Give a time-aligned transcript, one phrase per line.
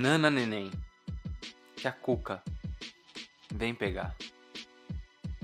[0.00, 0.70] Nana Neném,
[1.74, 2.40] que a Cuca
[3.52, 4.14] vem pegar.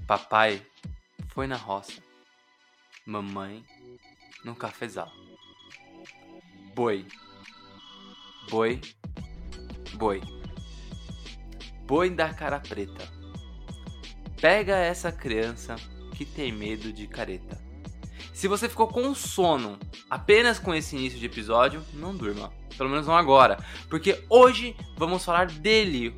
[0.06, 0.64] Papai
[1.26, 2.00] foi na roça,
[3.04, 3.64] mamãe
[4.44, 5.10] no cafezal.
[6.72, 7.04] Boi,
[8.48, 8.80] boi,
[9.94, 10.20] boi,
[11.84, 13.12] boi da cara preta.
[14.40, 15.74] Pega essa criança
[16.16, 17.63] que tem medo de careta.
[18.34, 19.78] Se você ficou com sono
[20.10, 22.52] apenas com esse início de episódio, não durma.
[22.76, 23.56] Pelo menos não agora.
[23.88, 26.14] Porque hoje vamos falar dele.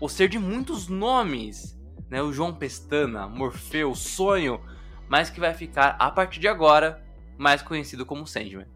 [0.00, 1.78] O ser de muitos nomes.
[2.08, 2.22] Né?
[2.22, 4.60] O João Pestana, Morfeu, Sonho.
[5.10, 7.04] Mas que vai ficar, a partir de agora,
[7.36, 8.66] mais conhecido como Sandman.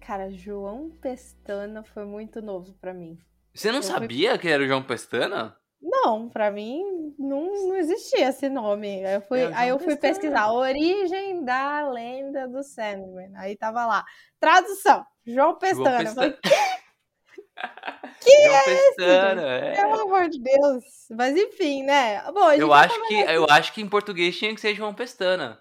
[0.00, 3.18] Cara, João Pestana foi muito novo para mim.
[3.54, 4.38] Você não Eu sabia fui...
[4.38, 5.54] que era o João Pestana?
[5.82, 9.04] Não, para mim não, não existia esse nome.
[9.04, 13.32] Aí eu fui, é aí eu fui pesquisar a origem da lenda do Sandman.
[13.36, 14.04] Aí tava lá,
[14.38, 15.04] tradução.
[15.26, 16.04] João Pestana.
[16.04, 16.38] João Pestana.
[18.20, 19.74] que João é Pestana, é.
[19.74, 20.84] Pelo amor de Deus.
[21.10, 22.22] Mas enfim, né?
[22.30, 25.60] Bom, eu acho que eu acho que em português tinha que ser João Pestana.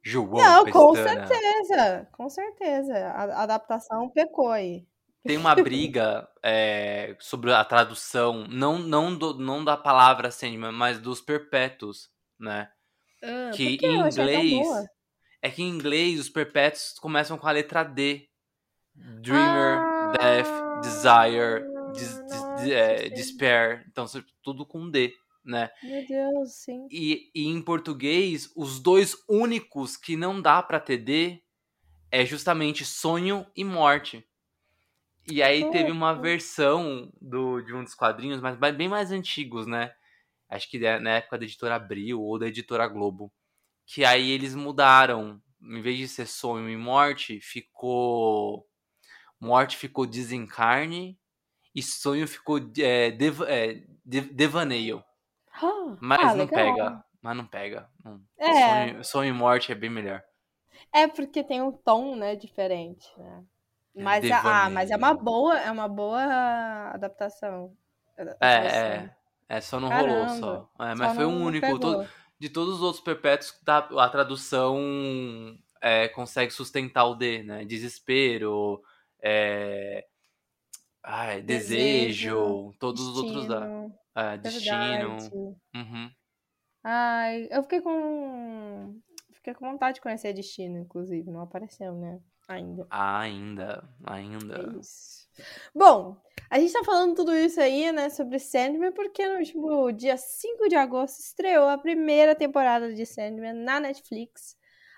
[0.00, 0.72] João Não, Pestana.
[0.72, 2.08] com certeza.
[2.12, 2.94] Com certeza.
[2.94, 4.86] A adaptação pecou aí.
[5.26, 10.98] Tem uma briga é, sobre a tradução, não, não, do, não da palavra Sandman, mas
[10.98, 12.70] dos perpétuos, né?
[13.22, 14.66] Ah, que em inglês.
[15.42, 18.28] É que em inglês os perpétuos começam com a letra D.
[18.94, 23.84] Dreamer, ah, Death, Desire, des, des, é, Despair.
[23.90, 24.06] Então,
[24.42, 25.70] tudo com D, né?
[25.82, 26.88] Meu Deus, sim.
[26.90, 31.42] E, e em português, os dois únicos que não dá pra ter D
[32.10, 34.26] é justamente sonho e morte.
[35.28, 39.92] E aí teve uma versão do, de um dos quadrinhos, mas bem mais antigos, né?
[40.48, 43.32] Acho que na época da editora Abril ou da editora Globo.
[43.84, 45.40] Que aí eles mudaram.
[45.60, 48.68] Em vez de ser sonho e morte, ficou
[49.40, 51.18] Morte ficou desencarne
[51.74, 55.04] e sonho ficou é, dev, é, devaneio.
[55.52, 57.04] Ah, mas ah, não pega.
[57.20, 57.90] Mas não pega.
[58.38, 58.52] É.
[58.52, 60.22] Sonho, sonho, e morte é bem melhor.
[60.92, 63.44] É porque tem um tom, né, diferente, né?
[63.96, 66.22] É, mas, é, ah, mas é uma boa, é uma boa
[66.92, 67.72] adaptação.
[68.40, 69.10] É, é.
[69.48, 70.70] É, só não Caramba, rolou só.
[70.80, 71.78] É, mas só foi o um único.
[71.78, 72.06] Todo,
[72.38, 77.64] de todos os outros perpétuos, a tradução é, consegue sustentar o D, né?
[77.64, 78.82] Desespero,
[79.22, 80.06] é...
[81.02, 84.32] Ai, desejo, desejo, todos destino, os outros da.
[84.32, 85.56] É, destino.
[85.74, 86.10] Uhum.
[86.82, 89.00] Ai, eu fiquei com.
[89.32, 91.30] Fiquei com vontade de conhecer Destino, inclusive.
[91.30, 92.18] Não apareceu, né?
[92.48, 92.86] Ainda.
[92.90, 94.74] Ainda, ainda.
[94.76, 95.26] É isso.
[95.74, 96.16] Bom,
[96.48, 100.68] a gente tá falando tudo isso aí, né, sobre Sandman, porque no último dia 5
[100.68, 104.56] de agosto estreou a primeira temporada de Sandman na Netflix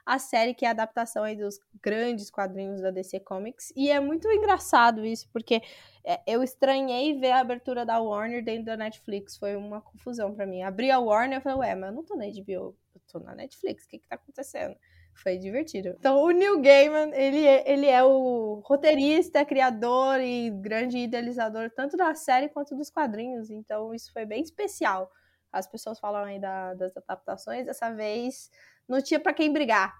[0.08, 3.70] a série que é a adaptação aí dos grandes quadrinhos da DC Comics.
[3.76, 5.60] E é muito engraçado isso, porque
[6.02, 9.36] é, eu estranhei ver a abertura da Warner dentro da Netflix.
[9.36, 10.62] Foi uma confusão para mim.
[10.62, 13.34] Abri a Warner e falei, ué, mas eu não tô na HBO, eu tô na
[13.34, 14.74] Netflix, o que que tá acontecendo?
[15.22, 15.96] Foi divertido.
[15.98, 21.96] Então, o Neil Gaiman, ele é, ele é o roteirista, criador e grande idealizador tanto
[21.96, 23.50] da série quanto dos quadrinhos.
[23.50, 25.10] Então, isso foi bem especial.
[25.52, 27.66] As pessoas falam aí da, das adaptações.
[27.66, 28.50] Dessa vez,
[28.88, 29.92] não tinha para quem brigar.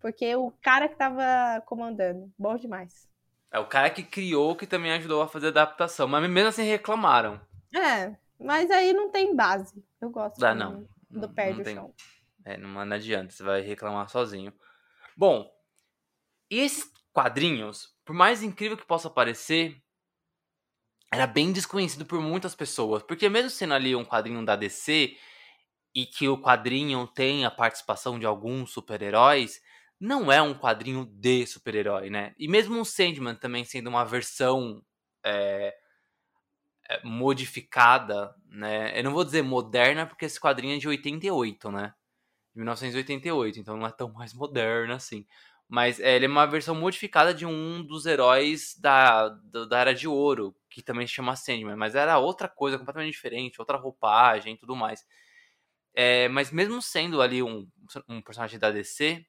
[0.00, 3.06] Porque o cara que tava comandando, bom demais.
[3.52, 6.62] É o cara que criou que também ajudou a fazer a adaptação, mas mesmo assim
[6.62, 7.38] reclamaram.
[7.74, 9.84] É, mas aí não tem base.
[10.00, 11.92] Eu gosto ah, não, do pé do tem, chão.
[12.44, 14.52] É, não, não adianta, você vai reclamar sozinho.
[15.16, 15.50] Bom,
[16.50, 19.82] esses quadrinhos, por mais incrível que possa parecer,
[21.12, 25.16] era bem desconhecido por muitas pessoas, porque mesmo sendo ali um quadrinho da DC,
[25.94, 29.60] e que o quadrinho tem a participação de alguns super-heróis,
[30.00, 32.34] não é um quadrinho de super-herói, né?
[32.38, 34.82] E mesmo o Sandman também sendo uma versão
[35.24, 35.76] é,
[37.04, 38.98] modificada, né?
[38.98, 41.94] Eu não vou dizer moderna, porque esse quadrinho é de 88, né?
[42.54, 45.26] De 1988, então não é tão mais moderno assim.
[45.68, 50.06] Mas é, ele é uma versão modificada de um dos heróis da, da Era de
[50.06, 54.58] Ouro, que também se chama Sandman, mas era outra coisa completamente diferente, outra roupagem e
[54.58, 55.04] tudo mais.
[55.94, 57.68] É, mas mesmo sendo ali um,
[58.08, 59.24] um personagem da DC,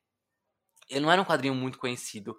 [0.90, 2.38] ele não era um quadrinho muito conhecido.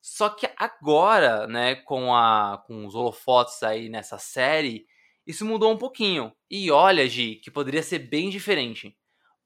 [0.00, 4.86] Só que agora, né, com, a, com os holofotes aí nessa série,
[5.26, 6.32] isso mudou um pouquinho.
[6.50, 8.96] E olha, Gi, que poderia ser bem diferente.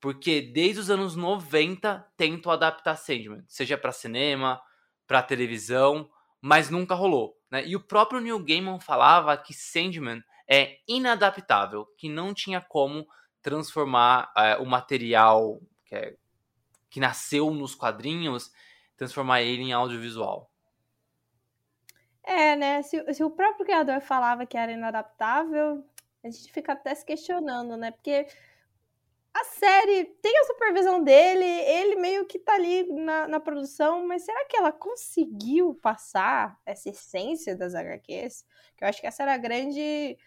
[0.00, 4.60] Porque desde os anos 90 tentam adaptar Sandman, seja para cinema,
[5.06, 6.10] para televisão,
[6.40, 7.36] mas nunca rolou.
[7.50, 7.66] Né?
[7.66, 13.06] E o próprio Neil Gaiman falava que Sandman é inadaptável, que não tinha como
[13.42, 16.16] transformar é, o material que, é,
[16.88, 18.50] que nasceu nos quadrinhos,
[18.96, 20.50] transformar ele em audiovisual.
[22.22, 22.82] É, né?
[22.82, 25.84] Se, se o próprio criador falava que era inadaptável,
[26.22, 27.90] a gente fica até se questionando, né?
[27.90, 28.26] Porque
[29.32, 34.24] a série tem a supervisão dele, ele meio que tá ali na, na produção, mas
[34.24, 38.44] será que ela conseguiu passar essa essência das HQs?
[38.76, 40.18] Que eu acho que essa era a grande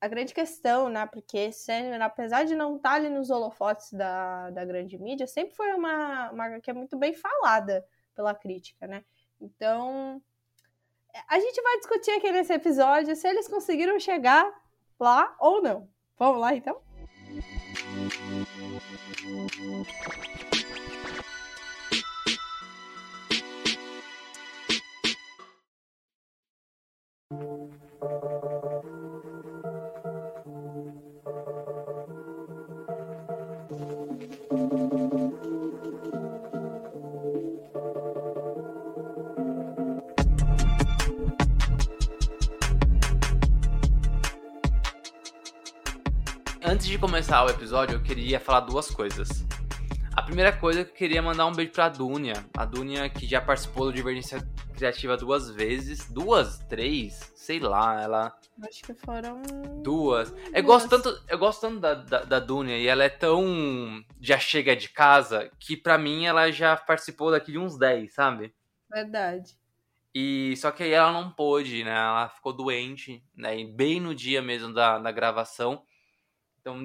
[0.00, 1.04] a grande questão, né?
[1.06, 5.54] Porque Sandman, apesar de não estar tá ali nos holofotes da, da grande mídia, sempre
[5.54, 9.04] foi uma, uma HQ muito bem falada pela crítica, né?
[9.38, 10.22] Então,
[11.28, 14.50] a gente vai discutir aqui nesse episódio se eles conseguiram chegar
[14.98, 15.86] lá ou não.
[16.16, 16.80] Vamos lá então?
[17.82, 18.14] Thank
[19.24, 20.79] you.
[46.80, 49.44] Antes de começar o episódio, eu queria falar duas coisas.
[50.16, 52.32] A primeira coisa é que eu queria mandar um beijo pra Dunia.
[52.56, 54.40] A Dunia que já participou do Divergência
[54.74, 56.10] Criativa duas vezes.
[56.10, 56.58] Duas?
[56.70, 57.34] Três?
[57.36, 58.34] Sei lá, ela.
[58.66, 59.42] Acho que foram.
[59.82, 60.34] Duas.
[60.54, 64.02] Eu gosto tanto, eu gosto tanto da, da, da Dunia e ela é tão.
[64.18, 68.54] Já chega de casa que pra mim ela já participou daqui de uns 10, sabe?
[68.90, 69.52] Verdade.
[70.14, 71.90] E só que aí ela não pôde, né?
[71.90, 73.60] Ela ficou doente, né?
[73.60, 75.82] E bem no dia mesmo da, da gravação.
[76.60, 76.84] Então,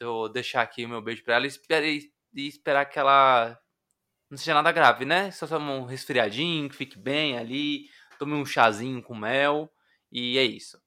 [0.00, 3.58] eu vou deixar aqui o meu beijo pra ela e esperar, e esperar que ela
[4.28, 5.30] não seja nada grave, né?
[5.30, 7.88] Só tome um resfriadinho, que fique bem ali,
[8.18, 9.72] tome um chazinho com mel
[10.10, 10.80] e é isso.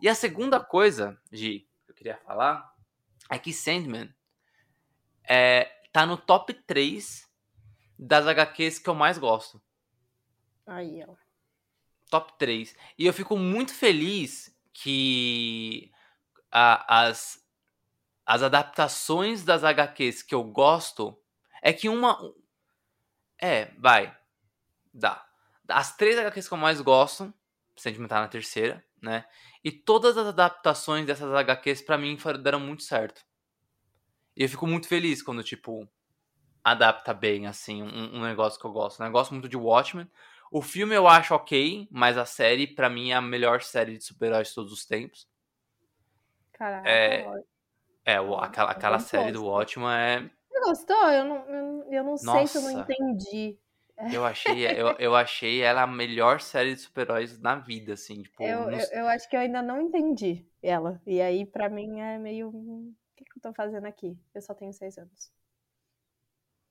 [0.00, 2.74] E a segunda coisa, Gi, que eu queria falar
[3.30, 4.14] é que Sandman
[5.28, 7.28] é, tá no top 3
[7.98, 9.62] das HQs que eu mais gosto.
[10.66, 11.14] Aí, ó.
[12.10, 12.76] Top 3.
[12.98, 15.90] E eu fico muito feliz que
[16.50, 17.45] a, as
[18.26, 21.16] as adaptações das HQs que eu gosto
[21.62, 22.18] é que uma.
[23.38, 24.16] É, vai.
[24.92, 25.24] Dá.
[25.68, 27.32] As três HQs que eu mais gosto,
[27.76, 29.26] Sentimental na terceira, né?
[29.62, 33.22] E todas as adaptações dessas HQs para mim deram muito certo.
[34.34, 35.88] E eu fico muito feliz quando, tipo,
[36.64, 39.00] adapta bem, assim, um, um negócio que eu gosto.
[39.00, 39.08] Né?
[39.08, 40.10] Eu gosto muito de Watchmen.
[40.50, 44.04] O filme eu acho ok, mas a série, para mim, é a melhor série de
[44.04, 45.28] super-heróis de todos os tempos.
[46.52, 47.26] Caraca, é,
[48.06, 50.30] é, o, aquela, aquela série do Watchmen é.
[50.48, 51.10] Você gostou?
[51.10, 53.58] Eu não, eu, eu não sei se eu não entendi.
[54.12, 58.22] Eu achei, eu, eu achei ela a melhor série de super-heróis na vida, assim.
[58.22, 58.92] Tipo, eu, nos...
[58.92, 61.00] eu, eu, acho que eu ainda não entendi ela.
[61.04, 62.48] E aí, pra mim, é meio.
[62.48, 64.16] O que, que eu tô fazendo aqui?
[64.34, 65.32] Eu só tenho seis anos.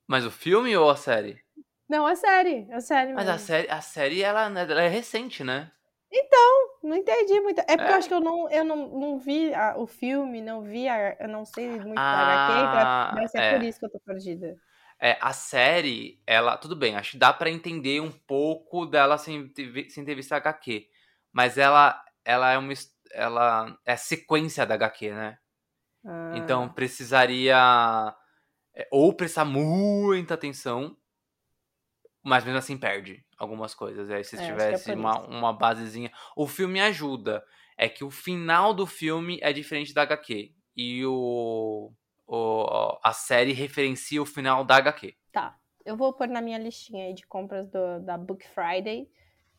[0.08, 1.44] Mas o filme ou a série?
[1.90, 2.72] Não, a série.
[2.72, 3.36] A série Mas mesmo.
[3.36, 5.72] a série, a série ela, ela é recente, né?
[6.18, 7.60] Então, não entendi muito.
[7.60, 7.92] É porque é.
[7.92, 11.18] eu acho que eu não, eu não, não vi a, o filme, não vi, a,
[11.20, 14.00] eu não sei muito ah, da HQ, mas é, é por isso que eu tô
[14.00, 14.56] perdida.
[14.98, 19.52] É, a série, ela, tudo bem, acho que dá para entender um pouco dela sem,
[19.90, 20.88] sem ter visto a HQ.
[21.34, 22.72] Mas ela, ela é uma,
[23.12, 25.38] ela é sequência da HQ, né?
[26.06, 26.32] Ah.
[26.38, 27.58] Então precisaria
[28.74, 30.96] é, ou prestar muita atenção,
[32.26, 34.10] mas mesmo assim perde algumas coisas.
[34.10, 36.12] Aí se é, é tivesse é uma, uma basezinha.
[36.36, 37.46] O filme ajuda.
[37.78, 40.54] É que o final do filme é diferente da HQ.
[40.78, 41.92] E o,
[42.26, 45.14] o, a série referencia o final da HQ.
[45.32, 45.58] Tá.
[45.86, 49.08] Eu vou pôr na minha listinha aí de compras do, da Book Friday.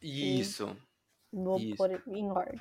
[0.03, 0.77] Isso.
[1.31, 1.77] Vou Isso.
[1.77, 2.61] pôr em ordem.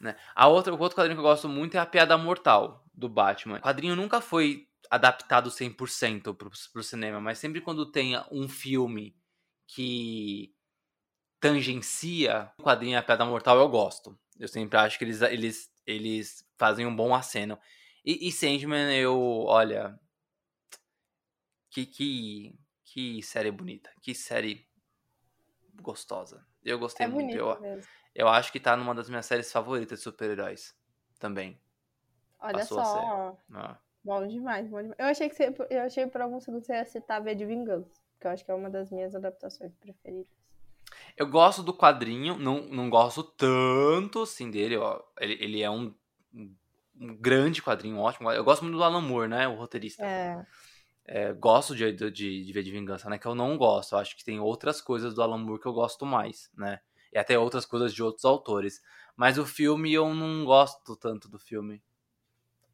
[0.00, 0.16] Né?
[0.34, 3.58] A outra, o outro quadrinho que eu gosto muito é A Piada Mortal, do Batman.
[3.58, 9.14] O quadrinho nunca foi adaptado 100% pro, pro cinema, mas sempre quando tem um filme
[9.66, 10.54] que
[11.40, 14.18] tangencia o quadrinho A Pedra Mortal, eu gosto.
[14.38, 17.58] Eu sempre acho que eles, eles, eles fazem um bom aceno.
[18.04, 19.98] E, e Sandman, eu, olha.
[21.70, 23.90] Que, que, que série bonita.
[24.00, 24.66] Que série
[25.82, 26.46] gostosa.
[26.62, 27.36] Eu gostei é muito.
[27.36, 27.90] Eu, mesmo.
[28.14, 30.74] eu acho que tá numa das minhas séries favoritas de super-heróis.
[31.18, 31.60] Também.
[32.40, 33.38] Olha Passou só.
[33.52, 33.78] Ah.
[34.02, 34.98] Bom demais, bom demais.
[34.98, 38.03] Eu achei que você, eu achei por alguns segundos você ia citar V de Vingança
[38.24, 40.32] que eu acho que é uma das minhas adaptações preferidas.
[41.14, 45.02] Eu gosto do quadrinho, não, não gosto tanto assim dele, ó.
[45.20, 45.94] Ele, ele é um,
[46.32, 48.30] um grande quadrinho, ótimo.
[48.32, 49.46] Eu gosto muito do Alan Moore, né?
[49.46, 50.02] O roteirista.
[50.02, 50.46] É.
[51.06, 53.18] É, gosto de, de, de ver de vingança, né?
[53.18, 53.92] Que eu não gosto.
[53.92, 56.80] Eu acho que tem outras coisas do Alan Moore que eu gosto mais, né?
[57.12, 58.80] E até outras coisas de outros autores.
[59.14, 61.82] Mas o filme eu não gosto tanto do filme.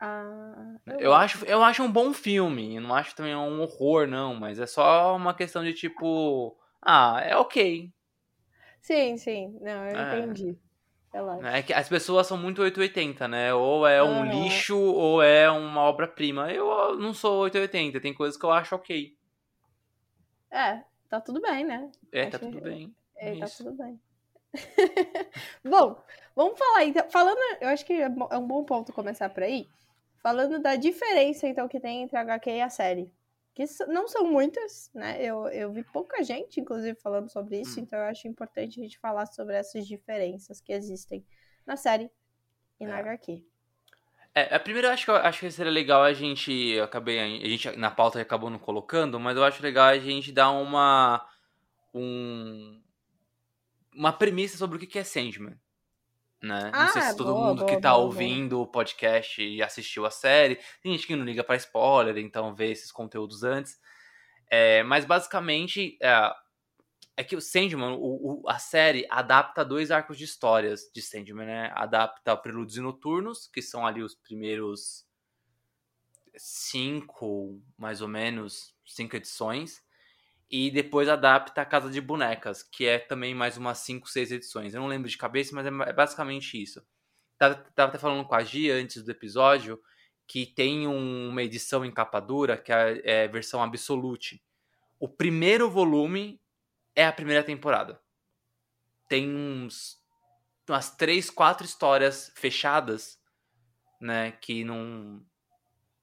[0.01, 2.77] Ah, Eu acho, eu acho um bom filme.
[2.77, 4.35] Eu não acho também um horror, não.
[4.35, 6.57] Mas é só uma questão de tipo.
[6.83, 7.91] Ah, é ok.
[8.81, 9.59] Sim, sim.
[9.61, 10.03] Não, eu É.
[10.03, 10.59] entendi.
[11.13, 11.59] Relaxa.
[11.59, 13.53] É que as pessoas são muito 880, né?
[13.55, 14.31] Ou é um Aham.
[14.31, 16.53] lixo ou é uma obra-prima.
[16.53, 19.15] Eu não sou 880, tem coisas que eu acho ok.
[20.51, 21.91] É, tá tudo bem, né?
[22.13, 22.95] É, Acho tá tudo bem.
[23.17, 23.65] É, tá Isso.
[23.65, 24.01] tudo bem.
[25.65, 26.03] Bom,
[26.35, 27.09] vamos falar então.
[27.11, 29.69] Falando, eu acho que é é um bom ponto começar por aí.
[30.23, 33.11] Falando da diferença, então, que tem entre a HQ e a série.
[33.55, 35.17] Que não são muitas, né?
[35.23, 37.83] Eu, eu vi pouca gente, inclusive, falando sobre isso, Hum.
[37.83, 41.25] então eu acho importante a gente falar sobre essas diferenças que existem
[41.67, 42.11] na série
[42.79, 43.01] e na É.
[43.01, 43.45] HQ.
[44.33, 46.53] É, a primeira eu acho que eu acho que seria legal a gente.
[46.53, 47.19] Eu acabei.
[47.19, 51.27] A gente na pauta acabou não colocando, mas eu acho legal a gente dar uma.
[51.93, 52.81] Um,
[53.93, 55.59] uma premissa sobre o que que é Sandman.
[56.43, 56.71] Né?
[56.73, 59.63] Ah, não sei se todo boa, mundo que boa, tá boa, ouvindo o podcast e
[59.63, 60.59] assistiu a série.
[60.83, 63.79] Tem gente que não liga pra spoiler, então vê esses conteúdos antes.
[64.51, 65.99] É, mas basicamente.
[66.03, 66.33] É,
[67.17, 71.45] é que o Sandman, o, o- a série, adapta dois arcos de histórias de Sandman,
[71.47, 71.71] né?
[71.75, 75.05] Adapta Prelúdios e Noturnos, que são ali os primeiros
[76.37, 79.83] cinco, mais ou menos, cinco edições.
[80.51, 84.75] E depois adapta a Casa de Bonecas, que é também mais umas cinco, seis edições.
[84.75, 86.83] Eu não lembro de cabeça, mas é, é basicamente isso.
[87.39, 89.81] Tava, tava até falando com a Gia antes do episódio
[90.27, 94.43] que tem um- uma edição em capa dura, que é, é versão Absolute.
[95.01, 96.41] O primeiro volume
[96.97, 98.01] é a primeira temporada.
[99.09, 99.99] Tem uns
[100.69, 103.19] umas três, quatro histórias fechadas,
[104.01, 105.25] né, que não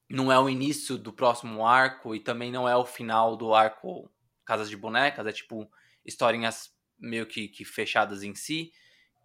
[0.09, 4.09] não é o início do próximo arco e também não é o final do arco
[4.47, 5.69] Casas de Bonecas, é tipo
[6.05, 8.71] historinhas meio que, que fechadas em si,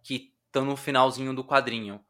[0.03, 2.03] que estão no finalzinho do quadrinho.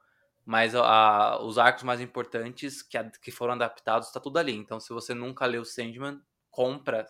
[0.43, 4.53] Mas a- os arcos mais importantes que, a- que foram adaptados tá tudo ali.
[4.55, 7.05] Então, se você nunca leu Sandman, compra.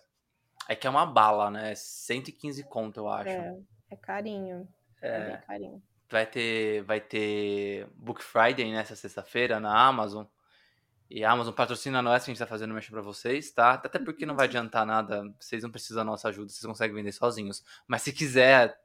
[0.68, 1.74] É que é uma bala, né?
[1.74, 3.30] 115 conto, eu acho.
[3.30, 3.58] É,
[3.92, 4.68] é carinho.
[5.02, 5.84] É, É, bem carinho.
[6.12, 10.26] vai ter vai ter Book Friday nessa sexta-feira na Amazon.
[11.16, 13.74] E a Amazon patrocina nós, que a gente tá fazendo mexer pra vocês, tá?
[13.74, 17.12] Até porque não vai adiantar nada, vocês não precisam da nossa ajuda, vocês conseguem vender
[17.12, 17.64] sozinhos.
[17.86, 18.76] Mas se quiser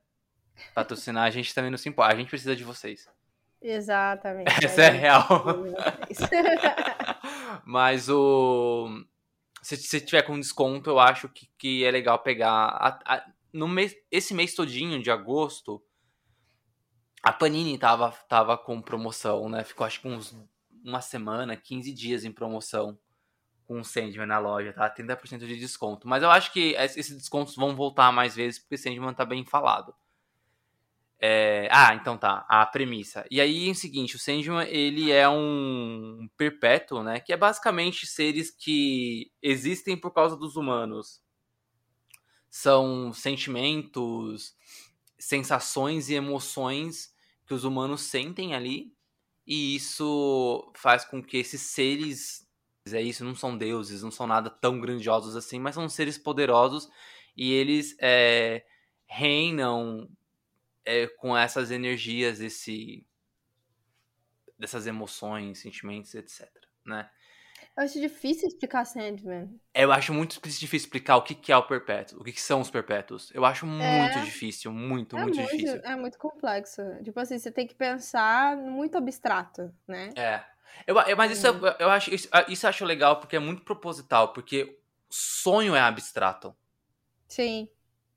[0.75, 3.08] patrocinar, a gente também não se importa, a gente precisa de vocês.
[3.62, 4.47] Exatamente.
[4.62, 5.26] Essa é real.
[7.64, 8.88] Mas o.
[9.62, 12.50] Se, se tiver com desconto, eu acho que, que é legal pegar.
[12.50, 15.82] a- a- no mês, esse mês todinho de agosto,
[17.23, 19.64] a Panini tava, tava com promoção, né?
[19.64, 20.37] Ficou acho que uns
[20.85, 22.99] uma semana, 15 dias em promoção
[23.66, 24.90] com o Sandman na loja, tá?
[24.90, 26.08] 30% de desconto.
[26.08, 29.25] Mas eu acho que es- esses descontos vão voltar mais vezes porque o Sandman tá
[29.25, 29.94] bem falado.
[31.20, 32.44] É, Ah, então tá.
[32.49, 33.25] A premissa.
[33.30, 37.20] E aí é o seguinte, o Sandman, ele é um perpétuo, né?
[37.20, 41.20] Que é basicamente seres que existem por causa dos humanos.
[42.50, 44.54] São sentimentos,
[45.18, 47.12] sensações e emoções
[47.47, 48.92] que os humanos sentem ali.
[49.49, 52.47] E isso faz com que esses seres,
[52.93, 56.87] é isso, não são deuses, não são nada tão grandiosos assim, mas são seres poderosos
[57.35, 58.67] e eles é,
[59.07, 60.07] reinam
[60.85, 63.07] é, com essas energias, esse,
[64.59, 66.47] dessas emoções, sentimentos, etc.
[66.85, 67.11] Né?
[67.78, 69.49] Eu acho difícil explicar Sandman.
[69.73, 72.61] Eu acho muito difícil explicar o que que é o perpétuo, o que que são
[72.61, 73.30] os perpétuos.
[73.32, 74.25] Eu acho muito É.
[74.25, 75.80] difícil, muito, É muito, muito, difícil.
[75.85, 76.82] é muito complexo.
[77.04, 80.08] Tipo assim, você tem que pensar muito abstrato, né?
[80.16, 80.42] É.
[80.87, 83.62] Eu, eu- mas isso, eu, eu acho, isso, isso eu acho legal porque é muito
[83.62, 84.76] proposital, porque
[85.08, 86.54] sonho é abstrato.
[87.28, 87.68] Sim.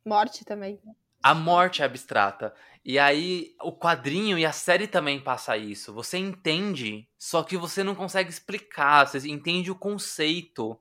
[0.05, 0.81] Morte também.
[1.23, 2.53] A morte é abstrata.
[2.83, 5.93] E aí, o quadrinho e a série também passa isso.
[5.93, 9.05] Você entende, só que você não consegue explicar.
[9.07, 10.79] Você entende o conceito,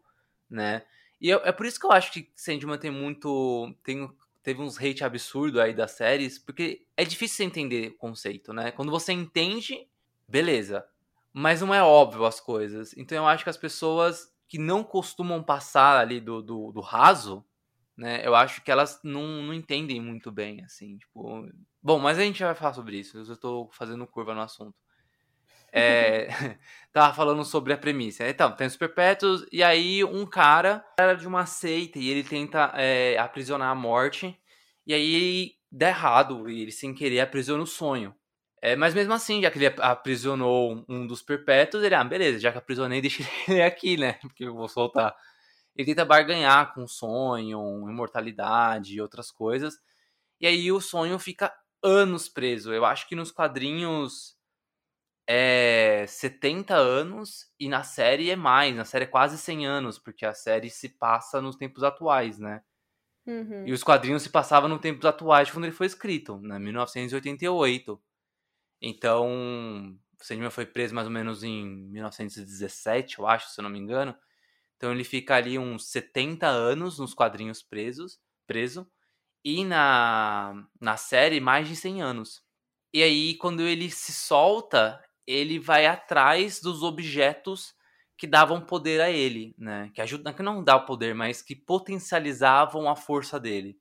[0.48, 0.82] né?
[1.20, 3.74] E eu- é por isso que eu acho que Sandman tem muito.
[3.84, 4.10] Tem,
[4.42, 8.70] teve uns hate absurdo aí das séries, porque é difícil você entender o conceito, né?
[8.72, 9.86] Quando você entende,
[10.26, 10.86] beleza.
[11.32, 12.94] Mas não é óbvio as coisas.
[12.96, 17.44] Então eu acho que as pessoas que não costumam passar ali do, do, do raso,
[18.00, 18.26] né?
[18.26, 21.46] Eu acho que elas não, não entendem muito bem, assim, tipo...
[21.82, 24.74] Bom, mas a gente já vai falar sobre isso, eu tô fazendo curva no assunto.
[25.72, 26.28] É,
[26.92, 28.26] tava falando sobre a premissa.
[28.26, 32.72] Então, tem os perpétuos, e aí um cara era de uma seita, e ele tenta
[32.74, 34.34] é, aprisionar a morte,
[34.86, 38.14] e aí dá errado e ele sem querer aprisiona o sonho.
[38.62, 42.50] É, mas mesmo assim, já que ele aprisionou um dos perpétuos, ele, ah, beleza, já
[42.50, 44.14] que aprisionei, deixa ele aqui, né?
[44.22, 45.14] Porque eu vou soltar.
[45.74, 49.78] Ele tenta barganhar com o sonho, imortalidade e outras coisas.
[50.40, 52.72] E aí o sonho fica anos preso.
[52.72, 54.36] Eu acho que nos quadrinhos
[55.26, 58.74] é 70 anos e na série é mais.
[58.74, 62.62] Na série é quase 100 anos, porque a série se passa nos tempos atuais, né?
[63.26, 63.66] Uhum.
[63.66, 66.58] E os quadrinhos se passavam nos tempos atuais quando ele foi escrito, né?
[66.58, 68.02] 1988.
[68.82, 73.70] Então, o Sandman foi preso mais ou menos em 1917, eu acho, se eu não
[73.70, 74.16] me engano.
[74.80, 78.90] Então ele fica ali uns 70 anos nos quadrinhos presos, preso.
[79.44, 82.42] E na, na série, mais de 100 anos.
[82.90, 87.74] E aí, quando ele se solta, ele vai atrás dos objetos
[88.16, 89.90] que davam poder a ele, né?
[89.94, 93.78] Que ajudam, que não dá o poder, mas que potencializavam a força dele.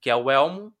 [0.00, 0.74] Que é o elmo,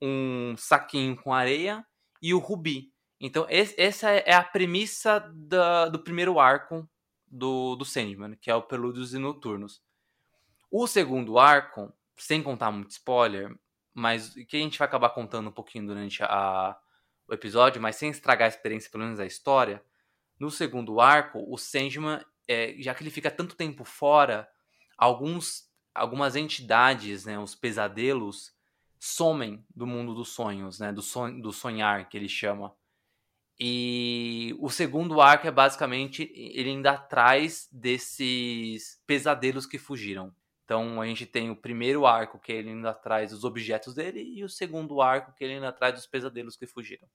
[0.00, 1.84] um saquinho com areia
[2.22, 2.94] e o rubi.
[3.20, 6.88] Então, esse, essa é a premissa da, do primeiro arco
[7.32, 9.82] do, do Sandman, que é o Pelúdios e Noturnos.
[10.70, 13.58] O segundo arco, sem contar muito spoiler,
[13.94, 16.78] mas que a gente vai acabar contando um pouquinho durante a,
[17.26, 19.82] o episódio, mas sem estragar a experiência, pelo menos a história.
[20.38, 24.48] No segundo arco, o Sandman, é, já que ele fica tanto tempo fora,
[24.96, 28.54] alguns, algumas entidades, né, os pesadelos,
[28.98, 32.74] somem do mundo dos sonhos, né, do, son, do sonhar, que ele chama.
[33.64, 40.34] E o segundo arco é basicamente ele ainda atrás desses pesadelos que fugiram.
[40.64, 44.42] Então a gente tem o primeiro arco que ele indo atrás dos objetos dele e
[44.42, 47.08] o segundo arco que ele indo atrás dos pesadelos que fugiram.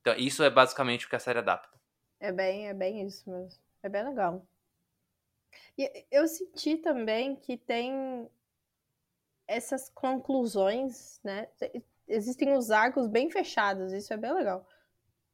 [0.00, 1.76] Então isso é basicamente o que a série adapta.
[2.20, 3.60] É bem, é bem isso mesmo.
[3.82, 4.46] É bem legal.
[5.76, 8.30] E eu senti também que tem
[9.48, 11.48] essas conclusões, né?
[12.06, 14.64] Existem os arcos bem fechados, isso é bem legal.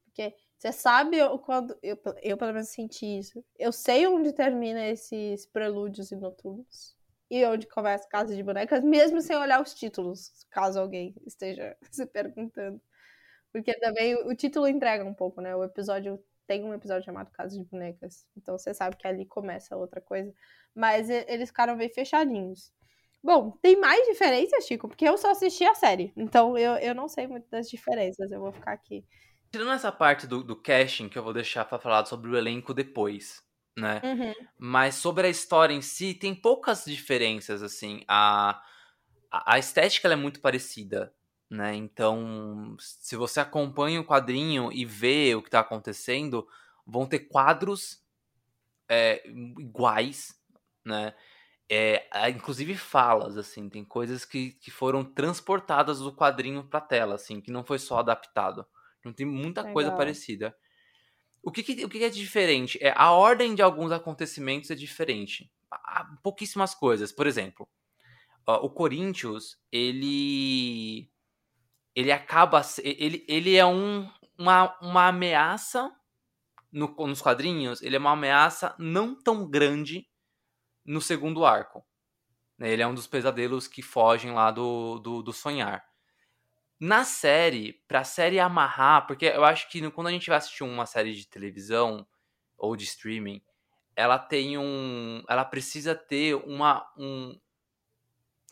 [0.05, 1.77] Porque você sabe quando.
[1.83, 3.43] Eu, eu, pelo menos, senti isso.
[3.57, 6.95] Eu sei onde termina esses prelúdios e noturnos.
[7.29, 12.05] E onde começa Casa de Bonecas, mesmo sem olhar os títulos, caso alguém esteja se
[12.05, 12.79] perguntando.
[13.51, 15.55] Porque também o título entrega um pouco, né?
[15.55, 18.27] O episódio tem um episódio chamado Casa de Bonecas.
[18.37, 20.33] Então você sabe que ali começa outra coisa.
[20.73, 22.71] Mas eles ficaram bem fechadinhos.
[23.23, 24.87] Bom, tem mais diferenças, Chico?
[24.87, 26.13] Porque eu só assisti a série.
[26.15, 28.31] Então eu, eu não sei muito das diferenças.
[28.31, 29.03] Eu vou ficar aqui
[29.55, 32.73] Tirando essa parte do, do casting, que eu vou deixar pra falar sobre o elenco
[32.73, 33.41] depois,
[33.77, 34.01] né?
[34.03, 34.33] Uhum.
[34.59, 38.03] Mas sobre a história em si, tem poucas diferenças, assim.
[38.05, 38.61] A,
[39.31, 41.15] a, estética é muito parecida,
[41.49, 41.73] né?
[41.73, 46.45] Então, se você acompanha o quadrinho e vê o que tá acontecendo,
[46.85, 48.03] vão ter quadros
[48.89, 50.37] é, iguais,
[50.83, 51.13] né?
[51.69, 57.39] É, inclusive falas, assim, tem coisas que, que foram transportadas do quadrinho pra tela, assim,
[57.39, 58.67] que não foi só adaptado.
[59.05, 59.73] Não tem muita Legal.
[59.73, 60.55] coisa parecida.
[61.41, 62.77] O que, que, o que é diferente?
[62.81, 65.51] É a ordem de alguns acontecimentos é diferente.
[65.71, 67.11] Há pouquíssimas coisas.
[67.11, 67.69] Por exemplo,
[68.47, 71.09] o Corinthians, ele
[71.95, 75.95] ele acaba ele, ele é um, uma, uma ameaça
[76.71, 80.09] no, nos quadrinhos, ele é uma ameaça não tão grande
[80.83, 81.85] no segundo arco.
[82.57, 82.71] Né?
[82.71, 85.85] Ele é um dos pesadelos que fogem lá do, do, do sonhar.
[86.79, 90.85] Na série, pra série amarrar, porque eu acho que quando a gente vai assistir uma
[90.85, 92.05] série de televisão
[92.57, 93.41] ou de streaming,
[93.95, 95.23] ela tem um.
[95.29, 96.85] Ela precisa ter uma.
[96.97, 97.39] Um,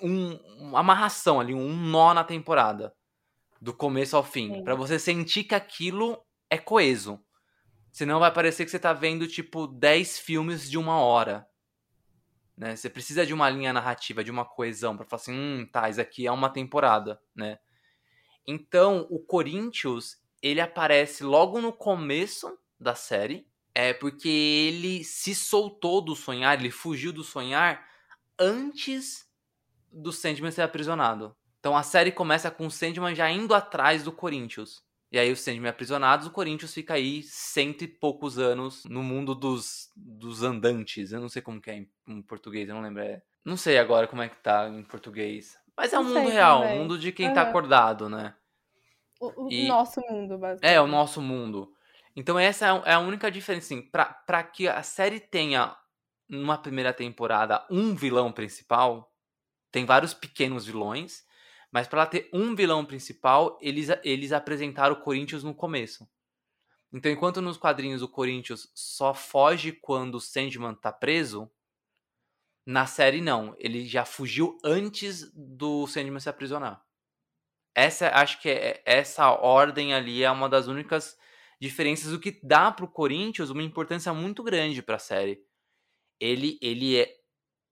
[0.01, 2.95] um, uma amarração ali, um nó na temporada.
[3.62, 4.63] Do começo ao fim.
[4.63, 7.23] para você sentir que aquilo é coeso.
[7.93, 11.47] Senão vai parecer que você tá vendo, tipo, 10 filmes de uma hora.
[12.57, 12.75] Né?
[12.75, 16.01] Você precisa de uma linha narrativa, de uma coesão, para falar assim, hum, tá, isso
[16.01, 17.57] aqui é uma temporada, né?
[18.45, 26.01] Então, o Corinthians, ele aparece logo no começo da série, é porque ele se soltou
[26.01, 27.88] do sonhar, ele fugiu do sonhar
[28.38, 29.25] antes
[29.91, 31.36] do Sandman ser aprisionado.
[31.60, 34.84] Então a série começa com o Sandman já indo atrás do Corinthians.
[35.12, 39.03] E aí o Sandman é aprisionado, o Corinthians fica aí cento e poucos anos no
[39.03, 41.12] mundo dos, dos andantes.
[41.12, 43.01] Eu não sei como que é em, português, eu não lembro.
[43.01, 43.21] É...
[43.45, 45.58] Não sei agora como é que tá em português.
[45.75, 47.33] Mas é o um mundo real, o um mundo de quem uhum.
[47.33, 48.36] tá acordado, né?
[49.19, 49.67] O, o e...
[49.67, 50.75] nosso mundo, basicamente.
[50.75, 51.73] É, o nosso mundo.
[52.15, 55.75] Então essa é, é a única diferença, assim, pra, pra que a série tenha,
[56.29, 59.12] numa primeira temporada, um vilão principal,
[59.71, 61.23] tem vários pequenos vilões,
[61.71, 66.07] mas para ela ter um vilão principal, eles, eles apresentaram o Corinthians no começo.
[66.93, 71.49] Então, enquanto nos quadrinhos o Corinthians só foge quando o Sandman tá preso,
[72.65, 73.56] na série, não.
[73.58, 76.84] Ele já fugiu antes do Sandman se aprisionar.
[77.76, 81.17] essa acho que é, essa ordem ali é uma das únicas
[81.62, 85.41] diferenças o que dá pro Corinthians uma importância muito grande para a série.
[86.19, 87.15] Ele ele é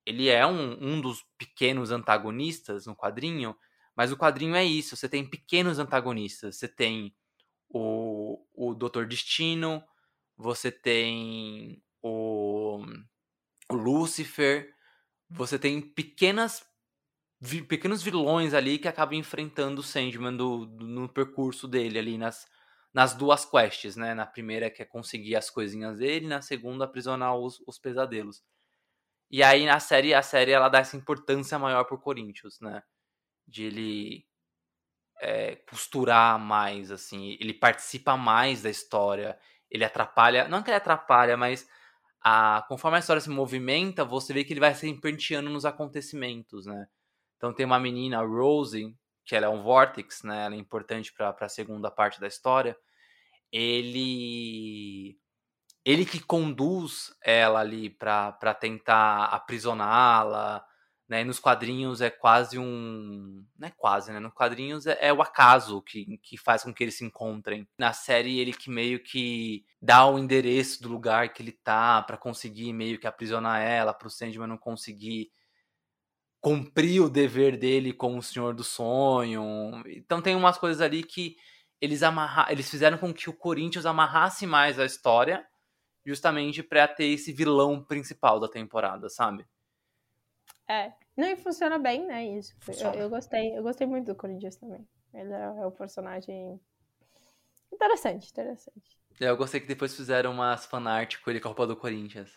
[0.05, 3.55] ele é um, um dos pequenos antagonistas no quadrinho,
[3.95, 7.15] mas o quadrinho é isso, você tem pequenos antagonistas, você tem
[7.69, 9.83] o, o Doutor Destino,
[10.37, 12.83] você tem o,
[13.69, 14.73] o Lúcifer,
[15.31, 16.63] você tem pequenas
[17.39, 22.17] vi, pequenos vilões ali que acabam enfrentando o Sandman do, do, no percurso dele ali
[22.17, 22.47] nas,
[22.93, 24.13] nas duas quests, né?
[24.13, 28.43] Na primeira que é conseguir as coisinhas dele, na segunda aprisionar os, os pesadelos.
[29.29, 32.83] E aí na série, a série ela dá essa importância maior pro Corinthians, né?
[33.47, 34.27] De ele
[35.21, 39.39] é, costurar mais, assim, ele participa mais da história,
[39.69, 41.67] ele atrapalha, não que ele atrapalha, mas
[42.23, 46.65] a, conforme a história se movimenta, você vê que ele vai se empenteando nos acontecimentos,
[46.65, 46.87] né?
[47.37, 50.45] Então tem uma menina, a Rosie, que ela é um Vortex, né?
[50.45, 52.77] Ela é importante para a segunda parte da história.
[53.51, 55.17] Ele
[55.83, 60.63] ele que conduz ela ali para tentar aprisioná-la,
[61.11, 61.25] né?
[61.25, 64.19] Nos quadrinhos é quase um, não é quase, né?
[64.21, 67.67] Nos quadrinhos é, é, o acaso que, que faz com que eles se encontrem.
[67.77, 72.15] Na série ele que meio que dá o endereço do lugar que ele tá para
[72.15, 75.29] conseguir meio que aprisionar ela, para o Sandman não conseguir
[76.39, 79.83] cumprir o dever dele como o Senhor do Sonho.
[79.87, 81.35] Então tem umas coisas ali que
[81.81, 82.49] eles amarra...
[82.49, 85.45] eles fizeram com que o Corinthians amarrasse mais a história
[86.05, 89.45] justamente para ter esse vilão principal da temporada, sabe?
[90.69, 91.00] É.
[91.15, 92.25] Não, e funciona bem, né?
[92.25, 92.55] Isso.
[92.83, 94.87] Eu, eu, gostei, eu gostei muito do Corinthians também.
[95.13, 96.59] Ele é, é um personagem
[97.71, 98.99] interessante, interessante.
[99.19, 102.31] É, eu gostei que depois fizeram umas fanart com ele com a roupa do Corinthians.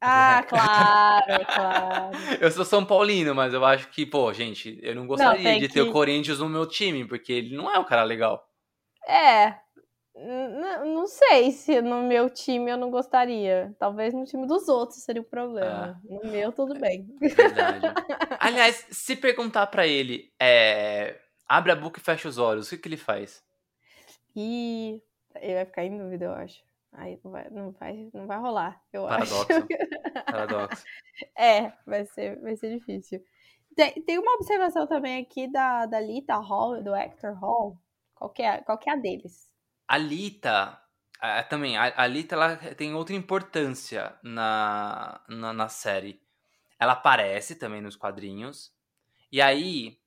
[0.00, 2.16] Ah, claro, claro.
[2.40, 5.68] Eu sou São Paulino, mas eu acho que, pô, gente, eu não gostaria não, de
[5.68, 8.46] ter o Corinthians no meu time, porque ele não é um cara legal.
[9.06, 9.58] É,
[10.16, 13.74] não sei se no meu time eu não gostaria.
[13.78, 15.98] Talvez no time dos outros seria o problema.
[15.98, 17.06] Ah, no meu, tudo bem.
[17.20, 17.86] Verdade.
[18.40, 22.78] Aliás, se perguntar para ele, é, abre a boca e fecha os olhos, o que,
[22.78, 23.44] que ele faz?
[24.34, 25.02] E
[25.36, 26.64] ele vai ficar em dúvida, eu acho.
[26.92, 29.52] Aí não vai, não vai, não vai rolar, eu Paradoxo.
[29.52, 29.66] acho.
[30.24, 30.84] Paradoxo.
[31.36, 33.22] É, vai ser, vai ser difícil.
[33.74, 37.76] Tem, tem uma observação também aqui da, da Lita Hall, do Hector Hall.
[38.14, 39.54] Qual que é, qual que é a deles?
[39.88, 40.80] A Lita,
[41.20, 46.20] a, também, a, a Lita ela tem outra importância na, na, na série.
[46.78, 48.72] Ela aparece também nos quadrinhos.
[49.30, 49.98] E aí,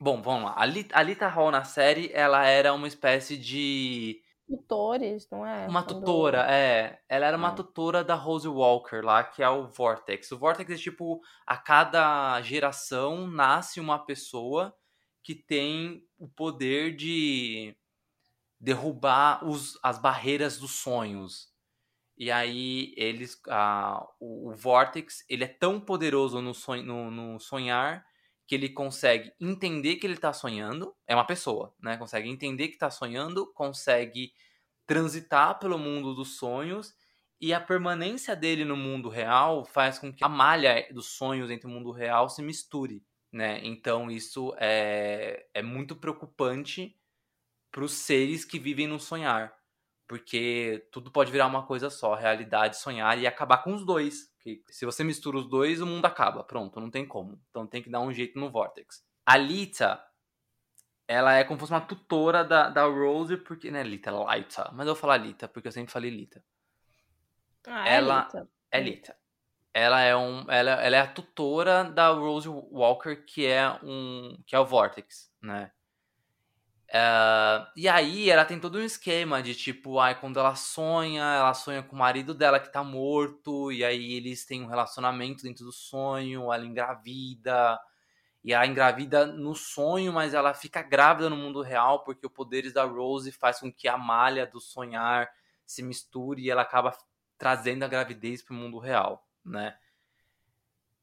[0.00, 0.54] bom, vamos lá.
[0.56, 5.66] A Lita, a Lita Hall na série, ela era uma espécie de tutores, não é?
[5.66, 6.00] Uma Quando...
[6.00, 7.00] tutora, é.
[7.08, 7.54] Ela era uma é.
[7.54, 10.30] tutora da Rose Walker lá, que é o Vortex.
[10.32, 14.74] O Vortex é tipo, a cada geração nasce uma pessoa
[15.22, 17.74] que tem o poder de
[18.64, 21.52] derrubar os, as barreiras dos sonhos.
[22.16, 23.38] E aí eles,
[24.18, 28.06] o, o, Vortex, ele é tão poderoso no, sonho, no, no sonhar
[28.46, 31.96] que ele consegue entender que ele está sonhando, é uma pessoa, né?
[31.96, 34.32] Consegue entender que está sonhando, consegue
[34.86, 36.94] transitar pelo mundo dos sonhos
[37.40, 41.66] e a permanência dele no mundo real faz com que a malha dos sonhos entre
[41.66, 43.60] o mundo real se misture, né?
[43.62, 46.96] Então isso é, é muito preocupante
[47.74, 49.52] para os seres que vivem no sonhar.
[50.06, 54.32] Porque tudo pode virar uma coisa só, realidade, sonhar e acabar com os dois.
[54.38, 56.44] Que se você mistura os dois, o mundo acaba.
[56.44, 57.42] Pronto, não tem como.
[57.50, 59.04] Então tem que dar um jeito no Vortex.
[59.26, 60.00] A Lita,
[61.08, 63.72] ela é como se fosse uma tutora da, da Rose, porque.
[63.72, 64.70] Né, Lita, Lita.
[64.72, 66.44] Mas eu vou falar Lita, porque eu sempre falei Lita.
[67.66, 68.50] Ah, é ela Lita.
[68.70, 69.16] é Lita.
[69.72, 70.48] Ela é um.
[70.48, 74.38] Ela, ela é a tutora da Rose Walker, que é um.
[74.46, 75.72] que é o Vortex, né?
[76.94, 81.52] Uh, e aí ela tem todo um esquema de tipo, ai, quando ela sonha, ela
[81.52, 85.64] sonha com o marido dela que tá morto, e aí eles têm um relacionamento dentro
[85.64, 87.80] do sonho, ela engravida,
[88.44, 92.72] e ela engravida no sonho, mas ela fica grávida no mundo real, porque o poderes
[92.72, 95.28] da Rose faz com que a malha do sonhar
[95.66, 96.96] se misture e ela acaba
[97.36, 99.76] trazendo a gravidez pro mundo real, né?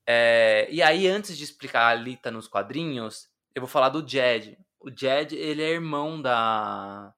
[0.08, 4.58] É, e aí, antes de explicar a Lita nos quadrinhos, eu vou falar do Jed
[4.82, 7.14] o Jed, ele é irmão da,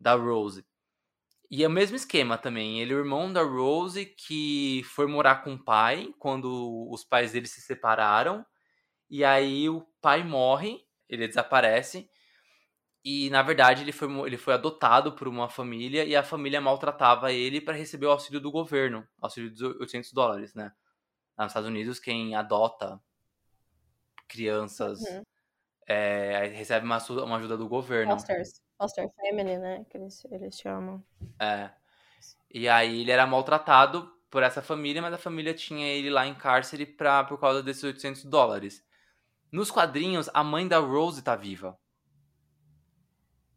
[0.00, 0.64] da Rose.
[1.50, 2.80] E é o mesmo esquema também.
[2.80, 7.32] Ele é o irmão da Rose que foi morar com o pai quando os pais
[7.32, 8.46] dele se separaram.
[9.10, 12.08] E aí o pai morre, ele desaparece.
[13.04, 17.32] E na verdade ele foi, ele foi adotado por uma família e a família maltratava
[17.32, 20.72] ele para receber o auxílio do governo, auxílio de 800 dólares, né?
[21.36, 23.00] Nos Estados Unidos, quem adota
[24.28, 25.22] crianças uhum
[25.92, 28.12] É, recebe uma, uma ajuda do governo.
[28.12, 28.62] Fosters.
[28.78, 29.84] Foster family, né?
[29.90, 31.04] Que eles, eles chamam.
[31.38, 31.70] É.
[32.52, 36.34] E aí ele era maltratado por essa família, mas a família tinha ele lá em
[36.34, 38.82] cárcere pra, por causa desses 800 dólares.
[39.50, 41.78] Nos quadrinhos, a mãe da Rose tá viva.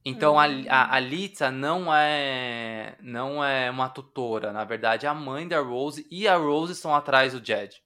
[0.04, 5.48] Então a, a, a Lita não é não é uma tutora, na verdade a mãe
[5.48, 7.82] da Rose e a Rose estão atrás do Jed.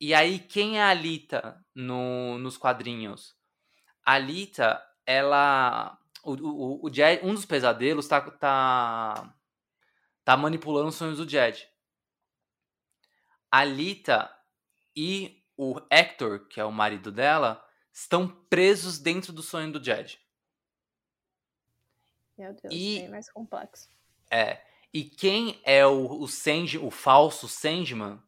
[0.00, 3.35] E aí quem é a Lita no, nos quadrinhos?
[4.06, 9.34] A Lita, ela o, o, o Jed, um dos pesadelos tá, tá
[10.26, 11.68] tá manipulando os sonhos do Jed.
[13.48, 14.28] A Lita
[14.94, 20.20] e o Hector, que é o marido dela, estão presos dentro do sonho do Jed.
[22.36, 23.88] Meu Deus, e, bem mais complexo.
[24.28, 24.60] É.
[24.92, 28.20] E quem é o, o Sanji, o falso Sandman,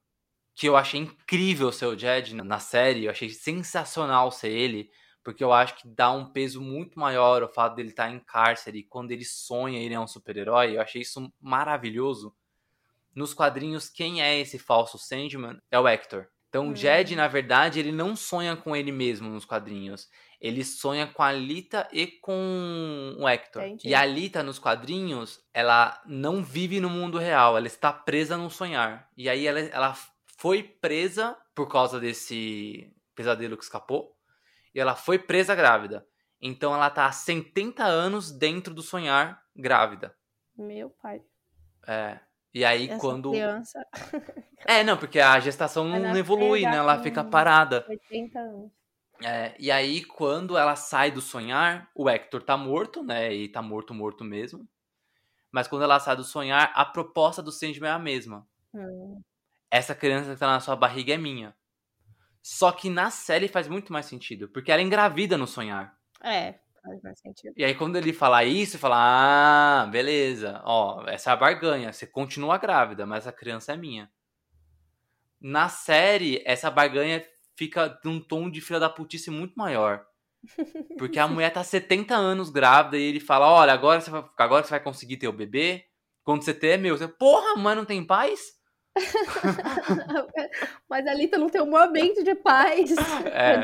[0.55, 4.89] que eu achei incrível ser o Jed na série, eu achei sensacional ser ele,
[5.29, 8.19] porque eu acho que dá um peso muito maior o fato dele estar tá em
[8.19, 12.35] cárcere, e quando ele sonha ele é um super-herói, eu achei isso maravilhoso.
[13.15, 16.27] Nos quadrinhos, quem é esse falso Sandman é o Hector.
[16.49, 17.19] Então, o Jed, hum.
[17.19, 20.09] na verdade, ele não sonha com ele mesmo nos quadrinhos
[20.41, 23.61] ele sonha com a Lita e com o Hector.
[23.65, 23.89] Entendi.
[23.89, 28.49] E a Lita, nos quadrinhos, ela não vive no mundo real, ela está presa no
[28.49, 29.11] sonhar.
[29.17, 29.97] E aí ela, ela
[30.39, 34.17] foi presa por causa desse pesadelo que escapou,
[34.75, 36.07] e ela foi presa grávida.
[36.41, 40.15] Então ela tá há 70 anos dentro do sonhar grávida.
[40.57, 41.23] Meu pai.
[41.87, 42.21] É.
[42.55, 43.31] E aí Essa quando.
[43.31, 43.85] Criança.
[44.67, 46.77] é, não, porque a gestação não evolui, né?
[46.77, 47.85] Ela fica parada.
[47.89, 48.73] 80 anos.
[49.23, 53.35] É, e aí, quando ela sai do sonhar, o Hector tá morto, né?
[53.35, 54.67] E tá morto, morto mesmo.
[55.51, 58.47] Mas quando ela sai do sonhar, a proposta do Sandman é a mesma.
[58.73, 59.21] Hum.
[59.71, 61.55] Essa criança que tá na sua barriga é minha.
[62.43, 65.97] Só que na série faz muito mais sentido, porque ela é engravida no sonhar.
[66.23, 67.53] É, faz mais sentido.
[67.57, 71.93] E aí, quando ele fala isso, fala: Ah, beleza, ó, essa é a barganha.
[71.93, 74.11] Você continua grávida, mas a criança é minha.
[75.41, 77.25] Na série, essa barganha
[77.57, 80.05] fica num tom de filha da putice muito maior.
[80.97, 84.65] Porque a mulher tá 70 anos grávida e ele fala: Olha, agora você vai, agora
[84.65, 85.85] você vai conseguir ter o bebê.
[86.25, 88.58] Quando você ter, meu, você, porra, mãe não tem paz?
[90.89, 92.91] Mas a Lita não tem um momento de paz.
[93.27, 93.63] É,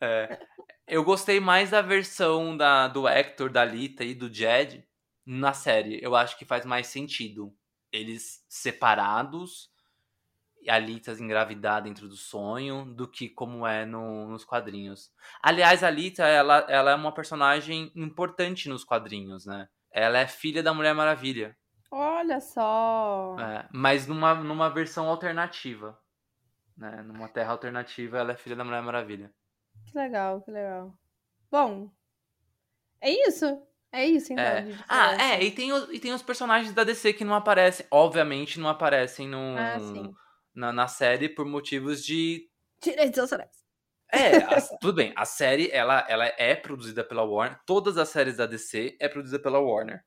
[0.00, 0.38] é.
[0.86, 4.86] Eu gostei mais da versão da, do Hector, da Lita e do Jed
[5.24, 5.98] na série.
[6.02, 7.52] Eu acho que faz mais sentido.
[7.92, 9.70] Eles separados
[10.68, 15.12] a Lita engravidar dentro do sonho do que como é no, nos quadrinhos.
[15.42, 19.68] Aliás, a Lita, ela, ela é uma personagem importante nos quadrinhos, né?
[19.90, 21.56] Ela é filha da Mulher Maravilha.
[21.98, 23.36] Olha só!
[23.40, 25.98] É, mas numa, numa versão alternativa.
[26.76, 27.02] Né?
[27.02, 29.32] Numa terra alternativa, ela é filha da Mulher Maravilha.
[29.86, 30.92] Que legal, que legal.
[31.50, 31.90] Bom,
[33.00, 33.46] é isso.
[33.90, 34.44] É isso, então.
[34.44, 34.78] É.
[34.86, 37.86] Ah, é, e tem, os, e tem os personagens da DC que não aparecem.
[37.90, 40.12] Obviamente não aparecem no, ah,
[40.54, 42.46] na, na série por motivos de.
[42.82, 43.64] Direitos autorais.
[44.12, 45.14] É, a, tudo bem.
[45.16, 47.58] A série, ela, ela é produzida pela Warner.
[47.64, 50.04] Todas as séries da DC é produzida pela Warner.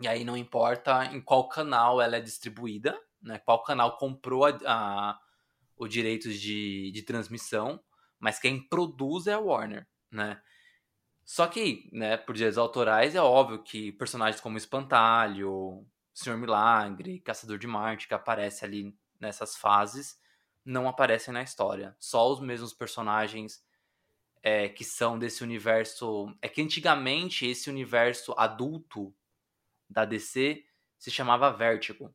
[0.00, 3.38] E aí não importa em qual canal ela é distribuída, né?
[3.38, 5.20] Qual canal comprou a, a,
[5.76, 7.82] o direitos de, de transmissão,
[8.18, 10.40] mas quem produz é a Warner, né?
[11.24, 17.58] Só que, né, por direitos autorais, é óbvio que personagens como Espantalho, Senhor Milagre, Caçador
[17.58, 20.18] de Marte, que aparece ali nessas fases
[20.68, 21.96] não aparecem na história.
[21.98, 23.64] Só os mesmos personagens
[24.42, 26.32] é, que são desse universo.
[26.42, 29.14] É que antigamente esse universo adulto
[29.88, 30.64] da DC
[30.98, 32.14] se chamava Vertigo.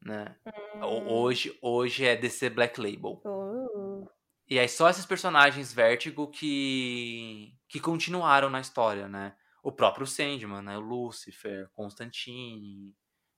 [0.00, 0.36] Né?
[0.76, 1.06] Hum.
[1.06, 3.20] Hoje, hoje é DC Black Label.
[3.24, 4.08] Uh.
[4.48, 9.34] E aí só esses personagens Vertigo que, que continuaram na história, né?
[9.62, 10.76] O próprio Sandman, né?
[10.76, 12.94] O Lucifer, Constantine,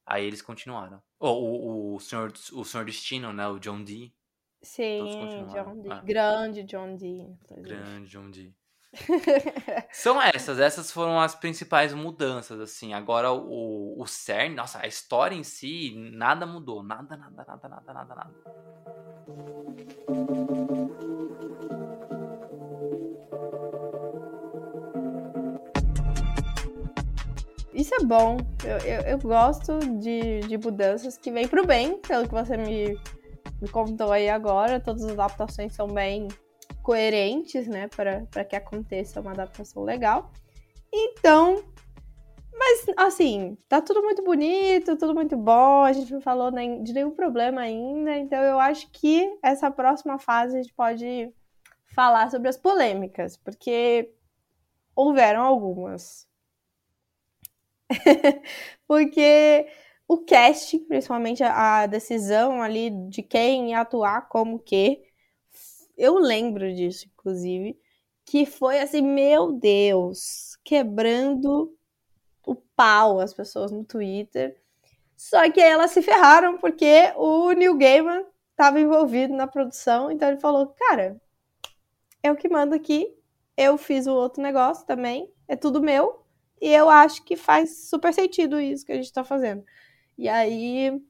[0.07, 1.03] Aí eles continuaram.
[1.19, 3.49] O, o, o, senhor, o Senhor Destino, né?
[3.49, 4.15] O John Dee.
[4.63, 5.93] Sim, John Dee.
[5.93, 6.01] Ah.
[6.01, 7.37] Grande John Dee.
[7.51, 8.55] Grande John Dee.
[9.93, 12.95] São essas, essas foram as principais mudanças, assim.
[12.95, 16.83] Agora o, o CERN, nossa, a história em si, nada mudou.
[16.83, 18.35] Nada, nada, nada, nada, nada, nada.
[27.73, 28.37] Isso é bom.
[28.65, 32.99] Eu, eu, eu gosto de, de mudanças que vêm pro bem, pelo que você me,
[33.61, 34.79] me contou aí agora.
[34.79, 36.29] Todas as adaptações são bem
[36.85, 37.89] coerentes, né?
[37.89, 40.31] Para que aconteça uma adaptação legal.
[40.93, 41.65] Então,
[42.57, 46.93] mas, assim, tá tudo muito bonito, tudo muito bom, a gente não falou nem, de
[46.93, 51.33] nenhum problema ainda, então eu acho que essa próxima fase a gente pode
[51.95, 54.13] falar sobre as polêmicas, porque
[54.95, 56.29] houveram algumas.
[58.87, 59.67] porque
[60.07, 65.03] o casting, principalmente a decisão ali de quem atuar como que,
[65.97, 67.79] eu lembro disso, inclusive,
[68.25, 71.77] que foi assim, meu Deus, quebrando
[72.47, 74.57] o pau as pessoas no Twitter.
[75.17, 80.29] Só que aí elas se ferraram porque o Neil Gaiman estava envolvido na produção, então
[80.29, 81.21] ele falou: "Cara,
[82.23, 83.15] é o que manda aqui.
[83.57, 86.25] Eu fiz o outro negócio também, é tudo meu,
[86.61, 89.65] e eu acho que faz super sentido isso que a gente tá fazendo".
[90.19, 91.01] E aí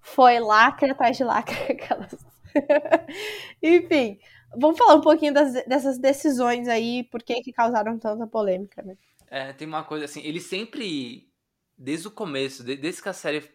[0.00, 2.29] foi lacre atrás de lacre aquelas.
[3.62, 4.18] Enfim,
[4.56, 8.96] vamos falar um pouquinho das, dessas decisões aí, por que que causaram tanta polêmica, né?
[9.28, 11.30] É, tem uma coisa assim, ele sempre,
[11.78, 13.48] desde o começo, desde que a série,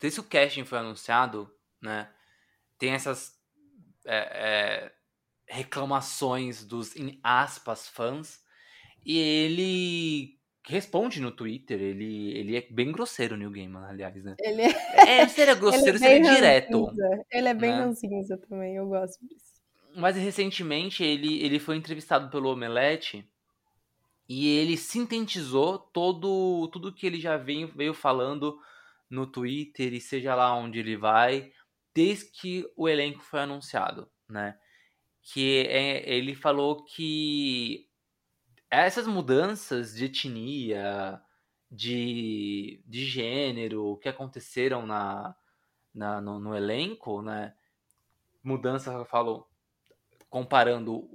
[0.00, 1.48] desde que o casting foi anunciado,
[1.80, 2.10] né,
[2.76, 3.38] tem essas
[4.04, 4.92] é, é,
[5.46, 8.40] reclamações dos, em aspas, fãs,
[9.04, 10.35] e ele
[10.66, 14.34] responde no Twitter, ele, ele é bem grosseiro, Neil Gaiman, aliás, né?
[14.40, 16.92] Ele é, é seria grosseiro, ele é seria direto.
[17.30, 17.78] Ele é bem né?
[17.78, 19.56] ranzinza também, eu gosto disso.
[19.94, 23.26] Mas recentemente ele, ele foi entrevistado pelo Omelete
[24.28, 28.58] e ele sintetizou todo tudo que ele já veio, veio falando
[29.08, 31.52] no Twitter e seja lá onde ele vai,
[31.94, 34.58] desde que o elenco foi anunciado, né?
[35.22, 37.85] Que é, ele falou que
[38.70, 41.20] essas mudanças de etnia,
[41.70, 45.34] de, de gênero que aconteceram na,
[45.94, 47.54] na no, no elenco, né?
[48.42, 49.48] Mudanças, eu falo,
[50.30, 51.08] comparando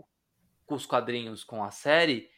[0.68, 2.30] os quadrinhos com a série,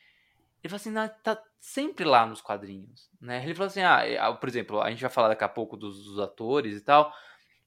[0.64, 3.44] ele falou assim, tá sempre lá nos quadrinhos, né?
[3.44, 5.78] Ele falou assim, ah, é, ah, por exemplo, a gente vai falar daqui a pouco
[5.78, 7.14] dos, dos atores e tal,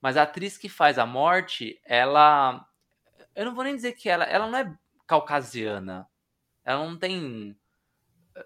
[0.01, 2.67] mas a atriz que faz a morte, ela,
[3.35, 6.09] eu não vou nem dizer que ela, ela não é caucasiana,
[6.67, 7.57] ela não tem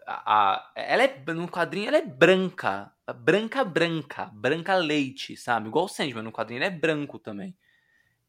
[0.07, 5.69] a, a, ela é no quadrinho ela é branca, branca branca, branca leite, sabe?
[5.69, 7.57] Igual o Sandman no quadrinho ele é branco também.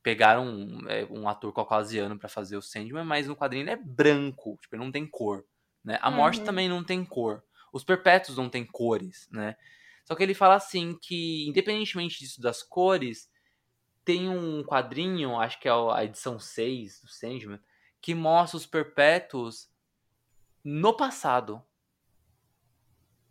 [0.02, 3.76] Pegaram um, é, um ator caucasiano para fazer o Sandman, mas no quadrinho ele é
[3.76, 5.46] branco, tipo, ele não tem cor.
[5.84, 6.00] Né?
[6.02, 6.46] A morte uhum.
[6.46, 7.44] também não tem cor.
[7.72, 9.56] Os perpétuos não têm cores, né?
[10.04, 13.30] Só que ele fala assim que, independentemente disso das cores,
[14.04, 17.60] tem um quadrinho, acho que é a edição 6 do Sandman,
[18.02, 19.71] que mostra os perpétuos
[20.64, 21.64] no passado,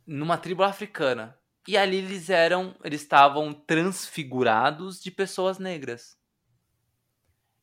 [0.06, 1.38] numa tribo africana.
[1.68, 6.18] E ali eles eram, eles estavam transfigurados de pessoas negras.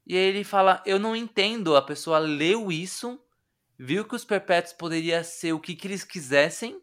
[0.06, 1.76] E aí ele fala: Eu não entendo.
[1.76, 3.22] A pessoa leu isso
[3.78, 6.82] viu que os perpétuos poderia ser o que, que eles quisessem,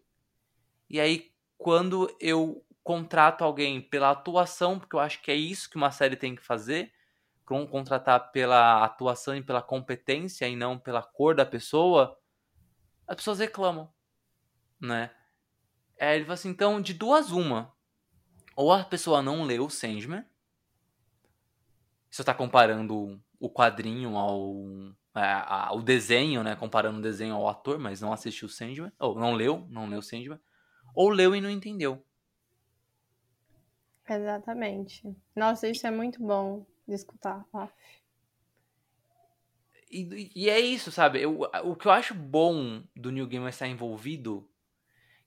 [0.89, 5.77] e aí quando eu contrato alguém pela atuação, porque eu acho que é isso que
[5.77, 6.93] uma série tem que fazer,
[7.45, 12.17] contratar pela atuação e pela competência e não pela cor da pessoa,
[13.07, 13.93] as pessoas reclamam,
[14.81, 15.11] né?
[15.97, 17.73] É, ele fala assim, então, de duas uma,
[18.57, 20.25] ou a pessoa não leu o Sandman,
[22.11, 26.57] você está comparando o quadrinho ao é, a, o desenho, né?
[26.57, 28.93] Comparando o desenho ao ator, mas não assistiu Sandman.
[28.99, 30.41] Ou não leu, não leu Sandman.
[30.95, 32.05] Ou leu e não entendeu.
[34.09, 35.17] Exatamente.
[35.35, 37.45] Nossa, isso é muito bom de escutar.
[39.95, 41.23] E, e, é isso, sabe?
[41.23, 44.51] Eu, o que eu acho bom do New Gamer estar envolvido,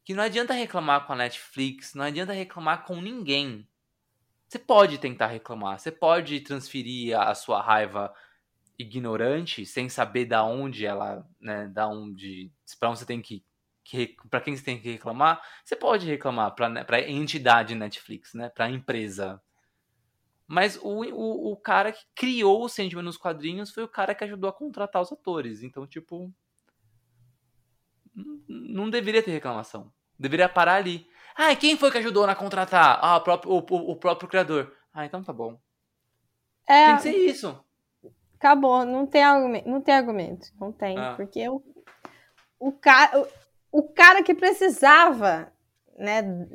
[0.03, 3.65] que não adianta reclamar com a Netflix, não adianta reclamar com ninguém.
[4.45, 8.13] Você pode tentar reclamar, você pode transferir a sua raiva
[8.77, 13.45] ignorante, sem saber da onde ela, né, da onde, para onde você tem que,
[13.85, 18.33] que para quem você tem que reclamar, você pode reclamar para né, para entidade Netflix,
[18.33, 19.41] né, para empresa.
[20.47, 24.23] Mas o, o, o cara que criou o Sandman nos quadrinhos foi o cara que
[24.23, 25.61] ajudou a contratar os atores.
[25.61, 26.33] Então, tipo,
[28.47, 29.91] não deveria ter reclamação.
[30.17, 31.05] Deveria parar ali.
[31.35, 32.97] Ah, quem foi que ajudou a contratar?
[33.01, 34.73] Ah, o próprio, o, o, o próprio criador.
[34.93, 35.59] Ah, então tá bom.
[36.65, 37.63] É, tem que ser isso.
[38.39, 41.15] Acabou, não tem argumento, não tem argumento, não tem, ah.
[41.15, 41.63] porque o,
[42.59, 43.27] o, cara, o,
[43.79, 45.51] o cara que precisava,
[45.97, 46.47] né,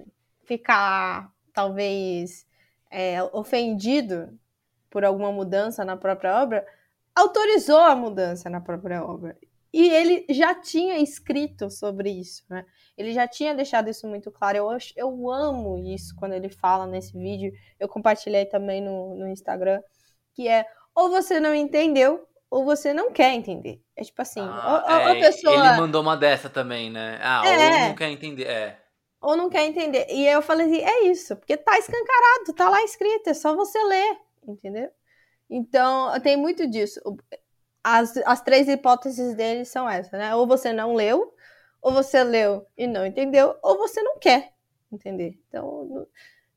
[0.44, 2.46] ficar talvez
[2.92, 4.38] é, ofendido
[4.90, 6.66] por alguma mudança na própria obra,
[7.14, 9.36] autorizou a mudança na própria obra.
[9.72, 12.66] E ele já tinha escrito sobre isso, né?
[12.96, 14.58] Ele já tinha deixado isso muito claro.
[14.58, 17.50] Eu, eu amo isso quando ele fala nesse vídeo.
[17.80, 19.80] Eu compartilhei também no, no Instagram,
[20.34, 23.80] que é ou você não entendeu, ou você não quer entender.
[23.96, 25.54] É tipo assim, ah, ou, é, a pessoa...
[25.54, 27.18] Ele mandou uma dessa também, né?
[27.22, 28.81] Ah, é, ou não quer entender, é.
[29.22, 30.06] Ou não quer entender.
[30.10, 33.82] E eu falei assim, é isso, porque tá escancarado, tá lá escrito, é só você
[33.84, 34.90] ler, entendeu?
[35.48, 37.00] Então, tem muito disso.
[37.84, 40.34] as, as três hipóteses dele são essas, né?
[40.34, 41.32] Ou você não leu,
[41.80, 44.52] ou você leu e não entendeu, ou você não quer
[44.90, 45.38] entender.
[45.48, 46.06] Então,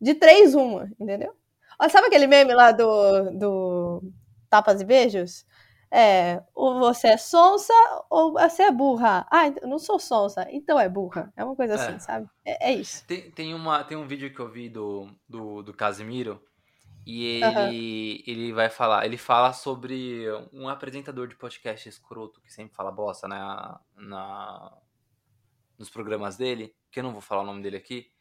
[0.02, 1.36] de três, uma, entendeu?
[1.80, 4.04] Ó, sabe aquele meme lá do, do
[4.50, 5.46] Tapas e Beijos?
[5.92, 7.74] É, ou você é sonsa
[8.10, 9.26] ou você é burra.
[9.32, 11.32] Ah, eu não sou sonsa, então é burra.
[11.38, 12.00] É uma coisa assim, É.
[12.00, 12.30] sabe?
[12.44, 13.06] É, é isso.
[13.06, 16.42] Tem, tem, uma, tem um vídeo que eu vi do, do, do Casimiro
[17.06, 22.76] e ele, ele vai falar, ele fala sobre um apresentador de podcast escroto que sempre
[22.76, 24.74] fala bosta na, na,
[25.78, 28.12] nos programas dele, que eu não vou falar o nome dele aqui,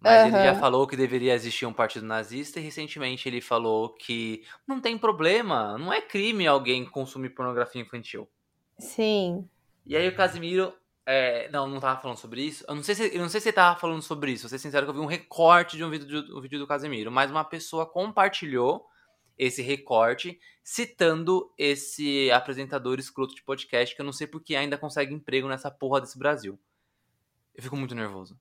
[0.00, 4.42] mas ele já falou que deveria existir um partido nazista e recentemente ele falou que
[4.66, 8.28] não tem problema, não é crime alguém consumir pornografia infantil.
[8.78, 9.48] Sim.
[9.86, 10.72] E aí o Casimiro.
[11.06, 12.64] é, não, não tava falando sobre isso.
[12.68, 14.44] Eu não sei se eu não sei se ele tava falando sobre isso.
[14.44, 16.66] Vou ser sincero que eu vi um recorte de um vídeo, do- um vídeo do
[16.66, 17.10] Casimiro.
[17.10, 18.86] Mas uma pessoa compartilhou
[19.36, 25.12] esse recorte citando esse apresentador escroto de podcast que eu não sei porque ainda consegue
[25.14, 26.58] emprego nessa porra desse Brasil.
[27.54, 28.38] Eu fico muito nervoso.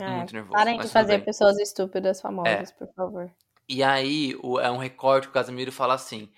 [0.00, 0.52] É, muito nervoso.
[0.52, 2.22] parem de fazer pessoas estúpidas É.
[2.22, 3.30] famosas, por favor.
[3.68, 6.30] E aí, o- é um recorte que o Casimiro fala assim: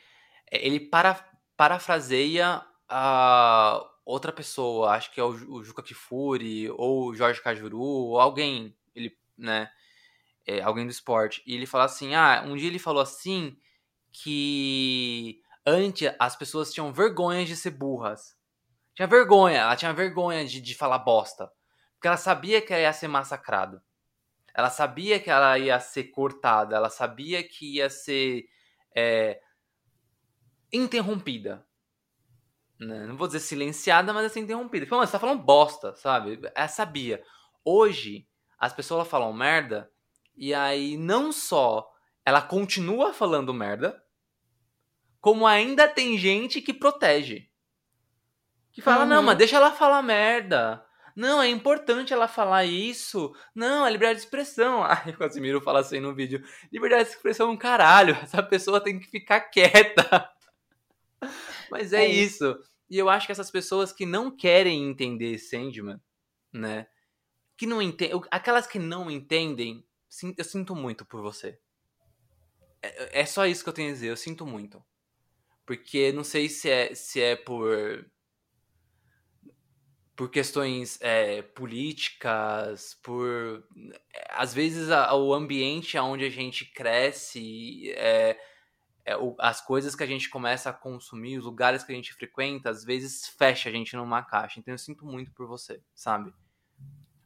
[0.50, 1.14] é, ele para,
[1.56, 7.78] parafraseia a outra pessoa, acho que é o, o Juca Kifuri, ou o Jorge Cajuru,
[7.80, 9.70] ou alguém, ele, né,
[10.46, 11.42] é, alguém do esporte.
[11.46, 13.56] E ele fala assim: ah, um dia ele falou assim
[14.12, 18.36] que antes as pessoas tinham vergonha de ser burras.
[18.94, 21.50] Tinha vergonha, ela tinha vergonha de, de falar bosta.
[22.00, 23.84] Porque ela sabia que ela ia ser massacrada.
[24.54, 28.46] Ela sabia que ela ia ser cortada, ela sabia que ia ser
[28.96, 29.38] é,
[30.72, 31.62] interrompida.
[32.78, 33.06] Né?
[33.06, 34.86] Não vou dizer silenciada, mas assim, interrompida.
[34.86, 36.40] Tipo, "Mano, você tá falando bosta, sabe?
[36.54, 37.22] Ela sabia.
[37.62, 38.26] Hoje,
[38.58, 39.92] as pessoas falam merda,
[40.34, 41.86] e aí não só
[42.24, 44.02] ela continua falando merda,
[45.20, 47.50] como ainda tem gente que protege.
[48.72, 49.24] Que fala, não, Uhum.
[49.24, 50.82] mas deixa ela falar merda.
[51.20, 53.36] Não, é importante ela falar isso.
[53.54, 54.82] Não, é liberdade de expressão.
[54.88, 56.42] Aí o Casimiro fala assim no vídeo:
[56.72, 58.14] liberdade de expressão é um caralho.
[58.24, 60.30] Essa pessoa tem que ficar quieta.
[61.70, 62.58] Mas é, É isso.
[62.88, 66.00] E eu acho que essas pessoas que não querem entender Sandman,
[66.50, 66.86] né?
[67.54, 68.18] Que não entendem.
[68.30, 69.84] Aquelas que não entendem,
[70.38, 71.58] eu sinto muito por você.
[72.80, 74.82] É, é só isso que eu tenho a dizer, eu sinto muito.
[75.66, 78.10] Porque não sei se é, se é por
[80.20, 83.66] por questões é, políticas, por
[84.28, 88.38] às vezes a- o ambiente onde a gente cresce, é,
[89.06, 92.12] é, o- as coisas que a gente começa a consumir, os lugares que a gente
[92.12, 94.60] frequenta, às vezes fecha a gente numa caixa.
[94.60, 96.34] Então eu sinto muito por você, sabe?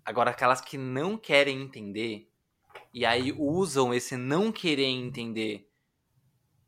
[0.05, 2.31] Agora aquelas que não querem entender
[2.93, 5.69] e aí usam esse não querer entender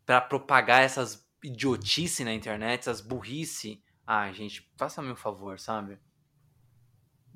[0.05, 3.81] pra propagar essas idiotice na internet, essas burrice.
[4.05, 6.01] Ah, gente, faça-me um favor, sabe?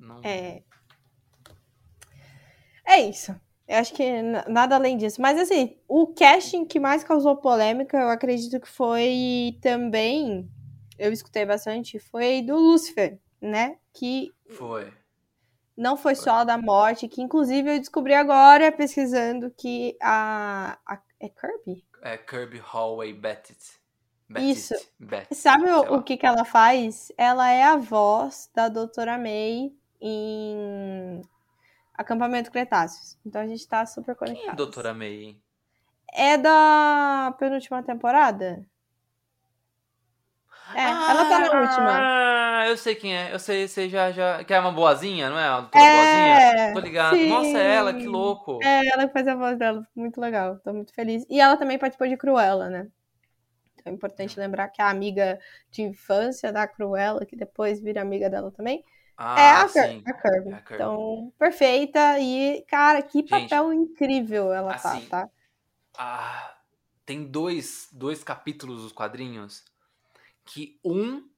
[0.01, 0.19] Não...
[0.23, 0.63] É.
[2.85, 3.39] É isso.
[3.67, 5.21] Eu acho que nada além disso.
[5.21, 10.49] Mas assim, o casting que mais causou polêmica, eu acredito que foi também.
[10.97, 13.77] Eu escutei bastante, foi do Lucifer, né?
[13.93, 14.91] Que Foi.
[15.75, 20.77] não foi só da morte, que inclusive eu descobri agora, pesquisando, que a.
[20.85, 21.85] a é Kirby?
[22.01, 23.79] É Kirby Hallway Bettit.
[24.37, 24.75] Isso.
[24.99, 25.35] Bettit.
[25.35, 27.11] Sabe o, o que, que ela faz?
[27.17, 29.71] Ela é a voz da Doutora May
[30.01, 31.21] em
[31.93, 33.17] Acampamento Cretáceos.
[33.25, 34.57] Então a gente tá super Quem é conectado.
[34.57, 35.37] Doutora May?
[36.13, 38.65] É da penúltima temporada?
[40.75, 42.61] É, ela tá na última.
[42.61, 43.33] Ah, eu sei quem é.
[43.33, 44.43] Eu sei, sei já, já.
[44.43, 45.49] Que é uma boazinha, não é?
[45.49, 46.35] Doutora boazinha?
[46.37, 47.15] É, Tô ligado.
[47.15, 47.29] sim.
[47.29, 48.59] Nossa, é ela, que louco.
[48.63, 49.85] É, ela que faz a voz dela.
[49.95, 50.59] Muito legal.
[50.59, 51.25] Tô muito feliz.
[51.29, 52.87] E ela também participou de Cruella, né?
[53.75, 55.39] Então é importante lembrar que a amiga
[55.71, 58.83] de infância da Cruella, que depois vira amiga dela também,
[59.23, 60.03] Ah, é a, Kir- sim.
[60.05, 60.49] a Kirby.
[60.49, 60.73] É a Kirby.
[60.73, 62.19] Então, perfeita.
[62.19, 65.29] E, cara, que Gente, papel incrível ela assim, tá, tá?
[65.97, 66.57] Ah,
[67.05, 69.63] tem dois, dois capítulos dos quadrinhos
[70.45, 71.29] que um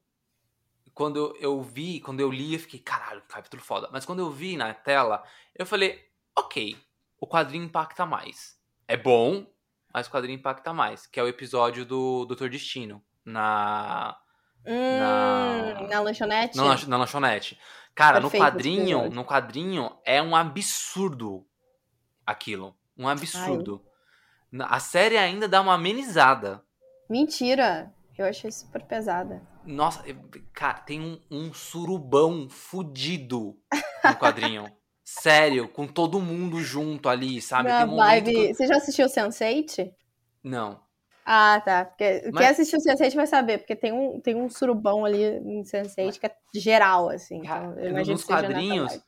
[0.93, 3.89] quando eu, eu vi, quando eu li, eu fiquei, caralho, que capítulo foda.
[3.91, 5.23] Mas quando eu vi na tela,
[5.55, 5.99] eu falei,
[6.37, 6.77] ok,
[7.19, 8.59] o quadrinho impacta mais.
[8.87, 9.45] É bom,
[9.93, 11.07] mas o quadrinho impacta mais.
[11.07, 13.03] Que é o episódio do Doutor Destino.
[13.25, 14.15] Na.
[14.65, 16.57] Hum, na- na lanchonete?
[16.57, 17.59] Na, na lanchonete.
[17.95, 21.45] Cara, no Perfeito esse quadrinho, no quadrinho é um absurdo
[22.25, 22.75] aquilo.
[22.97, 23.83] Um absurdo.
[24.51, 26.63] Na- A série ainda dá uma amenizada.
[27.09, 27.93] Mentira.
[28.17, 29.41] Eu achei super pesada.
[29.65, 30.03] Nossa,
[30.53, 33.57] cara, tem um, um surubão fudido
[34.03, 34.65] no quadrinho.
[35.05, 37.67] Sério, com todo mundo junto ali, sabe?
[37.69, 38.31] Na vibe...
[38.31, 39.91] que Você já assistiu Sense8?
[40.43, 40.79] Não.
[41.25, 41.85] Ah, tá.
[41.85, 45.61] Porque Mas- quem assistiu Sense8 vai saber, porque tem um, tem um surubão ali em
[45.63, 47.37] Sense8 que é geral, assim.
[47.37, 48.99] Então, eu imagino Nos quadrinhos,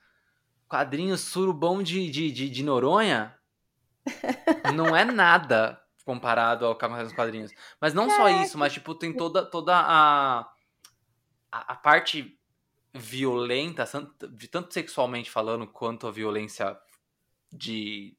[0.67, 3.35] quadrinhos surubão de, de, de, de Noronha
[4.75, 7.51] não é nada comparado ao que acontece nos quadrinhos.
[7.81, 10.39] Mas não só isso, mas tipo, tem toda, toda a,
[11.51, 12.37] a, a parte
[12.93, 16.77] violenta, tanto- de tanto sexualmente falando, quanto a violência
[17.51, 18.15] de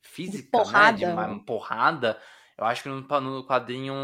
[0.00, 0.96] física, porrada, né?
[0.96, 2.20] De uma porrada.
[2.58, 3.94] Eu acho que no, no quadrinho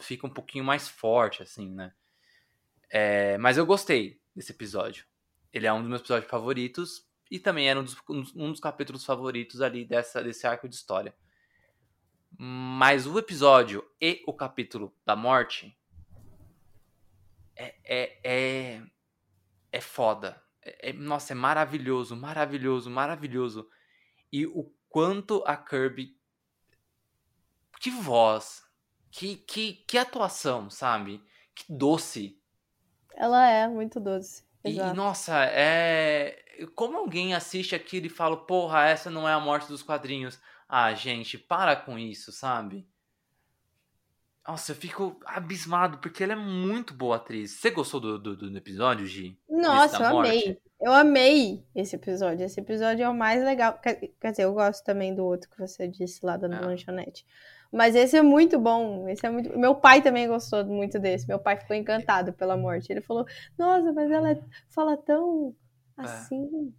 [0.00, 1.92] fica um pouquinho mais forte, assim, né?
[2.88, 5.04] É, mas eu gostei desse episódio.
[5.52, 7.96] Ele é um dos meus episódios favoritos e também era um dos,
[8.34, 11.14] um dos capítulos favoritos ali dessa, desse arco de história.
[12.38, 15.76] Mas o episódio e o capítulo da morte
[17.56, 18.82] é, é, é,
[19.72, 20.40] é foda.
[20.62, 23.68] É- é- nossa, é maravilhoso, maravilhoso, maravilhoso.
[24.30, 26.14] E o quanto a Kirby.
[27.80, 28.62] Que voz,
[29.10, 31.22] que, que, que atuação, sabe?
[31.54, 32.38] Que doce.
[33.14, 34.44] Ela é muito doce.
[34.64, 36.42] E, nossa, é.
[36.74, 40.38] Como alguém assiste aquilo e fala, porra, essa não é a morte dos quadrinhos.
[40.68, 42.88] Ah, gente, para com isso, sabe?
[44.46, 47.52] Nossa, eu fico abismado, porque ela é muito boa atriz.
[47.52, 49.38] Você gostou do, do, do episódio, Gi?
[49.48, 50.28] Nossa, eu morte?
[50.30, 50.60] amei.
[50.80, 52.44] Eu amei esse episódio.
[52.44, 53.78] Esse episódio é o mais legal.
[53.78, 56.60] Quer, quer dizer, eu gosto também do outro que você disse lá da É.
[56.60, 57.26] lanchonete.
[57.72, 59.08] Mas esse é muito bom.
[59.08, 59.58] Esse é muito.
[59.58, 61.26] Meu pai também gostou muito desse.
[61.28, 62.90] Meu pai ficou encantado pela morte.
[62.92, 63.26] Ele falou:
[63.58, 64.40] Nossa, mas ela é-
[64.70, 65.54] fala tão
[65.96, 66.72] assim,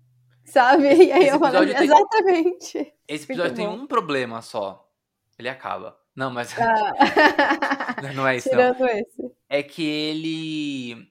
[0.45, 0.83] sabe?
[0.85, 2.93] E aí Esse eu falei: tem- Exatamente.
[3.07, 3.73] Esse episódio tem bom.
[3.73, 4.87] um problema só.
[5.37, 5.97] Ele acaba.
[6.15, 6.93] Não, mas Ah.
[8.15, 8.73] não é isso, não.
[8.73, 9.31] Tirando esse.
[9.49, 11.07] é que ele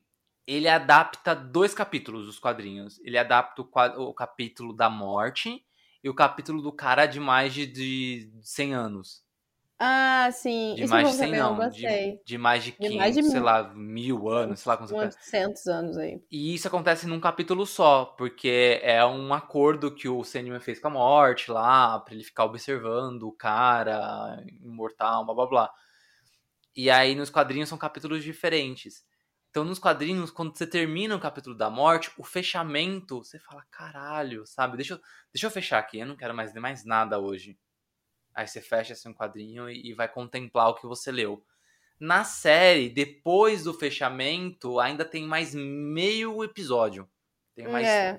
[0.46, 2.98] ele adapta dois capítulos dos quadrinhos.
[3.04, 3.68] Ele adapta o,
[4.10, 5.60] o capítulo da morte
[6.02, 9.24] e o capítulo do cara de mais de, de 100 anos.
[9.78, 10.74] Ah, sim.
[10.74, 11.86] De Isso mais de 100 também, eu não, de,
[12.24, 13.44] de mais de De 500, mais de sei mil.
[13.44, 16.22] lá, mil anos, sei lá você Uns 800 anos aí.
[16.30, 20.88] E isso acontece num capítulo só, porque é um acordo que o Sandman fez com
[20.88, 25.70] a morte lá, pra ele ficar observando o cara, imortal, blá blá blá.
[26.74, 29.04] E aí nos quadrinhos são capítulos diferentes.
[29.50, 34.46] Então nos quadrinhos, quando você termina o capítulo da morte, o fechamento, você fala, caralho,
[34.46, 34.76] sabe?
[34.76, 35.00] Deixa eu,
[35.32, 37.58] deixa eu fechar aqui, eu não quero mais ler mais nada hoje.
[38.36, 41.42] Aí você fecha assim um quadrinho e, e vai contemplar o que você leu.
[41.98, 47.08] Na série, depois do fechamento, ainda tem mais meio episódio.
[47.54, 48.18] Tem mais É.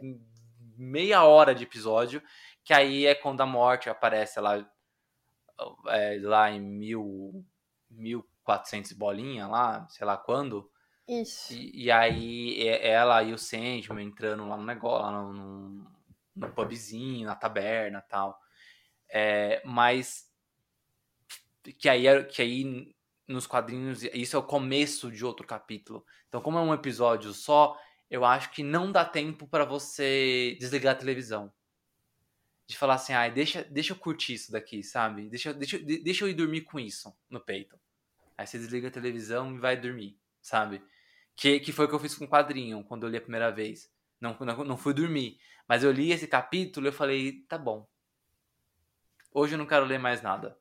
[0.75, 2.23] meia hora de episódio,
[2.63, 4.67] que aí é quando a morte aparece lá,
[5.89, 7.45] é, lá em mil,
[7.91, 10.71] 1400 bolinha lá, sei lá quando.
[11.07, 11.53] Isso.
[11.53, 15.91] E, e aí é- ela e o Sandman entrando lá no negócio, lá no, no,
[16.35, 18.39] no pubzinho, na taberna e tal.
[19.09, 20.31] É, mas
[21.77, 22.93] que aí, que aí
[23.27, 26.05] nos quadrinhos, isso é o começo de outro capítulo.
[26.27, 27.77] Então, como é um episódio só,
[28.09, 31.51] eu acho que não dá tempo pra você desligar a televisão.
[32.67, 35.29] De falar assim, ai, deixa, deixa eu curtir isso daqui, sabe?
[35.29, 37.79] Deixa, deixa, de- deixa eu ir dormir com isso no peito.
[38.37, 40.81] Aí você desliga a televisão e vai dormir, sabe?
[41.35, 43.51] Que, que foi o que eu fiz com o quadrinho quando eu li a primeira
[43.51, 43.91] vez.
[44.21, 45.39] Não, não, não fui dormir.
[45.67, 47.87] Mas eu li esse capítulo e eu falei, tá bom.
[49.37, 50.57] Hoje eu não quero ler mais nada.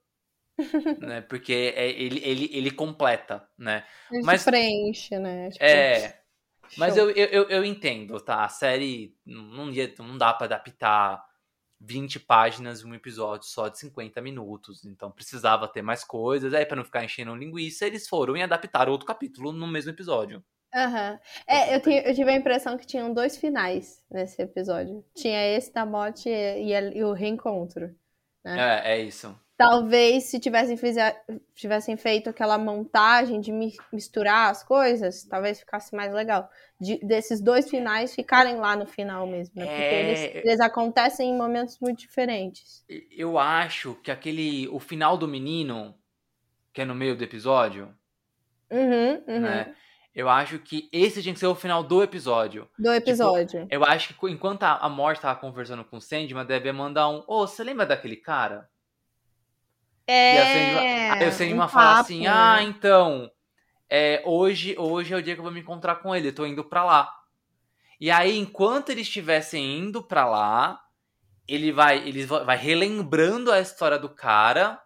[1.01, 1.21] né?
[1.23, 3.85] Porque é- ele, ele, ele completa, né?
[4.11, 5.51] Ele Mas- preenche, né?
[5.51, 6.21] Tipo, É.
[6.77, 8.45] Mas eu, eu, eu, entendo, tá?
[8.45, 11.25] A série não, ia- não dá pra adaptar
[11.81, 14.85] 20 páginas em um episódio só de 50 minutos.
[14.85, 16.53] Então precisava ter mais coisas.
[16.55, 20.43] Aí, pra não ficar enchendo linguiça, eles foram e adaptaram outro capítulo no mesmo episódio.
[20.75, 21.19] Aham.
[21.47, 25.05] É, eu, tinha- eu tive a impressão que tinham dois finais nesse episódio.
[25.15, 27.95] Tinha esse da morte e, e e o reencontro.
[28.55, 29.39] É, é isso.
[29.57, 31.25] Talvez se tivessem, fizer-
[31.55, 36.51] tivessem feito aquela montagem de mi- misturar as coisas, talvez ficasse mais legal.
[36.79, 39.65] De- desses dois finais ficarem lá no final mesmo, né?
[39.65, 40.09] Porque É.
[40.11, 42.85] eles, eles acontecem em momentos muito diferentes.
[43.11, 44.69] Eu acho que aquele.
[44.69, 45.95] O final do menino,
[46.75, 47.95] que é no meio do episódio,
[48.71, 49.41] Uhum, uhum.
[49.41, 49.75] né?
[50.17, 52.67] Eu acho que esse tinha que ser o final do episódio.
[52.79, 53.67] Do episódio.
[53.71, 57.23] Eu acho que enquanto a, a Morte tava conversando com o Sandman, deve mandar um.
[57.29, 58.67] Ô, você lembra daquele cara?
[60.09, 61.11] E a Sandman, é.
[61.11, 62.27] aí o Sandman um fala papo, assim?
[62.27, 63.31] Ah, então.
[63.91, 66.47] É, hoje, hoje é o dia que eu vou me encontrar com ele, eu tô
[66.47, 67.13] indo pra lá.
[68.01, 70.81] E aí, enquanto eles estivessem indo pra lá,
[71.47, 74.81] ele vai, ele va- vai relembrando a história do cara,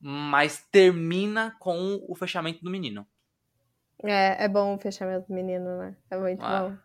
[0.00, 3.04] mas termina com o fechamento do menino.
[4.02, 5.96] É, é bom o fechamento do menino, né?
[6.10, 6.60] É muito Ah.
[6.68, 6.76] bom.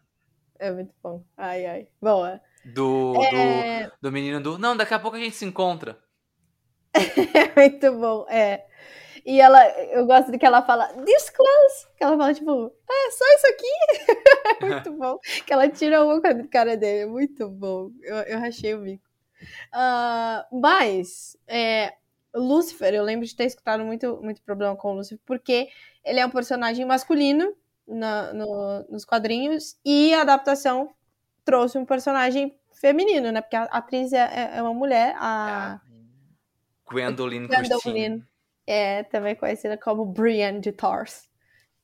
[0.60, 1.24] É muito bom.
[1.38, 1.88] Ai, ai.
[2.02, 2.42] Boa.
[2.66, 4.58] Do, É, do, do menino do.
[4.58, 5.98] Não, daqui a pouco a gente se encontra.
[6.94, 8.26] é muito bom.
[8.30, 8.66] É.
[9.26, 11.88] E ela, eu gosto de que ela fala, this close.
[11.98, 14.66] Que ela fala, tipo, é só isso aqui.
[14.66, 15.18] muito bom.
[15.46, 17.06] Que ela tira uma com a cara dele.
[17.10, 17.92] Muito bom.
[18.02, 19.04] Eu, eu rachei o bico.
[19.74, 21.94] Uh, mas, é,
[22.34, 25.70] Lucifer, eu lembro de ter escutado muito, muito problema com o Lucifer, porque
[26.04, 27.54] ele é um personagem masculino
[27.88, 30.94] na, no, nos quadrinhos e a adaptação
[31.44, 33.42] trouxe um personagem feminino, né?
[33.42, 35.82] Porque a atriz é, é uma mulher, a.
[35.86, 35.90] É.
[36.92, 38.24] Gwendolyn, Gwendolyn
[38.66, 41.28] É, também conhecida como Brienne de Tarth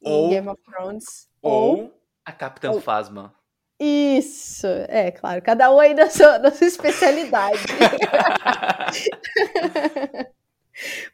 [0.01, 1.29] ou, em Game of Thrones.
[1.41, 3.33] Ou, ou a Capitã ou, Phasma.
[3.79, 7.59] Isso, é claro, cada um aí na sua, na sua especialidade.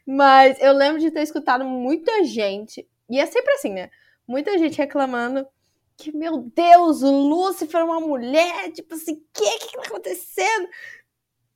[0.06, 3.90] Mas eu lembro de ter escutado muita gente, e é sempre assim, né?
[4.26, 5.46] Muita gente reclamando
[5.96, 10.68] que, meu Deus, o Lúcifer é uma mulher, tipo assim, o que, que tá acontecendo?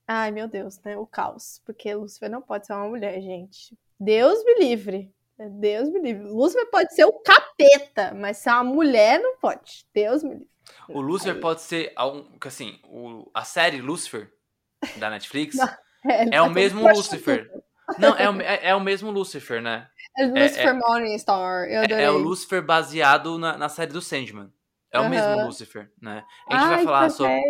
[0.06, 0.96] Ai, meu Deus, né?
[0.96, 1.60] O caos.
[1.64, 3.76] Porque Lúcifer não pode ser uma mulher, gente.
[3.98, 5.12] Deus me livre.
[5.36, 6.28] Deus me livre.
[6.28, 9.86] Lúcifer pode ser o capeta, mas ser uma mulher não pode.
[9.92, 10.50] Deus me livre.
[10.88, 11.40] O Lúcifer Aí.
[11.40, 11.92] pode ser,
[12.40, 14.32] assim, o, a série Lúcifer
[14.96, 15.68] da Netflix não,
[16.08, 17.50] é, é o mesmo Lúcifer.
[17.98, 19.88] Não, é o, é, é, o mesmo Lúcifer, né?
[20.16, 21.64] É Lucifer é, é, Morningstar.
[21.68, 22.04] Eu adorei.
[22.04, 24.52] É, o Lúcifer baseado na, na série do Sandman.
[24.90, 25.08] É o uhum.
[25.08, 26.24] mesmo Lúcifer, né?
[26.48, 27.42] A gente Ai, vai falar sobre.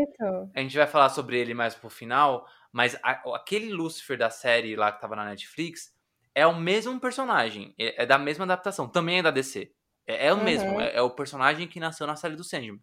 [0.54, 4.74] A gente vai falar sobre ele mais pro final, mas a, aquele Lúcifer da série
[4.74, 5.94] lá que tava na Netflix
[6.34, 7.74] é o mesmo personagem.
[7.78, 8.88] É, é da mesma adaptação.
[8.88, 9.70] Também é da DC.
[10.06, 10.44] É, é o uhum.
[10.44, 10.80] mesmo.
[10.80, 12.80] É, é, o personagem que nasceu na série do Sandman.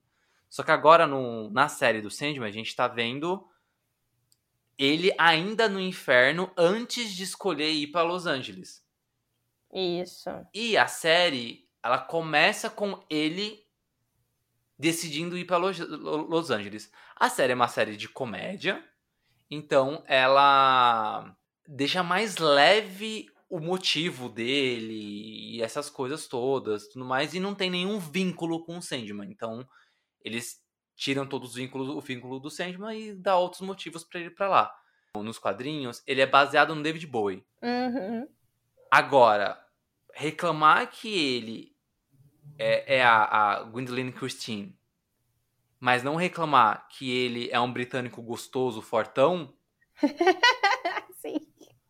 [0.49, 3.47] Só que agora, no, na série do Sandman, a gente tá vendo
[4.78, 8.84] ele ainda no inferno antes de escolher ir para Los Angeles.
[9.71, 10.30] Isso.
[10.53, 13.65] E a série, ela começa com ele
[14.78, 16.91] decidindo ir para Los, Los Angeles.
[17.15, 18.84] A série é uma série de comédia,
[19.49, 21.36] então ela
[21.67, 27.69] deixa mais leve o motivo dele e essas coisas todas, tudo mais, e não tem
[27.69, 29.30] nenhum vínculo com o Sandman.
[29.30, 29.67] Então,
[30.21, 30.62] eles
[30.96, 34.36] tiram todos os vínculos, o vínculo do Sandman e dá outros motivos para ele ir
[34.36, 34.76] para lá.
[35.16, 37.46] Nos quadrinhos, ele é baseado no David Bowie.
[37.62, 38.28] Uhum.
[38.89, 39.60] Agora,
[40.14, 41.76] reclamar que ele
[42.58, 44.78] é, é a, a Gwendolyn Christine,
[45.80, 49.54] mas não reclamar que ele é um britânico gostoso, fortão.
[51.22, 51.38] Sim.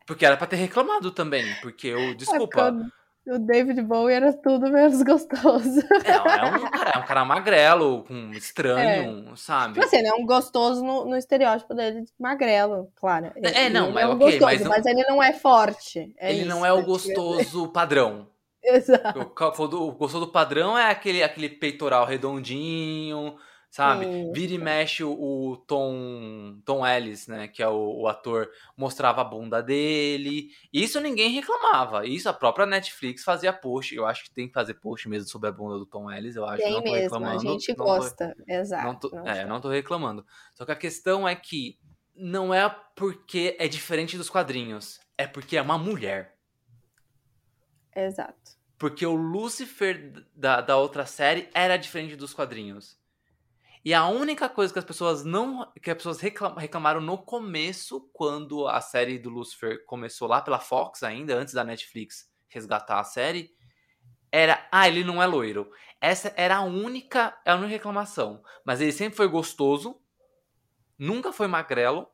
[0.06, 2.70] Porque era pra ter reclamado também, porque eu, é desculpa.
[2.70, 5.80] É o David Bowie era tudo menos gostoso.
[6.04, 9.36] É, é um cara, é um cara magrelo, com estranho, é.
[9.36, 9.74] sabe?
[9.74, 13.32] Tipo assim, ele é um gostoso no, no estereótipo dele de magrelo, claro.
[13.36, 16.14] É, não, mas é um ok, gostoso, mas, não, mas ele não é forte.
[16.18, 18.28] É ele isso, não é o gostoso padrão.
[18.64, 19.20] Exato.
[19.20, 23.36] O, o gostoso padrão é aquele, aquele peitoral redondinho,
[23.74, 24.06] sabe?
[24.06, 24.32] Sim.
[24.32, 27.48] Vira e mexe o, Tom, Tom Ellis, né?
[27.48, 30.52] Que é o, o, ator, mostrava a bunda dele.
[30.72, 32.06] Isso ninguém reclamava.
[32.06, 33.96] Isso a própria Netflix fazia post.
[33.96, 36.36] Eu acho que tem que fazer post mesmo sobre a bunda do Tom Ellis.
[36.36, 37.36] Eu acho tem não tô mesmo, reclamando.
[37.36, 38.86] A gente gosta, tô, exato.
[38.86, 40.24] Não tô, não é, não tô reclamando.
[40.54, 41.80] Só que a questão é que
[42.16, 45.00] não é porque é diferente dos quadrinhos.
[45.18, 46.36] É porque é uma mulher.
[47.96, 48.52] Exato.
[48.78, 53.02] Porque o Lucifer da, da outra série era diferente dos quadrinhos.
[53.86, 55.70] E a única coisa que as pessoas não.
[55.82, 61.04] que as pessoas reclamaram no começo, quando a série do Lucifer começou lá pela Fox
[61.04, 63.52] ainda, antes da Netflix resgatar a série,
[64.32, 64.66] era.
[64.72, 65.70] Ah, ele não é loiro.
[66.00, 68.42] Essa era a única, a única reclamação.
[68.66, 70.00] Mas ele sempre foi gostoso,
[70.98, 72.08] nunca foi magrelo,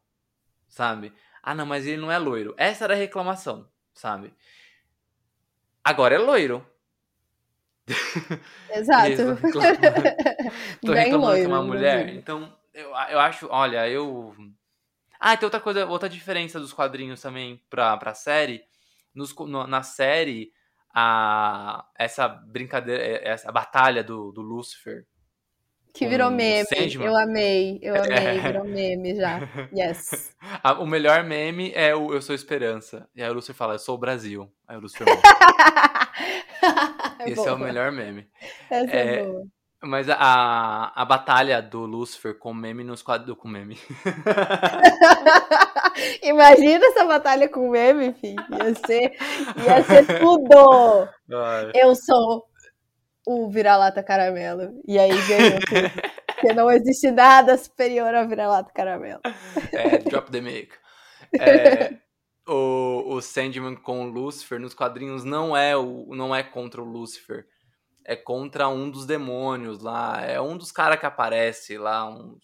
[0.67, 1.13] sabe?
[1.43, 2.55] Ah, não, mas ele não é loiro.
[2.57, 4.33] Essa era a reclamação, sabe?
[5.83, 6.65] Agora é loiro.
[8.73, 9.37] Exato.
[10.81, 12.09] Tô Bem reclamando loiro, que é uma mulher.
[12.09, 14.35] Então, eu, eu acho, olha, eu.
[15.19, 18.63] Ah, tem outra coisa, outra diferença dos quadrinhos também pra, pra série.
[19.13, 20.53] Nos, no, na série,
[20.93, 25.05] a, essa brincadeira, é, essa batalha do, do Lucifer.
[25.93, 26.67] Que virou meme.
[27.01, 28.39] Eu amei, eu amei, é.
[28.39, 29.39] virou meme já.
[29.75, 30.35] Yes.
[30.79, 33.09] o melhor meme é o Eu Sou Esperança.
[33.15, 34.49] E aí o Lucifer fala, Eu sou o Brasil.
[34.67, 35.07] Aí o Lucifer
[37.19, 37.49] é Esse boa.
[37.49, 38.29] é o melhor meme.
[38.69, 39.47] Essa é, é boa.
[39.81, 43.37] Mas a, a batalha do Lucifer com meme nos quadros.
[43.37, 43.79] Com meme.
[46.21, 48.43] Imagina essa batalha com meme, filho.
[48.51, 49.17] Ia ser,
[49.63, 51.07] ia ser tudo.
[51.31, 51.71] Ai.
[51.73, 52.45] Eu sou
[53.25, 54.81] o vira-lata caramelo.
[54.87, 55.59] E aí ganhou
[56.39, 59.21] Porque não existe nada superior ao vira-lata caramelo.
[59.73, 60.71] É, drop the mic.
[61.37, 61.95] É,
[62.47, 66.85] o, o Sandman com o Lucifer nos quadrinhos não é, o, não é contra o
[66.85, 67.45] Lucifer.
[68.05, 70.21] É contra um dos demônios lá.
[70.21, 72.09] É um dos caras que aparece lá.
[72.09, 72.39] Um,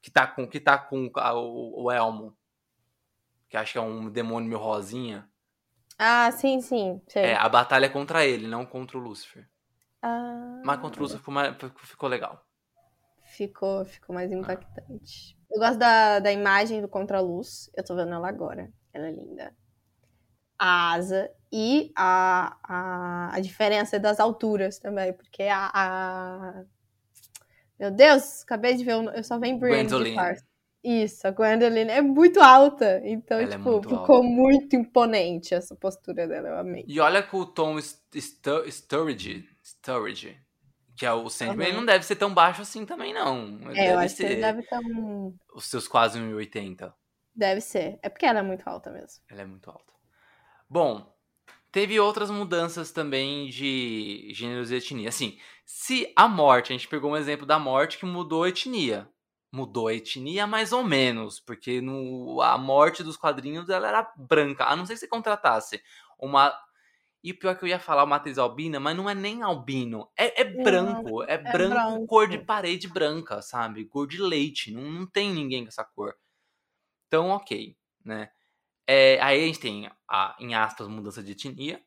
[0.00, 2.36] que tá com, que tá com a, o, o, Elmo.
[3.48, 5.28] Que acho que é um demônio meio rosinha.
[5.98, 7.00] Ah, sim, sim.
[7.08, 7.22] Sei.
[7.22, 9.48] É, a batalha é contra ele, não contra o Lúcifer.
[10.02, 12.44] Ah, Mas contra o Lúcifer ficou, mais- ficou legal.
[13.22, 15.38] ficou, ficou mais impactante.
[15.50, 17.70] Eu gosto da, da imagem do contraluz.
[17.74, 18.70] Eu tô vendo ela agora.
[18.92, 19.54] Ela é linda.
[20.58, 26.64] A asa e a, a, a diferença das alturas também, porque a, a-
[27.78, 30.38] Meu Deus, acabei de ver, eu só venho Brienne de Gwendoline.
[30.82, 34.22] Isso, a Gwendoline é muito alta, então, Ela é tipo, muito ficou alta.
[34.22, 36.86] muito imponente essa postura dela, eu amei.
[36.86, 40.38] E olha que o Tom St- St- Sturridge, Sturridge,
[40.96, 43.70] que é o Sandman, ele não deve ser tão baixo assim também, não.
[43.72, 45.36] Ele É, eu deve acho que ele ser deve um...
[45.54, 46.94] os seus quase 1,80.
[47.32, 47.98] Deve ser.
[48.02, 49.22] É porque ela é muito alta mesmo.
[49.28, 49.92] Ela é muito alta.
[50.68, 51.13] Bom,
[51.74, 55.08] teve outras mudanças também de gêneros e etnia.
[55.08, 59.10] Assim, se a morte, a gente pegou um exemplo da morte que mudou a etnia.
[59.50, 64.66] Mudou a etnia mais ou menos, porque no, a morte dos quadrinhos ela era branca.
[64.66, 65.82] A não ser que você contratasse
[66.16, 66.56] uma.
[67.24, 69.42] E o pior é que eu ia falar uma atriz albina, mas não é nem
[69.42, 70.08] albino.
[70.16, 71.24] É, é branco.
[71.24, 72.06] É, branco, branco.
[72.06, 73.84] cor de parede branca, sabe?
[73.86, 74.72] Cor de leite.
[74.72, 76.14] Não, não tem ninguém com essa cor.
[77.08, 78.30] Então, ok, né?
[78.86, 81.80] É, aí a gente tem, a, em aspas, mudança de etnia.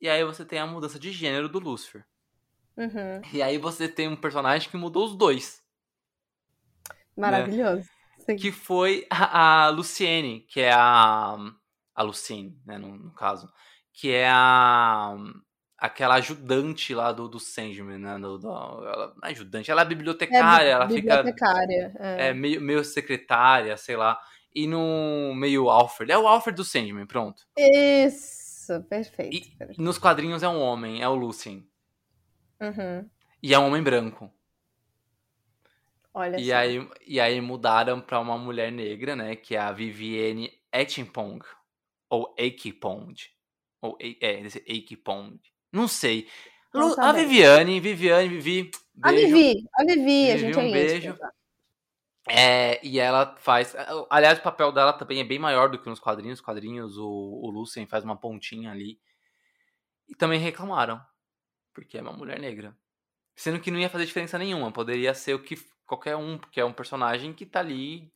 [0.00, 2.04] E aí você tem a mudança de gênero do Lucifer.
[2.76, 3.22] Uhum.
[3.32, 5.62] E aí você tem um personagem que mudou os dois.
[7.16, 7.88] Maravilhoso.
[8.18, 8.36] Sim.
[8.36, 11.36] Que foi a, a Luciene, que é a.
[11.96, 13.48] A Lucine, né, no, no caso.
[13.92, 15.14] Que é a.
[15.78, 18.18] Aquela ajudante lá do, do Sandman, né?
[18.18, 21.94] Do, do- ela, não é ajudante, ela é bibliotecária, ela fica bibliotecária.
[21.98, 22.28] É.
[22.28, 24.18] é, meio, meio secretária, sei lá.
[24.54, 26.12] E no meio Alfred.
[26.12, 27.42] É o Alfred do Sandman, pronto.
[27.58, 29.34] Isso, perfeito.
[29.36, 29.82] E perfeito.
[29.82, 31.66] nos quadrinhos é um homem, é o Lucien.
[32.60, 33.08] Uhum.
[33.42, 34.32] E é um homem branco.
[36.14, 36.54] Olha E só.
[36.56, 39.34] aí, e aí mudaram pra uma mulher negra, né?
[39.34, 41.44] Que é a Vivienne Etchimpong.
[42.08, 43.14] Ou Eikipong.
[43.82, 45.40] Ou, é, Eikipong.
[45.72, 46.28] Não sei.
[46.72, 47.12] Não a.
[47.12, 48.70] Viviane, Viviane, Vivi.
[49.02, 49.34] A Beijo.
[49.34, 51.32] Vivi, a Vivi, a Vivi, gente é um íntima.
[52.28, 53.74] É, e ela faz.
[54.08, 56.38] Aliás, o papel dela também é bem maior do que nos quadrinhos.
[56.38, 58.98] Os quadrinhos, o, o Lucien faz uma pontinha ali.
[60.08, 61.00] E também reclamaram.
[61.72, 62.76] Porque é uma mulher negra.
[63.36, 64.72] Sendo que não ia fazer diferença nenhuma.
[64.72, 65.56] Poderia ser o que
[65.86, 68.12] qualquer um, porque é um personagem que tá ali.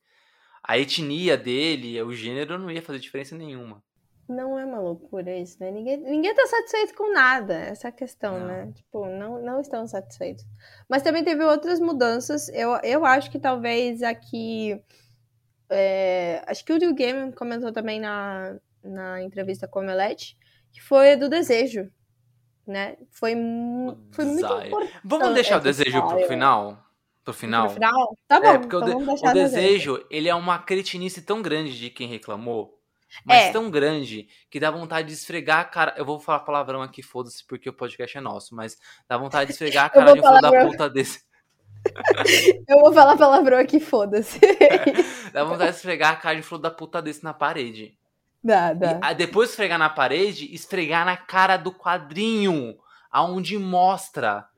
[0.63, 3.83] A etnia dele, o gênero não ia fazer diferença nenhuma.
[4.29, 5.71] Não é uma loucura isso, né?
[5.71, 8.47] Ninguém, ninguém tá satisfeito com nada, essa é questão, Não.
[8.47, 8.73] né?
[8.75, 10.45] Tipo, não, não estão satisfeitos.
[10.89, 12.49] Mas também teve outras mudanças.
[12.51, 14.79] Eu, eu acho que talvez aqui.
[15.71, 20.37] é, acho que o Neil Gaiman comentou também na, na entrevista com o Omelete,
[20.73, 21.91] que foi a do desejo.
[22.67, 22.97] Né?
[23.11, 23.33] Foi,
[24.13, 24.93] foi muito importante.
[25.03, 26.85] Vamos deixar o desejo pro final?
[27.25, 27.65] Pro final?
[27.65, 28.17] No final?
[28.27, 29.63] Tá bom, É, porque o, então de- o deixar o desejo.
[29.95, 32.78] desejo, ele é uma cretinice tão grande de quem reclamou,
[33.25, 33.53] mas É.
[33.53, 35.95] tão grande que dá vontade de esfregar a cara.
[35.97, 38.77] Eu vou falar palavrão aqui, foda-se, porque o podcast é nosso, mas
[39.09, 41.27] dá vontade de esfregar a cara de um filho da puta desse.
[42.69, 44.39] Eu vou falar palavrão aqui, foda-se.
[45.33, 47.97] Dá vontade de esfregar a cara de um filho da puta desse na parede.
[48.43, 48.99] dá, E dá.
[49.03, 52.77] ah, depois de esfregar na parede, esfregar na cara do quadrinho,
[53.11, 54.49] aonde mostra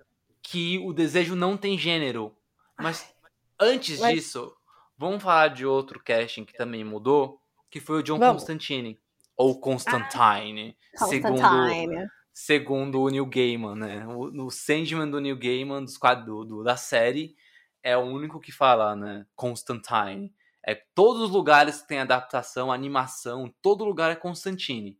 [0.42, 2.34] que o desejo não tem gênero.
[2.78, 3.12] Mas
[3.58, 4.52] antes Mas- disso,
[4.96, 7.39] vamos falar de outro casting que também mudou,
[7.70, 8.42] que foi o John Vamos.
[8.42, 8.98] Constantine.
[9.36, 12.06] Ou Constantine, segundo, Constantine.
[12.32, 14.06] segundo o Neil Gaiman, né?
[14.06, 17.34] O, o Sandman do Neil Gaiman, dos quadros, do- da série,
[17.82, 19.24] é o único que fala, né?
[19.34, 20.34] Constantine.
[20.66, 24.98] É, todos os lugares que tem adaptação, animação, todo lugar é Constantine.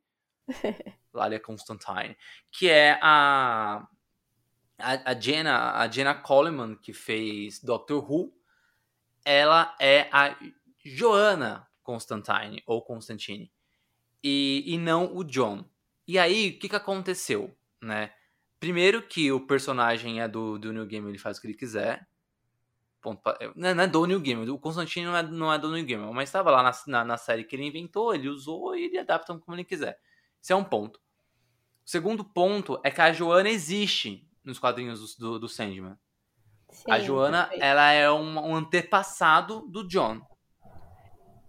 [1.12, 2.16] Lá ele é Constantine.
[2.50, 3.86] Que é a,
[4.78, 8.32] a, a, Jenna, a Jenna Coleman, que fez Doctor Who.
[9.22, 10.34] Ela é a
[10.82, 13.50] Joanna Constantine, ou Constantine.
[14.22, 15.64] E, e não o John.
[16.06, 18.12] E aí, o que, que aconteceu, né?
[18.60, 22.06] Primeiro que o personagem é do, do New Game, ele faz o que ele quiser.
[23.00, 25.70] Ponto pa- não, não é do New Game, o Constantine não é, não é do
[25.72, 28.84] New Game, mas estava lá na, na, na série que ele inventou, ele usou e
[28.84, 29.98] ele adapta como ele quiser.
[30.42, 30.98] Esse é um ponto.
[30.98, 35.96] O segundo ponto é que a Joana existe nos quadrinhos do, do, do Sandman.
[36.88, 37.64] a Sim, Joana, perfeito.
[37.64, 40.20] ela é um, um antepassado do John.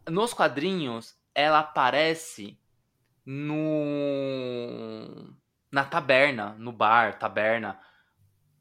[0.09, 2.59] Nos quadrinhos, ela aparece
[3.25, 5.33] no
[5.71, 7.79] na taberna, no bar, taberna,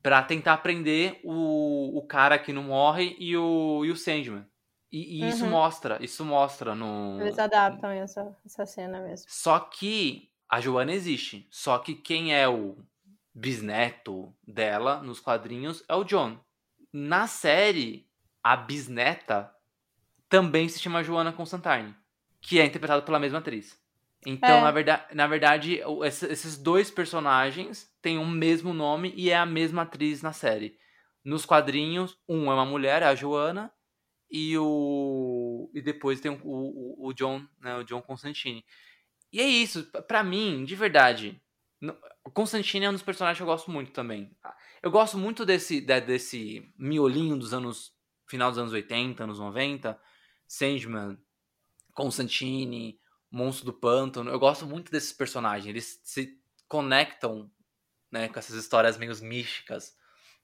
[0.03, 4.47] pra tentar prender o, o cara que não morre e o, e o Sandman.
[4.93, 5.51] E, e isso Uhum.
[5.51, 7.20] mostra, isso mostra no.
[7.20, 9.26] Eles adaptam essa, essa cena mesmo.
[9.28, 11.47] Só que a Joana existe.
[11.51, 12.78] Só que quem é o
[13.34, 16.38] bisneto dela nos quadrinhos é o John.
[16.93, 18.09] Na série,
[18.43, 19.55] a bisneta
[20.30, 21.94] também se chama Joana Constantine,
[22.40, 23.78] que é interpretada pela mesma atriz.
[24.24, 24.60] Então, É.
[24.62, 29.82] na, verdade, na verdade, esses dois personagens têm o mesmo nome e é a mesma
[29.82, 30.78] atriz na série.
[31.24, 33.70] Nos quadrinhos, um é uma mulher, é a Joana,
[34.30, 38.64] e o e depois tem o, o, o John, né, o John Constantine.
[39.32, 41.40] E é isso, p- pra mim, de verdade.
[42.34, 44.30] Constantine é um dos personagens que eu gosto muito também.
[44.82, 47.92] Eu gosto muito desse, de- desse miolinho dos anos.
[48.28, 49.98] final dos anos 80, anos 90.
[50.51, 51.16] Sandman,
[51.94, 52.98] Constantine,
[53.30, 54.30] Monstro do Pântano.
[54.30, 55.68] Eu gosto muito desses personagens.
[55.68, 56.36] Eles se
[56.66, 57.48] conectam
[58.11, 59.96] né, com essas histórias meio místicas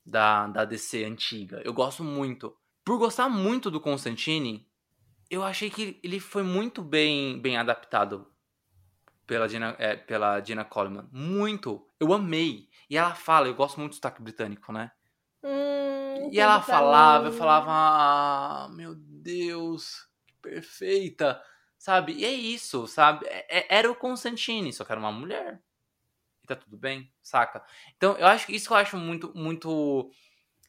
[0.04, 1.60] da, da DC antiga.
[1.64, 2.56] Eu gosto muito.
[2.84, 4.64] Por gostar muito do Constantine,
[5.28, 8.30] eu achei que ele foi muito bem, bem adaptado
[9.26, 11.08] pela Gina, é, pela Gina Coleman.
[11.10, 11.84] Muito.
[11.98, 12.68] Eu amei.
[12.88, 14.92] E ela fala, eu gosto muito do sotaque britânico, né?
[15.42, 18.94] Hum, E ela falava, eu falava, ah, meu
[19.26, 21.42] Deus, que perfeita,
[21.78, 22.14] sabe?
[22.14, 23.26] E é isso, sabe?
[23.26, 25.60] É- é- era o Constantine, só que era uma mulher.
[26.42, 27.64] E tá tudo bem, saca?
[27.96, 30.10] Então, eu acho que isso que eu acho muito, muito.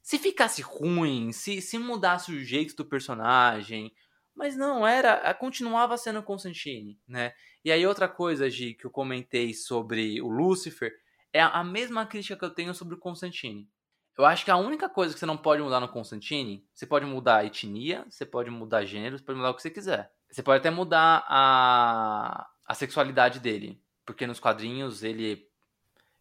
[0.03, 3.93] Se ficasse ruim, se, se mudasse o jeito do personagem.
[4.35, 5.33] Mas não, era.
[5.35, 7.33] Continuava sendo Constantine, né?
[7.65, 10.93] E aí, outra coisa, Gi, que eu comentei sobre o Lucifer,
[11.33, 13.69] é a mesma crítica que eu tenho sobre o Constantine.
[14.17, 17.05] Eu acho que a única coisa que você não pode mudar no Constantine, você pode
[17.05, 20.11] mudar a etnia, você pode mudar gênero, você pode mudar o que você quiser.
[20.29, 23.79] Você pode até mudar a, a sexualidade dele.
[24.03, 25.47] Porque nos quadrinhos ele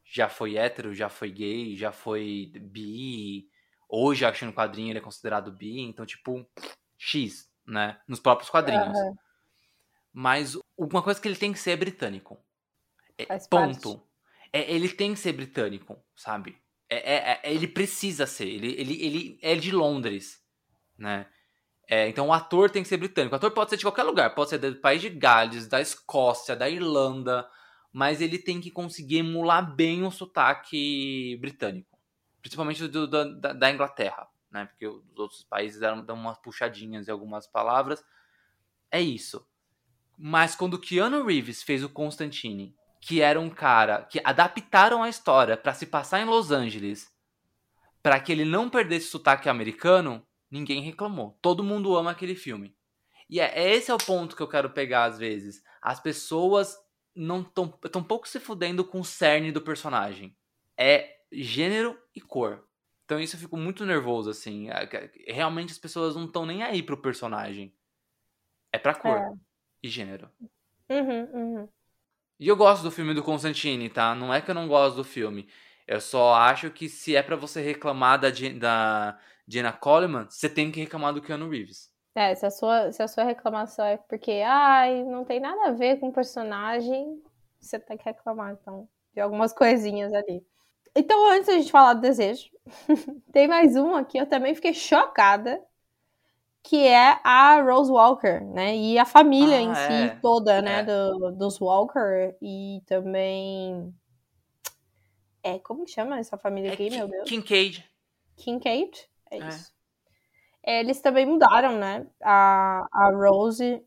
[0.05, 3.49] já foi hétero, já foi gay, já foi bi.
[3.89, 5.81] Hoje, acho que no quadrinho ele é considerado bi.
[5.81, 6.47] Então, tipo,
[6.99, 7.99] X, né?
[8.07, 8.97] Nos próprios quadrinhos.
[8.99, 9.17] Aham.
[10.13, 12.39] Mas uma coisa que ele tem que ser é britânico.
[13.19, 14.03] É, ponto.
[14.53, 16.59] É, ele tem que ser britânico, sabe?
[16.89, 18.47] É, é- é- ele precisa ser.
[18.49, 20.41] Ele, ele, ele é de Londres,
[20.99, 21.27] né?
[21.89, 23.35] É, então o ator tem que ser britânico.
[23.35, 24.35] O ator pode ser de qualquer lugar.
[24.35, 27.49] Pode ser do país de Gales, da Escócia, da Irlanda.
[27.93, 31.99] Mas ele tem que conseguir emular bem o sotaque britânico.
[32.43, 34.67] Principalmente do, da, da- Inglaterra, né?
[34.67, 38.05] Porque os outros países dão, dão umas puxadinhas em algumas palavras.
[38.91, 39.47] É isso.
[40.19, 45.57] Mas quando Keanu Reeves fez o Constantine, que era um cara que adaptaram a história
[45.57, 47.13] pra se passar em Los Angeles,
[48.03, 51.39] pra que ele não perdesse o sotaque americano, ninguém reclamou.
[51.43, 52.75] Todo mundo ama aquele filme.
[53.29, 55.63] E é, é esse é o ponto que eu quero pegar às vezes.
[55.83, 56.77] As pessoas
[57.15, 60.37] não estão tão pouco se fudendo com o cerne do personagem.
[60.77, 62.65] É gênero e cor.
[63.05, 64.69] Então isso eu fico muito nervoso assim.
[64.71, 67.75] É que- Realmente as pessoas não estão nem aí pro personagem.
[68.73, 69.33] É pra cor É.
[69.83, 70.31] e gênero.
[70.89, 71.69] Uhum, uhum.
[72.39, 74.15] E eu gosto do filme do Constantine, tá?
[74.15, 75.49] Não é que eu não gosto do filme.
[75.87, 78.29] Eu só acho que se é pra você reclamar da,
[78.59, 81.91] da Jenna Coleman, você tem que reclamar do Keanu Reeves.
[82.15, 85.73] É, se a, sua, se a sua reclamação é porque, ai, não tem nada a
[85.73, 87.23] ver com o personagem,
[87.61, 90.45] você tem que reclamar, então, de algumas coisinhas ali.
[90.95, 92.51] Então, antes da gente falar do desejo,
[93.33, 95.63] tem mais um aqui, eu também fiquei chocada,
[96.69, 98.77] que é a Rose Walker, né?
[98.77, 99.75] E a família Ah, em é.
[100.15, 100.81] si toda, né?
[100.81, 100.83] É.
[100.85, 103.95] Do, dos Walker e também.
[105.45, 107.29] É, como que chama essa família É aqui, meu Deus?
[107.29, 107.89] Kincaid.
[108.37, 109.09] Kincaid?
[109.31, 109.49] É É.
[109.49, 109.73] isso.
[110.65, 112.05] Eles também mudaram, né?
[112.21, 113.81] A, a Rose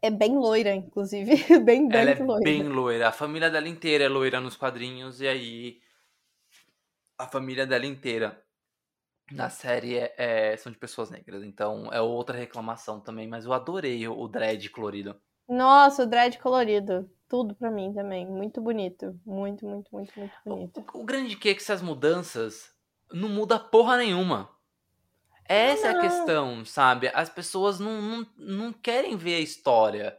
[0.00, 1.36] é bem loira, inclusive.
[1.62, 2.42] bem, bem Ela é loira.
[2.42, 3.08] bem loira.
[3.08, 5.20] A família dela inteira é loira nos quadrinhos.
[5.20, 5.80] E aí.
[7.18, 8.43] A família dela inteira
[9.30, 11.42] na série é, é- são de pessoas negras.
[11.42, 13.26] Então é outra reclamação também.
[13.26, 15.20] Mas eu adorei o, o dread colorido.
[15.48, 17.10] Nossa, o dread colorido.
[17.28, 18.26] Tudo pra mim também.
[18.26, 19.18] Muito bonito.
[19.24, 20.84] Muito, muito, muito, muito bonito.
[20.94, 22.72] O, o grande que é que essas mudanças
[23.12, 24.50] não muda porra nenhuma.
[25.46, 26.00] Essa é a Não.
[26.00, 27.10] questão, sabe?
[27.12, 30.18] As pessoas não, não, não querem ver a história.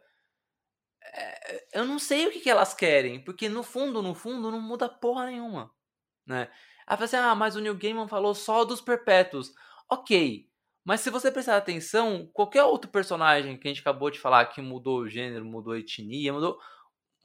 [1.04, 4.62] É, eu não sei o que, que elas querem, porque no fundo, no fundo, não
[4.62, 5.72] muda porra nenhuma,
[6.28, 6.50] né?
[6.88, 9.54] Aí fala assim, ah, mas o Neil Gaiman falou só dos perpétuos.
[9.90, 10.48] Ok,
[10.84, 14.62] mas se você prestar atenção, qualquer outro personagem que a gente acabou de falar que
[14.62, 16.60] mudou o gênero, mudou a etnia, mudou...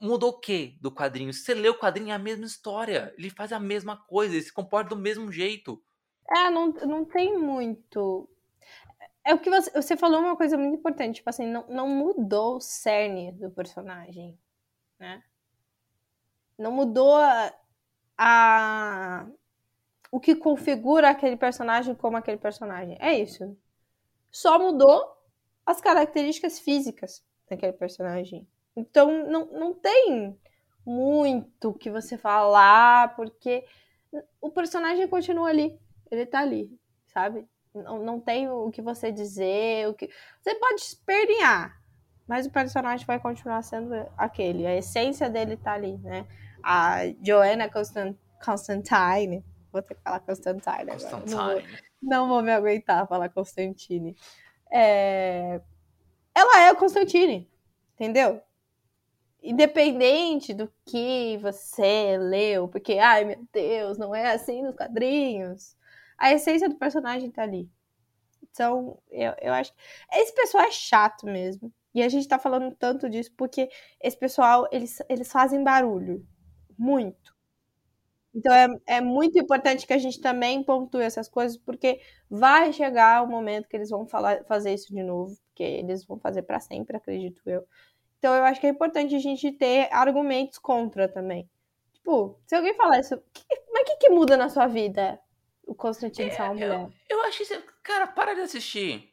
[0.03, 1.31] Mudou o quê do quadrinho?
[1.31, 3.13] Se você lê o quadrinho, é a mesma história.
[3.17, 5.79] Ele faz a mesma coisa, ele se comporta do mesmo jeito.
[6.27, 8.27] É, não, não tem muito.
[9.23, 12.57] É o que você, você falou uma coisa muito importante, tipo assim, não, não mudou
[12.57, 14.37] o cerne do personagem,
[14.99, 15.23] né?
[16.57, 17.53] Não mudou a,
[18.17, 19.27] a-
[20.11, 22.97] o que configura aquele personagem como aquele personagem.
[22.99, 23.57] É isso.
[24.29, 25.03] Só mudou
[25.65, 28.45] as características físicas daquele personagem.
[28.75, 30.37] Então não, não tem
[30.85, 33.65] muito que você falar, porque
[34.41, 35.79] o personagem continua ali.
[36.09, 37.47] Ele tá ali, sabe?
[37.73, 40.09] Não, não tem o que você dizer, o que.
[40.41, 41.81] Você pode espernear,
[42.27, 44.67] mas o personagem vai continuar sendo aquele.
[44.67, 46.27] A essência dele tá ali, né?
[46.61, 49.43] A Joanna Constant Constantine.
[49.71, 51.23] Vou ter que falar Constantine agora.
[51.25, 51.63] Não vou,
[52.01, 54.15] não vou me aguentar falar Constantine.
[54.71, 55.61] É...
[56.33, 57.49] Ela é o Constantine,
[57.93, 58.41] entendeu?
[59.43, 65.75] Independente do que você leu, porque, ai meu Deus, não é assim nos quadrinhos.
[66.17, 67.69] A essência do personagem tá ali.
[68.51, 69.79] Então, eu, eu acho que.
[70.13, 71.73] Esse pessoal é chato mesmo.
[71.93, 73.69] E a gente tá falando tanto disso porque
[73.99, 76.25] esse pessoal, eles, eles fazem barulho.
[76.77, 77.30] Muito.
[78.33, 83.23] Então é, é muito importante que a gente também pontue essas coisas, porque vai chegar
[83.23, 86.59] o momento que eles vão falar, fazer isso de novo, porque eles vão fazer para
[86.59, 87.67] sempre, acredito eu.
[88.17, 91.49] Então eu acho que é importante a gente ter argumentos contra também.
[91.93, 95.19] Tipo, se alguém falar isso, que, mas o que, que muda na sua vida?
[95.65, 96.89] O Constantino é, uma mulher.
[97.09, 97.57] Eu, eu acho que.
[97.83, 99.09] Cara, para de assistir.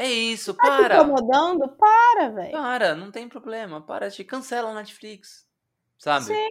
[0.00, 0.96] É, é isso, tá para.
[0.96, 1.68] Tá incomodando?
[1.76, 2.52] Para, velho.
[2.52, 3.80] Para, não tem problema.
[3.80, 4.24] Para de.
[4.24, 5.46] Cancela a Netflix.
[5.98, 6.26] Sabe?
[6.26, 6.48] Sim.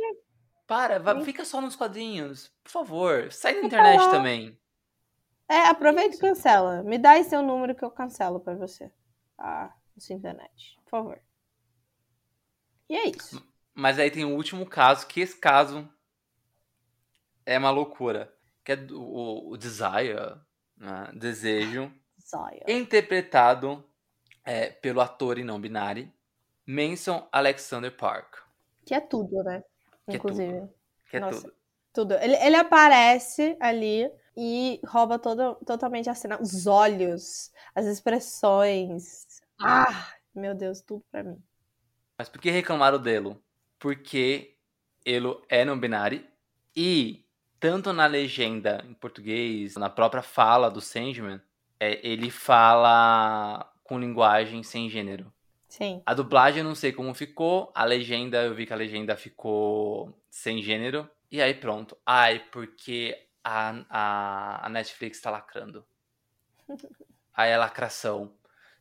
[0.71, 2.49] Para, vai, fica só nos quadrinhos.
[2.63, 3.29] Por favor.
[3.29, 4.57] Sai da internet também.
[5.49, 6.81] É, aproveita e cancela.
[6.81, 8.89] Me dá aí seu número que eu cancelo pra você.
[9.37, 10.79] Ah, sua internet.
[10.85, 11.21] Por favor.
[12.87, 13.45] E é isso.
[13.73, 15.89] Mas aí tem o último caso, que esse caso
[17.45, 18.33] é uma loucura.
[18.63, 20.39] Que é o, o Desire,
[20.77, 21.11] né?
[21.13, 22.63] Desejo, Desire.
[22.65, 23.83] interpretado
[24.45, 26.09] é, pelo ator e não binário
[26.65, 28.37] Manson Alexander Park.
[28.85, 29.65] Que é tudo, né?
[30.09, 30.53] Que Inclusive.
[30.53, 30.73] É tudo.
[31.09, 31.53] Que é Nossa, tudo.
[31.93, 32.13] tudo.
[32.15, 36.41] Ele, ele aparece ali e rouba todo, totalmente a cena.
[36.41, 39.41] Os olhos, as expressões.
[39.59, 41.41] Ah, meu Deus, tudo pra mim.
[42.17, 43.37] Mas por que reclamaram dele?
[43.79, 44.55] Porque
[45.05, 46.25] ele é não binário
[46.75, 47.25] e
[47.59, 51.39] tanto na legenda em português, na própria fala do Sandman,
[51.79, 55.31] é, ele fala com linguagem sem gênero.
[55.71, 56.03] Sim.
[56.05, 60.13] A dublagem eu não sei como ficou, a legenda, eu vi que a legenda ficou
[60.29, 61.09] sem gênero.
[61.31, 61.97] E aí pronto.
[62.05, 65.85] Ai, porque a, a, a Netflix tá lacrando.
[67.33, 68.33] aí é lacração.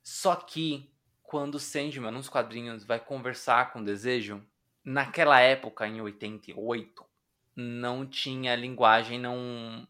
[0.02, 4.44] Só que quando o Sandman, nos quadrinhos, vai conversar com o Desejo,
[4.84, 7.04] naquela época, em 88,
[7.54, 9.86] não tinha linguagem não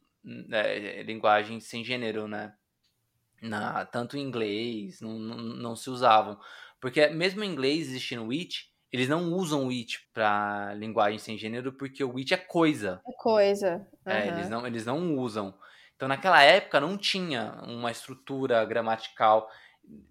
[0.53, 2.53] é, linguagem sem gênero, né?
[3.41, 6.39] Na, tanto em inglês não, não, não, se usavam.
[6.81, 11.73] Porque mesmo em inglês existindo it, eles não usam o it para linguagem sem gênero
[11.73, 13.01] porque o it é coisa.
[13.07, 13.87] É coisa.
[14.07, 14.13] Uhum.
[14.13, 15.55] É, eles não, eles não usam.
[15.95, 19.49] Então naquela época não tinha uma estrutura gramatical,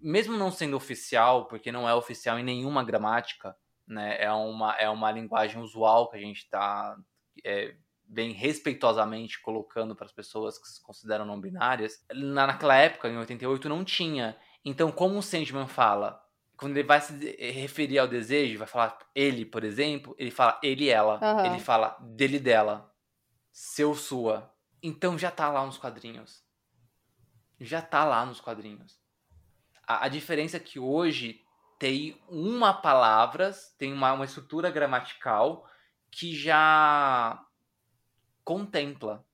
[0.00, 3.56] mesmo não sendo oficial, porque não é oficial em nenhuma gramática,
[3.86, 4.16] né?
[4.22, 6.96] É uma, é uma linguagem usual que a gente está
[7.44, 13.08] é, bem respeitosamente colocando para as pessoas que se consideram não binárias, na, naquela época,
[13.08, 14.36] em 88, não tinha.
[14.64, 16.20] Então, como o Sandman fala,
[16.60, 17.14] quando ele vai se
[17.52, 21.18] referir ao desejo, vai falar ele, por exemplo, ele fala ele ela.
[21.18, 21.46] Uhum.
[21.46, 22.94] Ele fala dele dela.
[23.50, 24.54] Seu sua.
[24.82, 26.44] Então já tá lá nos quadrinhos.
[27.58, 29.00] Já tá lá nos quadrinhos.
[29.86, 31.42] A, a diferença é que hoje
[31.78, 35.66] tem uma palavra, tem uma, uma estrutura gramatical
[36.10, 37.42] que já
[38.44, 39.24] contempla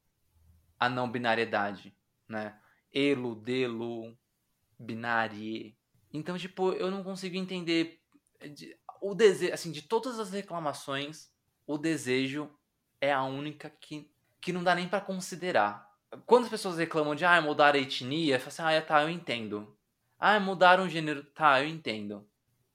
[0.79, 1.93] a não binariedade,
[2.29, 2.57] né?
[2.95, 4.16] Elo, delo,
[4.79, 5.77] binárie.
[6.13, 8.01] Então, tipo, eu não consigo entender
[9.01, 11.31] o desejo, assim, de todas as reclamações,
[11.67, 12.51] o desejo
[13.01, 15.87] é a única que, que não dá nem para considerar.
[16.25, 19.11] Quando as pessoas reclamam de, ah, mudar a etnia, eu falo assim, ah, tá, eu
[19.11, 19.77] entendo.
[20.19, 22.27] Ah, mudaram o gênero, tá, eu entendo.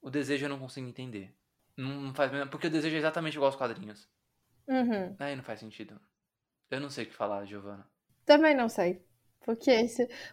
[0.01, 1.33] O desejo eu não consigo entender.
[1.75, 4.07] Não faz Porque o desejo é exatamente igual aos quadrinhos.
[4.67, 5.15] Uhum.
[5.19, 5.99] Aí não faz sentido.
[6.69, 7.87] Eu não sei o que falar, Giovana.
[8.25, 9.03] Também não sei.
[9.43, 9.87] Porque,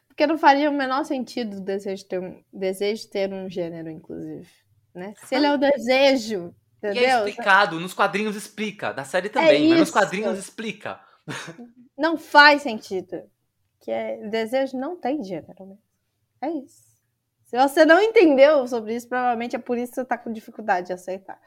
[0.07, 4.49] porque não faria o menor sentido o desejo ter um, desejo ter um gênero, inclusive.
[4.95, 5.15] Né?
[5.25, 7.03] Se ele é o desejo, entendeu?
[7.03, 8.93] E é explicado, nos quadrinhos explica.
[8.93, 11.01] Na série também, é mas nos quadrinhos explica.
[11.97, 13.23] Não faz sentido.
[13.81, 15.79] Que é, desejo não tem gênero.
[16.41, 16.89] É isso.
[17.45, 20.89] Se você não entendeu sobre isso, provavelmente é por isso que você está com dificuldade
[20.89, 21.41] de aceitar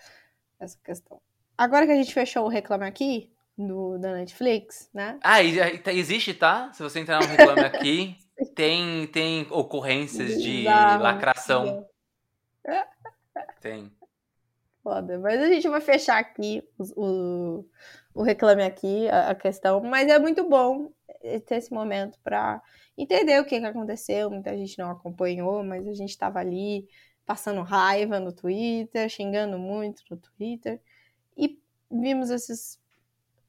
[0.59, 1.21] essa questão.
[1.57, 5.19] Agora que a gente fechou o Reclame Aqui, do, da Netflix, né?
[5.23, 6.71] Ah, existe, tá?
[6.73, 8.15] Se você entrar no Reclame Aqui,
[8.55, 11.85] tem, tem ocorrências de lacração.
[13.59, 13.91] Tem.
[14.83, 17.69] Foda, mas a gente vai fechar aqui o, o,
[18.15, 19.81] o Reclame Aqui, a, a questão.
[19.81, 20.91] Mas é muito bom
[21.45, 22.61] ter esse momento para
[22.97, 24.29] entender o que, que aconteceu.
[24.29, 26.87] Muita gente não acompanhou, mas a gente estava ali
[27.25, 30.81] passando raiva no Twitter, xingando muito no Twitter.
[31.37, 31.59] E
[31.91, 32.80] vimos essas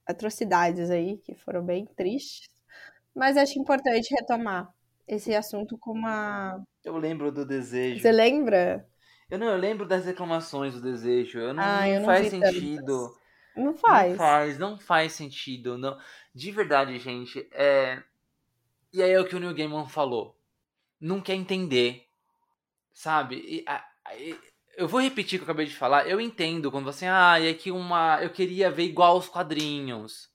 [0.07, 2.49] atrocidades aí que foram bem tristes.
[3.15, 4.73] Mas acho importante retomar
[5.07, 6.63] esse assunto com uma.
[6.85, 8.01] Eu lembro do desejo.
[8.01, 8.89] Você lembra?
[9.31, 11.39] Eu não, eu lembro das reclamações do desejo.
[11.39, 12.85] Eu não, Ah, não eu não faz sentido.
[13.09, 13.23] tantas.
[13.57, 14.17] Não Não faz.
[14.17, 15.77] faz, não faz sentido.
[15.77, 15.99] Não.
[16.35, 18.03] De verdade, gente, é.
[18.93, 20.37] E aí é o que o Neil Gaiman falou.
[21.01, 22.07] Não quer entender.
[22.93, 23.37] Sabe?
[23.37, 24.39] E, a- a- e-
[24.77, 26.09] eu vou repetir o que eu acabei de falar.
[26.09, 27.07] Eu entendo quando você.
[27.07, 28.23] Ah, é que uma.
[28.23, 30.31] Eu queria ver igual os quadrinhos.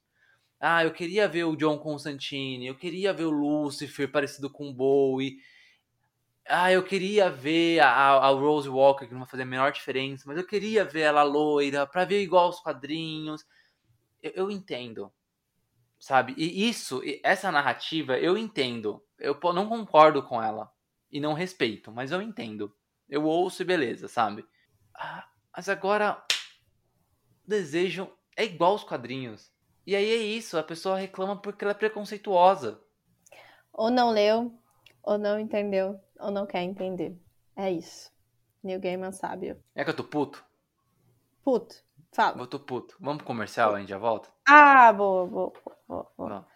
[0.59, 2.67] Ah, eu queria ver o John Constantine.
[2.67, 5.38] Eu queria ver o Lucifer parecido com o Bowie.
[6.47, 10.23] Ah, eu queria ver a, a Rose Walker, que não vai fazer a menor diferença,
[10.27, 13.45] mas eu queria ver ela loira, pra ver igual os quadrinhos.
[14.23, 15.11] Eu, eu entendo,
[15.99, 16.33] sabe?
[16.38, 19.03] E isso, essa narrativa, eu entendo.
[19.19, 20.71] Eu não concordo com ela.
[21.11, 22.73] E não respeito, mas eu entendo.
[23.09, 24.45] Eu ouço e beleza, sabe?
[24.93, 26.23] Ah, mas agora.
[27.45, 29.51] Desejo é igual os quadrinhos.
[29.85, 32.81] E aí é isso, a pessoa reclama porque ela é preconceituosa.
[33.71, 34.53] Ou não leu,
[35.01, 37.17] ou não entendeu, ou não quer entender.
[37.55, 38.11] É isso.
[38.61, 39.63] Neil Gaiman sábio.
[39.73, 40.43] É que eu tô puto?
[41.41, 41.75] Puto,
[42.11, 42.37] fala.
[42.41, 42.97] Eu tô puto.
[42.99, 44.29] Vamos pro comercial, a gente já volta?
[44.45, 45.53] Ah, boa, boa,
[45.87, 46.47] boa, boa.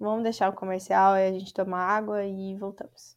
[0.00, 0.24] Vamos.
[0.24, 3.16] Deixar o comercial e a gente toma água e voltamos.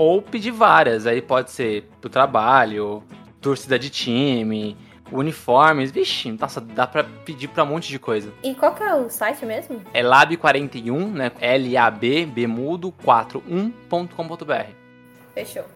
[0.00, 1.06] ou pedir várias.
[1.06, 3.02] Aí pode ser pro trabalho,
[3.38, 4.74] torcida de time,
[5.12, 5.90] uniformes.
[5.90, 8.32] Vixe, nossa, dá pra pedir pra um monte de coisa.
[8.42, 9.82] E qual que é o site mesmo?
[9.92, 11.30] É lab41, né?
[11.38, 14.72] L-A-B, B mudo, 41.com.br.
[15.34, 15.66] Fechou.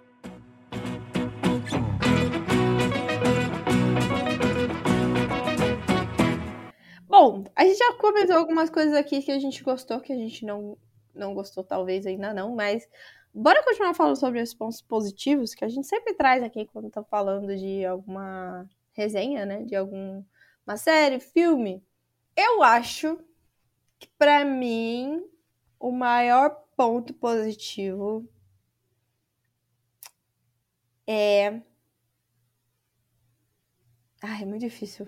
[7.07, 10.47] Bom, a gente já comentou algumas coisas aqui que a gente gostou, que a gente
[10.47, 10.79] não,
[11.15, 12.89] não gostou, talvez ainda não, mas
[13.35, 17.03] bora continuar falando sobre os pontos positivos que a gente sempre traz aqui quando tá
[17.03, 19.65] falando de alguma resenha, né?
[19.65, 20.25] De alguma
[20.77, 21.85] série, filme.
[22.37, 23.19] Eu acho
[23.99, 25.25] que, pra mim,
[25.79, 28.29] o maior ponto positivo
[31.07, 31.61] é.
[34.23, 35.07] Ai, é muito difícil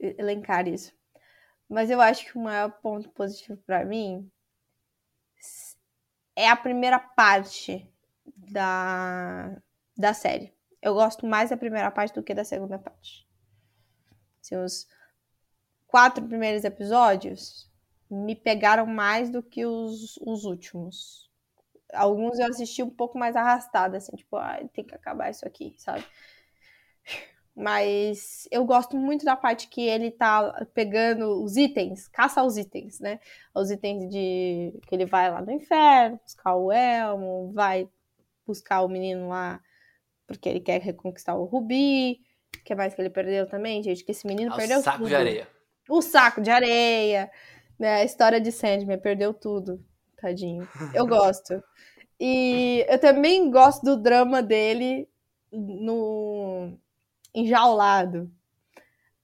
[0.00, 0.92] elencar isso.
[1.68, 4.30] Mas eu acho que o maior ponto positivo pra mim
[6.38, 7.92] é a primeira parte
[8.24, 9.60] da,
[9.96, 10.54] da série.
[10.80, 13.28] Eu gosto mais da primeira parte do que da segunda parte.
[14.40, 14.86] Assim, os
[15.88, 17.68] quatro primeiros episódios
[18.08, 21.28] me pegaram mais do que os, os últimos.
[21.92, 25.74] Alguns eu assisti um pouco mais arrastado, assim, tipo, ah, tem que acabar isso aqui,
[25.76, 26.06] sabe?
[27.60, 33.00] Mas eu gosto muito da parte que ele tá pegando os itens, caça aos itens,
[33.00, 33.18] né?
[33.52, 37.88] Os itens de que ele vai lá no inferno, buscar o elmo, vai
[38.46, 39.60] buscar o menino lá
[40.24, 42.20] porque ele quer reconquistar o rubi.
[42.60, 44.04] O que mais que ele perdeu também, gente?
[44.04, 45.08] Que esse menino Ah, perdeu o saco tudo.
[45.08, 45.48] de areia.
[45.88, 47.28] O saco de areia,
[47.76, 47.94] né?
[47.96, 49.84] A história de Sandman perdeu tudo,
[50.16, 50.68] tadinho.
[50.94, 51.60] Eu gosto.
[52.20, 55.08] E eu também gosto do drama dele
[55.50, 56.78] no
[57.34, 58.30] enjaulado.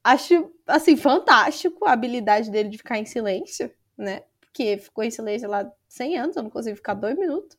[0.02, 4.24] Acho, assim, fantástico a habilidade dele de ficar em silêncio, né?
[4.40, 7.56] Porque ficou em silêncio lá 100 anos, eu não consigo ficar dois minutos.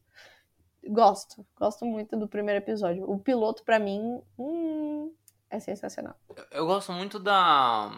[0.88, 3.10] Gosto, gosto muito do primeiro episódio.
[3.10, 5.12] O piloto, pra mim, hum,
[5.50, 6.16] é sensacional.
[6.52, 7.92] Eu gosto muito da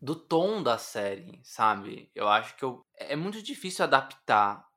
[0.00, 2.10] do tom da série, sabe?
[2.14, 4.68] Eu acho que eu, é muito difícil adaptar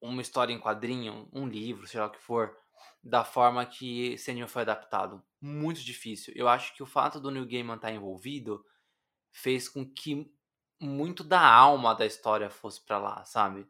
[0.00, 2.56] uma história em quadrinho, um livro, sei lá o que for,
[3.06, 5.22] da forma que Sandman foi adaptado.
[5.40, 6.32] Muito difícil.
[6.36, 8.64] Eu acho que o fato do Neil Gaiman estar envolvido
[9.30, 10.30] fez com que
[10.80, 13.66] muito da alma da história fosse para lá, sabe?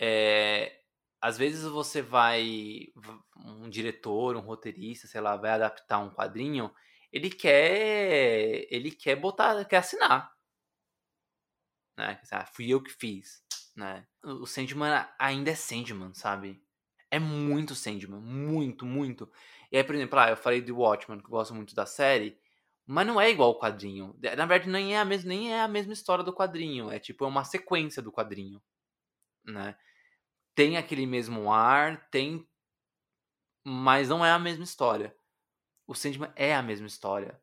[0.00, 0.80] É,
[1.20, 2.86] às vezes você vai
[3.36, 6.72] um diretor, um roteirista, sei lá, vai adaptar um quadrinho,
[7.12, 10.32] ele quer ele quer botar, quer assinar.
[11.98, 12.20] Né?
[12.30, 13.44] Ah, fui eu que fiz,
[13.76, 14.06] né?
[14.22, 16.62] O Sandman ainda é Sandman, sabe?
[17.10, 19.30] É muito Sandman, muito, muito.
[19.72, 22.38] E aí, por exemplo, ah, eu falei de Watchmen, que eu gosto muito da série,
[22.86, 24.14] mas não é igual o quadrinho.
[24.36, 26.90] Na verdade, nem é a mesma, nem é a mesma história do quadrinho.
[26.90, 28.62] É tipo é uma sequência do quadrinho,
[29.46, 29.76] né?
[30.54, 32.46] Tem aquele mesmo ar, tem,
[33.64, 35.14] mas não é a mesma história.
[35.86, 37.40] O Sandman é a mesma história.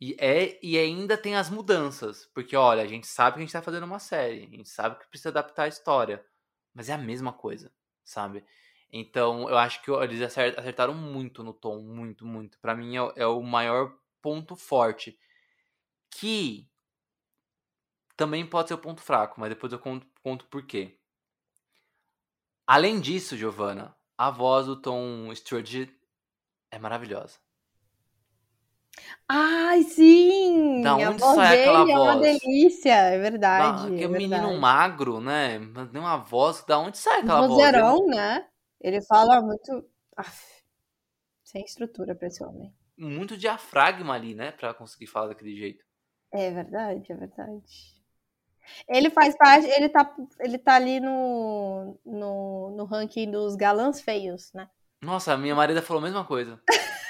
[0.00, 2.26] E, é, e ainda tem as mudanças.
[2.34, 4.44] Porque, olha, a gente sabe que a gente tá fazendo uma série.
[4.44, 6.24] A gente sabe que precisa adaptar a história.
[6.74, 7.72] Mas é a mesma coisa,
[8.04, 8.44] sabe?
[8.96, 12.56] Então, eu acho que eles acertaram muito no tom, muito, muito.
[12.60, 13.92] Para mim é, é, o maior
[14.22, 15.18] ponto forte.
[16.08, 16.70] Que
[18.16, 20.96] também pode ser o ponto fraco, mas depois eu conto, conto por quê.
[22.64, 25.92] Além disso, Giovanna, a voz do Tom Sturridge
[26.70, 27.40] é maravilhosa.
[29.28, 30.82] Ai, sim!
[30.82, 32.38] Da onde voz sai aquela é uma voz?
[32.40, 35.58] delícia, é Da, verdade, que é um menino magro, né?
[35.58, 36.62] Mas tem uma voz.
[36.64, 37.50] Da onde sai aquela voz?
[37.50, 38.46] Ele- vozeirão, né?
[38.84, 39.88] Ele fala muito...
[40.14, 40.62] Aff,
[41.42, 42.70] sem estrutura pra esse homem.
[42.98, 44.52] muito diafragma ali, né?
[44.52, 45.82] Pra conseguir falar daquele jeito.
[46.30, 47.94] É verdade, é verdade.
[48.86, 54.52] Ele faz parte, ele tá, ele tá ali no, no, no ranking dos galãs feios,
[54.52, 54.68] né?
[55.02, 56.60] Nossa, a minha marida falou a mesma coisa.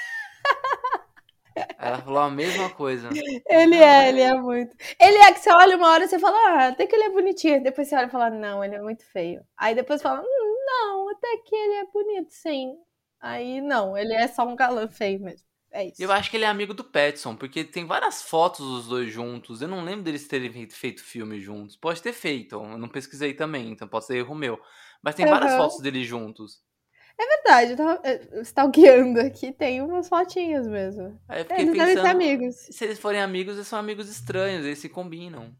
[1.79, 3.11] Ela falou a mesma coisa.
[3.47, 4.75] Ele é, ele é muito.
[4.99, 7.11] Ele é que você olha uma hora e você fala, ah, até que ele é
[7.11, 7.63] bonitinho.
[7.63, 9.45] Depois você olha e fala, não, ele é muito feio.
[9.57, 10.44] Aí depois fala, hum,
[10.81, 12.79] não, até que ele é bonito, sim.
[13.21, 15.47] Aí não, ele é só um galã feio mesmo.
[15.71, 15.99] É isso.
[15.99, 19.61] Eu acho que ele é amigo do Petson, porque tem várias fotos dos dois juntos.
[19.63, 21.77] Eu não lembro deles terem feito, filme juntos.
[21.77, 24.61] Pode ter feito, eu não pesquisei também, então pode ser erro meu.
[25.03, 25.55] Mas tem várias Aham.
[25.55, 26.63] fotos deles juntos.
[27.19, 31.19] É verdade, eu tava eh, stalkeando aqui, tem umas fotinhas mesmo.
[31.29, 32.71] Aí eu fiquei Eles devem ser pensando, amigos.
[32.71, 35.55] se eles forem amigos, eles são amigos estranhos, eles se combinam.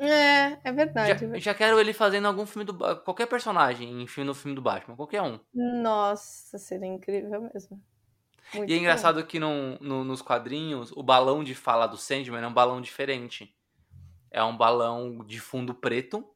[0.00, 1.24] É, é verdade.
[1.24, 4.54] Já, é já quero ele fazendo algum filme do qualquer personagem em filme no filme
[4.54, 5.38] do Batman, qualquer um.
[5.54, 7.80] Nossa, seria incrível mesmo.
[8.52, 8.78] Muito E é bom.
[8.78, 12.80] engraçado que no, no- nos quadrinhos, o balão de fala do Sandman é um balão
[12.80, 13.54] diferente.
[14.30, 16.26] É um balão de fundo preto.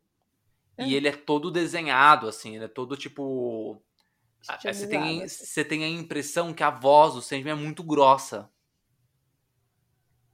[0.78, 0.96] E Ah.
[0.96, 2.56] ele é todo desenhado, assim.
[2.56, 3.82] Ele é todo tipo.
[4.48, 5.44] ah, Você tem, assim.
[5.44, 8.50] você tem a impressão que a voz do Sandman é muito grossa.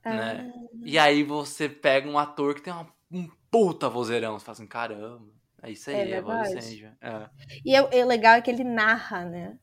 [0.09, 0.47] né?
[0.47, 4.39] Ah, E aí você pega um ator que tem uma, um puta vozeirão.
[4.39, 5.33] Você fala assim, caramba.
[5.63, 6.61] É isso aí, É é, voz do.
[6.61, 6.97] Sandman.
[7.01, 7.31] É.
[7.65, 9.59] E é, é legal é que ele narra, né?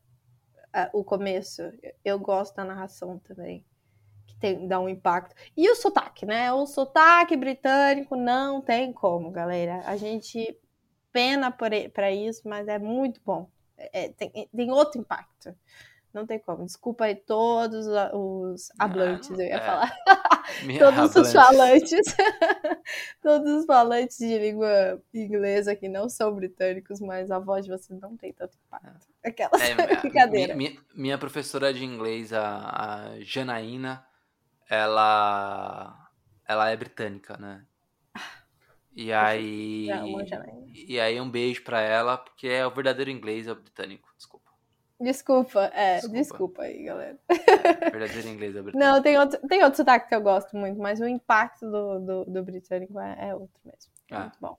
[0.94, 1.62] O começo.
[2.06, 3.66] Eu- gosto da narração também.
[4.28, 5.36] Que tem, dá um impacto.
[5.56, 6.52] E o sotaque, né?
[6.54, 9.82] O sotaque britânico não tem como, galera.
[9.86, 10.58] A gente
[11.12, 13.50] pena por pra isso, mas é muito bom.
[13.78, 15.56] É- é- tem, tem outro impacto.
[16.18, 16.66] Não tem como.
[16.66, 19.60] Desculpa aí todos os hablantes, eu ia é.
[19.60, 19.96] falar.
[20.80, 22.16] Todos os falantes.
[23.22, 28.00] todos os falantes de língua inglesa que não são britânicos, mas a voz de vocês
[28.00, 29.08] não tem tanto impacto.
[29.24, 30.56] Aquela É, a- brincadeira.
[30.56, 34.04] Minha, minha- minha professora de inglês, a, a Janaína,
[34.70, 36.10] ela,
[36.48, 37.64] ela é britânica, né?
[38.96, 40.08] E aí, Não,
[40.74, 44.37] e aí um beijo pra ela, porque é o verdadeiro inglês é o britânico, desculpa.
[45.00, 46.18] Desculpa, é, Desculpa.
[46.18, 47.18] desculpa, aí, galera.
[47.30, 48.78] É, verdadeiro inglês é britânico.
[48.80, 52.26] Não, tem outro, tem outro sotaque que eu gosto muito, mas o impacto do, do,
[52.26, 53.92] do britânico é, é outro mesmo.
[54.10, 54.20] É Ah.
[54.22, 54.58] muito bom.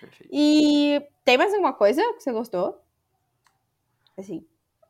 [0.00, 0.28] Perfeito.
[0.32, 2.82] E tem mais alguma coisa que você gostou?
[4.18, 4.44] Assim,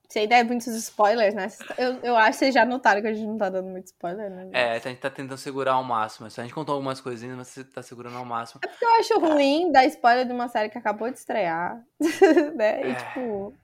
[0.09, 1.49] sem dar muitos spoilers, né?
[1.77, 4.31] Eu, eu acho que vocês já notaram que a gente não tá dando muito spoiler,
[4.31, 4.49] né?
[4.53, 6.27] É, a gente tá tentando segurar ao máximo.
[6.27, 8.61] A gente contou algumas coisinhas, mas você tá segurando ao máximo.
[8.65, 11.83] É porque eu acho ruim dar spoiler de uma série que acabou de estrear,
[12.57, 12.87] né?
[12.89, 12.95] E, É.
[12.95, 13.55] tipo,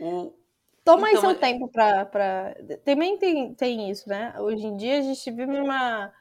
[0.00, 0.32] O,
[0.84, 2.54] toma aí Então, seu é- tempo pra, pra...
[2.84, 4.34] Também tem, tem isso, né?
[4.38, 6.12] Hoje em dia a gente vive uma,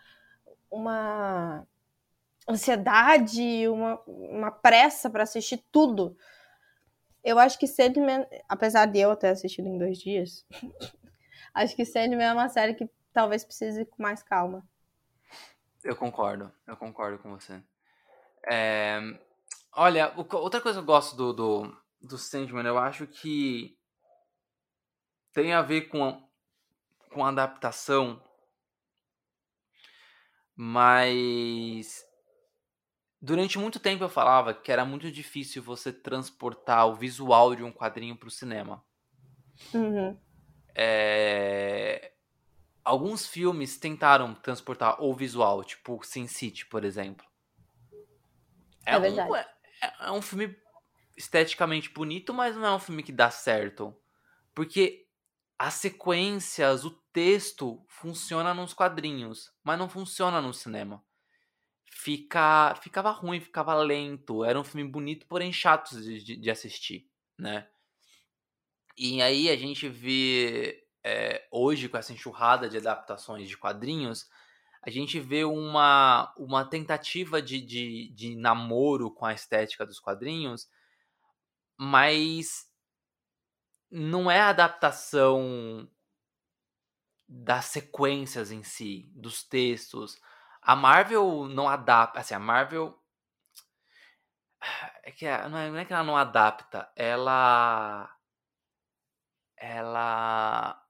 [0.72, 1.68] uma
[2.49, 6.18] ansiedade, uma, uma pressa pra assistir tudo.
[7.23, 10.45] Eu acho que Sandman, apesar de eu ter assistido em dois dias,
[11.53, 14.64] acho que Sandman é uma série que talvez precise ir com mais calma.
[15.84, 17.61] Eu concordo, eu concordo com você.
[18.47, 18.99] É,
[19.76, 23.78] olha, outra coisa que eu gosto do, do, do Sandman, eu acho que
[25.34, 26.22] tem a ver com a,
[27.12, 28.22] com a adaptação,
[30.56, 32.06] mas
[33.22, 37.72] durante muito tempo eu falava que era muito difícil você transportar o visual de um
[37.72, 38.84] quadrinho para o cinema.
[39.74, 40.18] Uhum.
[40.76, 42.16] É,
[42.86, 47.26] Alguns filmes tentaram transportar o visual, tipo Sin City, por exemplo.
[48.86, 49.32] É, verdade.
[49.32, 49.48] Um, é,
[50.02, 50.56] é um filme
[51.16, 53.96] esteticamente bonito, mas não é um filme que dá certo.
[54.54, 55.08] Porque
[55.58, 61.04] as sequências, o texto funciona nos quadrinhos, mas não funciona no cinema.
[61.86, 64.44] Fica, ficava ruim, ficava lento.
[64.44, 67.68] Era um filme bonito, porém chato de, de assistir, né?
[68.98, 74.28] E aí a gente vê é, hoje, com essa enxurrada de adaptações de quadrinhos,
[74.82, 80.68] a gente vê uma, uma tentativa de, de, de namoro com a estética dos quadrinhos,
[81.77, 82.69] mas
[83.89, 85.89] não é a adaptação
[87.27, 90.19] das sequências em si, dos textos.
[90.61, 92.97] A Marvel não adapta, assim, a Marvel
[95.03, 98.11] é que não é, não é que ela não adapta, ela
[99.57, 100.81] ela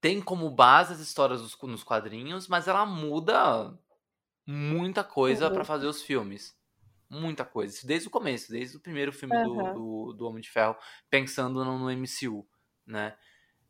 [0.00, 3.78] tem como base as histórias dos, nos quadrinhos, mas ela muda
[4.46, 5.54] muita coisa uhum.
[5.54, 6.56] para fazer os filmes.
[7.08, 7.86] Muita coisa.
[7.86, 9.44] Desde o começo, desde o primeiro filme uhum.
[9.44, 10.76] do, do, do, Homem de Ferro,
[11.08, 12.46] pensando no, no MCU,
[12.86, 13.16] né?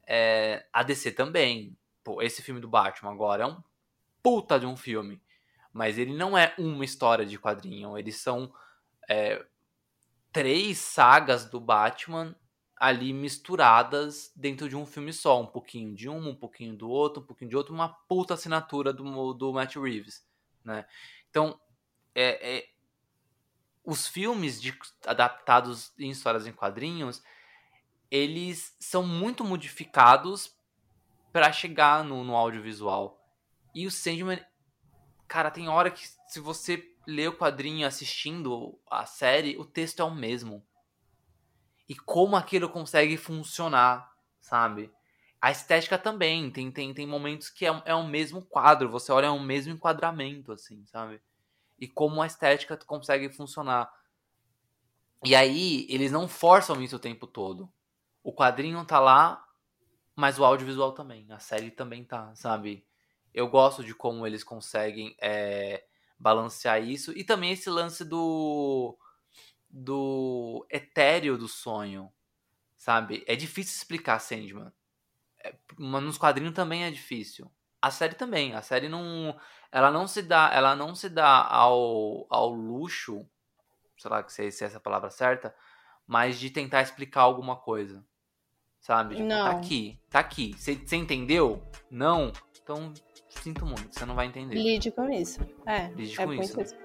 [0.07, 1.77] É, a DC também.
[2.03, 3.63] Pô, esse filme do Batman agora é um
[4.23, 5.23] puta de um filme.
[5.73, 7.99] Mas ele não é uma história de quadrinho.
[7.99, 8.53] Eles são
[9.09, 9.45] é,
[10.33, 12.35] três sagas do Batman
[12.77, 15.41] ali misturadas dentro de um filme só.
[15.41, 18.93] Um pouquinho de um, um pouquinho do outro, um pouquinho de outro, uma puta assinatura
[18.93, 20.27] do, do Matt Reeves,
[20.65, 20.87] né?
[21.31, 21.59] Então,
[22.15, 22.74] é, é
[23.85, 27.23] os filmes de, adaptados em histórias em quadrinhos,
[28.11, 30.57] eles são muito modificados
[31.33, 33.21] para chegar no, no audiovisual.
[33.75, 34.45] E o Sandman,
[35.29, 40.05] cara, tem hora que se você lê o quadrinho assistindo a série, o texto é
[40.05, 40.65] o mesmo
[41.89, 44.91] e como aquilo consegue funcionar, sabe?
[45.41, 49.27] A estética também, tem, tem, tem momentos que é, é o mesmo quadro, você olha
[49.27, 51.21] é o mesmo enquadramento, assim, sabe?
[51.79, 53.93] E como a estética consegue funcionar.
[55.25, 57.73] E aí, eles não forçam isso o tempo todo.
[58.23, 59.45] O quadrinho tá lá,
[60.15, 61.27] mas o audiovisual também.
[61.31, 62.87] A série também tá, sabe?
[63.33, 65.85] Eu gosto de como eles conseguem é,
[66.19, 67.13] balancear isso.
[67.17, 68.97] E também esse lance do
[69.77, 72.13] do etéreo do sonho,
[72.77, 73.25] sabe?
[73.27, 74.73] É difícil explicar Sandman.
[75.43, 77.51] É, nos quadrinhos também é difícil.
[77.83, 78.55] A série também.
[78.55, 79.37] A série não,
[79.75, 83.27] ela não se dá, ela não se dá ao, ao luxo,
[83.99, 85.53] sei lá se, é essa palavra certa,
[86.07, 88.07] mas de tentar explicar alguma coisa,
[88.79, 89.17] sabe?
[89.17, 89.45] Tipo, tá não.
[89.51, 90.55] Tá aqui, tá aqui.
[90.57, 91.61] Você entendeu?
[91.91, 92.33] Não.
[92.63, 92.95] Então
[93.29, 94.55] sinto muito, você não vai entender.
[94.55, 95.41] Lide com isso.
[95.67, 95.89] É.
[95.89, 96.61] Lide é com isso.
[96.61, 96.84] isso.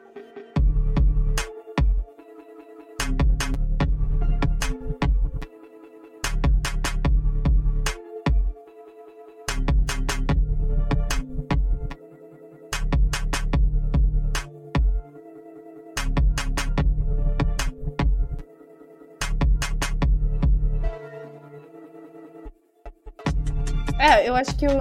[24.39, 24.71] Acho que eu,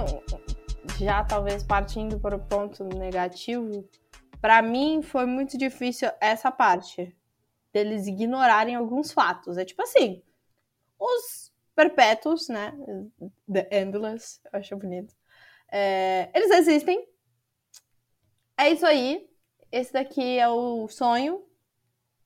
[1.01, 3.89] já talvez partindo para o ponto negativo,
[4.41, 7.17] para mim foi muito difícil essa parte
[7.73, 9.59] deles ignorarem alguns fatos.
[9.59, 10.23] É tipo assim,
[10.99, 12.73] os perpétuos, né?
[13.53, 15.15] The Endless, eu acho bonito.
[15.71, 17.07] É, eles existem.
[18.57, 19.29] É isso aí.
[19.71, 21.45] Esse daqui é o sonho.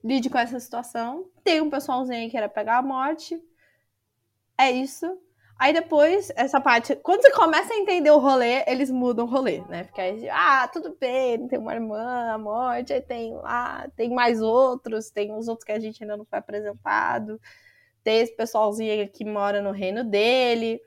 [0.05, 1.31] Lide com essa situação.
[1.43, 3.43] Tem um pessoalzinho aí que quer pegar a morte.
[4.59, 5.19] É isso.
[5.63, 9.61] Aí depois, essa parte, quando você começa a entender o rolê, eles mudam o rolê,
[9.69, 9.85] né?
[9.85, 14.43] Porque aí, ah, tudo bem, tem uma irmã, a morte, aí tem lá, tem mais
[14.43, 17.41] outros, tem os outros que a gente ainda não foi apresentado,
[18.03, 20.81] tem esse pessoalzinho que mora no reino dele.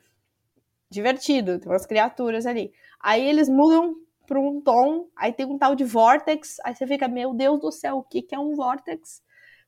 [0.90, 2.74] Divertido, tem umas criaturas ali.
[3.00, 3.96] Aí eles mudam
[4.28, 7.72] para um tom, aí tem um tal de Vortex, aí você fica, meu Deus do
[7.72, 9.24] céu, o que, que é um Vortex?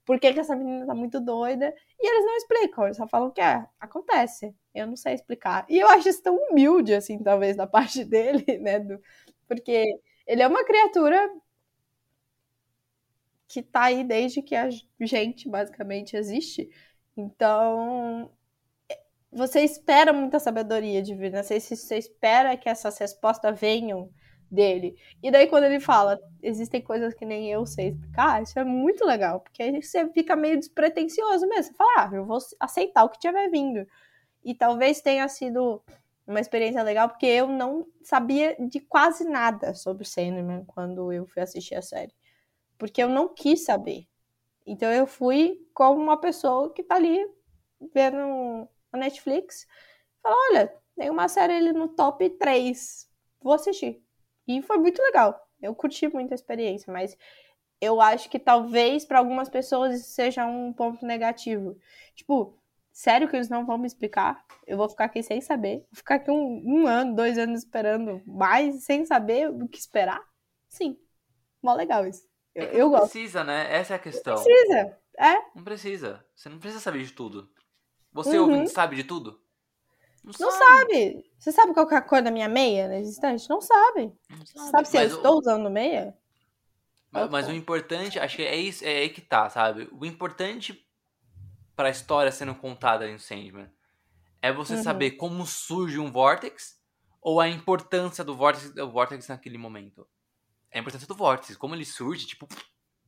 [0.08, 1.74] Por que, que essa menina tá muito doida?
[1.98, 4.54] E eles não explicam, eles só falam que é, acontece.
[4.78, 5.66] Eu não sei explicar.
[5.70, 8.80] E eu acho isso tão humilde, assim, talvez, da parte dele, né?
[8.80, 9.02] Do,
[9.48, 9.86] porque
[10.28, 11.30] ele é uma criatura
[13.48, 16.70] que tá aí desde que a gente, basicamente, existe.
[17.16, 18.30] Então,
[19.32, 21.44] você espera muita sabedoria divina.
[21.44, 24.10] Você, você espera que essas respostas venham
[24.50, 24.96] dele.
[25.22, 29.06] E daí, quando ele fala, existem coisas que nem eu sei explicar, isso é muito
[29.06, 31.72] legal, porque aí você fica meio despretensioso mesmo.
[31.72, 33.86] Você fala, ah, eu vou aceitar o que tiver vindo.
[34.48, 35.84] E talvez tenha sido
[36.26, 41.42] uma experiência legal, porque eu não sabia de quase nada sobre Sandman quando eu fui
[41.42, 42.16] assistir a série.
[42.78, 44.08] Porque eu não quis saber.
[44.66, 47.20] Então eu fui como uma pessoa que tá ali
[47.94, 49.68] vendo a Netflix.
[50.24, 53.12] Fala, olha, tem uma série ali no top 3.
[53.42, 54.02] Vou assistir.
[54.48, 55.46] E foi muito legal.
[55.62, 57.18] Eu curti muito a experiência, mas
[57.82, 61.78] eu acho que talvez para algumas pessoas isso seja um ponto negativo.
[62.16, 62.58] Tipo,
[62.98, 64.44] sério que eles não vão me explicar?
[64.66, 65.80] Eu vou ficar aqui sem saber.
[65.92, 70.22] Vou ficar aqui um, um ano, dois anos esperando mais, sem saber o que esperar?
[70.68, 70.98] Sim.
[71.62, 72.28] Mó legal isso.
[72.56, 73.12] Eu, É eu não gosto.
[73.12, 73.68] precisa, né?
[73.74, 74.36] Essa é a questão.
[74.44, 74.98] Precisa.
[75.20, 76.26] É, Não precisa.
[76.36, 77.50] Você não precisa saber de tudo.
[78.14, 78.50] Você Uhum.
[78.52, 79.40] ouvinte sabe de tudo?
[80.40, 81.24] não sabe.
[81.40, 83.50] Você sabe qual é a cor da minha meia nesse instante?
[83.50, 84.12] Não sabe.
[84.30, 86.14] Não Você sabe se eu Mas o- estou usando meia?
[87.12, 89.88] Mas, mas o importante, acho que é isso, é aí que tá, sabe?
[89.92, 90.87] O importante
[91.78, 93.72] pra história sendo contada em Sandman
[94.42, 94.84] é você Uhum.
[94.84, 96.80] saber como surge um vórtex
[97.22, 100.08] ou a importância do vórtex, do vórtex naquele momento.
[100.72, 102.48] É a importância do vórtex, como ele surge, tipo,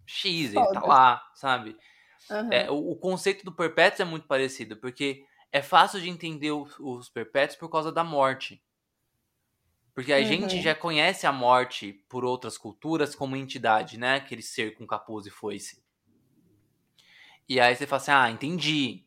[0.06, 1.78] X, ele tá lá, sabe?
[2.30, 2.52] Aham.
[2.52, 6.78] É, o, o conceito do perpétuo é muito parecido, porque é fácil de entender os,
[6.80, 8.64] os perpétuos por causa da morte.
[9.94, 10.24] Porque a Uhum.
[10.24, 14.16] gente já conhece a morte por outras culturas como entidade, né?
[14.16, 15.84] Aquele ser com capuz e foice.
[17.50, 19.04] E aí você fala assim, ah, entendi.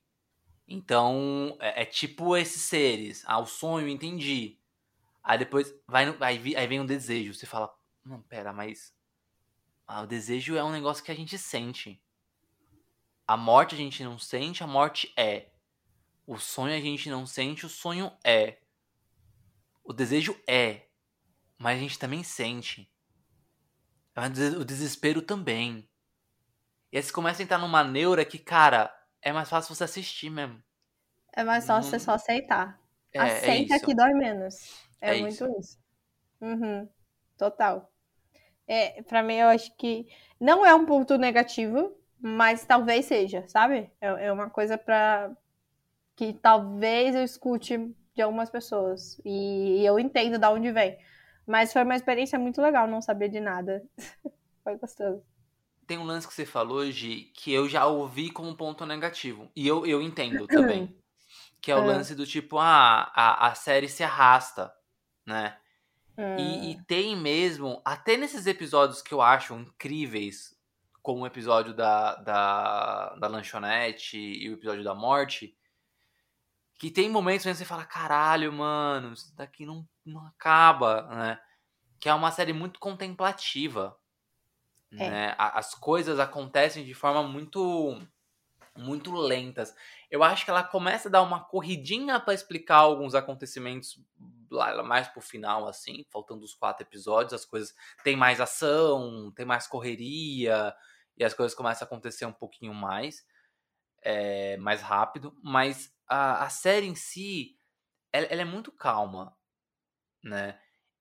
[0.67, 3.23] Então, é, é tipo esses seres.
[3.25, 4.59] Ah, o sonho, entendi.
[5.23, 7.33] Aí depois vai, aí, aí vem um desejo.
[7.33, 7.73] Você fala,
[8.05, 8.93] não, pera, mas...
[9.87, 12.03] Ah, o desejo é um negócio que a gente sente.
[13.29, 15.53] A morte a gente não sente, a morte é.
[16.27, 18.59] O sonho a gente não sente, o sonho é.
[19.85, 20.89] O desejo é.
[21.59, 22.91] Mas a gente também sente.
[24.59, 25.89] O desespero também.
[26.93, 30.29] E aí você começa a entrar numa neura que, cara, é mais fácil você assistir
[30.29, 30.63] mesmo.
[31.35, 32.79] É mais fácil você só aceitar.
[33.15, 33.87] É, é Aceita isso.
[33.87, 34.55] que dói menos.
[35.01, 35.59] É, É muito isso.
[35.59, 35.79] isso.
[36.41, 36.87] Uhum.
[37.39, 37.91] Total.
[38.69, 40.07] É, pra mim, eu acho que
[40.39, 43.91] não é um ponto negativo, mas talvez seja, sabe?
[44.01, 45.31] É, é uma coisa pra
[46.15, 49.21] que talvez eu escute de algumas pessoas.
[49.25, 50.99] E eu entendo de onde vem.
[51.47, 53.83] Mas foi uma experiência muito legal, não saber de nada.
[54.63, 55.25] foi gostoso.
[55.87, 59.51] Tem um lance que você falou, Gi, que eu já ouvi como ponto negativo.
[59.55, 60.97] E eu, eu entendo também.
[61.61, 61.87] Que é o Ah.
[61.87, 64.73] lance do tipo, ah, a, a série se arrasta,
[65.27, 65.59] né?
[66.19, 70.55] Hum, E, e tem mesmo, até nesses episódios que eu acho incríveis,
[71.03, 75.57] como o episódio da, da, da lanchonete e o episódio da morte,
[76.79, 81.41] que tem momentos em que você fala, caralho, mano, isso daqui não, não acaba, né?
[82.01, 83.97] Que é uma série muito contemplativa,
[84.93, 85.11] É.
[85.11, 85.35] né?
[85.39, 87.99] As coisas acontecem de forma muito
[88.77, 89.75] muito lentas.
[90.11, 94.01] Eu acho que ela começa a dar uma corridinha pra explicar alguns acontecimentos
[94.51, 99.45] lá mais pro final, assim, faltando os quatro episódios, as coisas tem mais ação, tem
[99.45, 100.75] mais correria
[101.17, 103.27] e as coisas começam a acontecer um pouquinho mais,
[104.03, 105.37] é, mais rápido.
[105.43, 107.59] Mas a, a série em si,
[108.13, 109.37] ela, ela é muito calma,
[110.23, 110.59] né?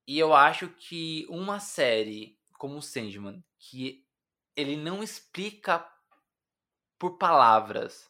[0.08, 4.08] E eu acho que uma série como o Sandman, que
[4.56, 5.84] ele não explica
[7.00, 8.08] por palavras,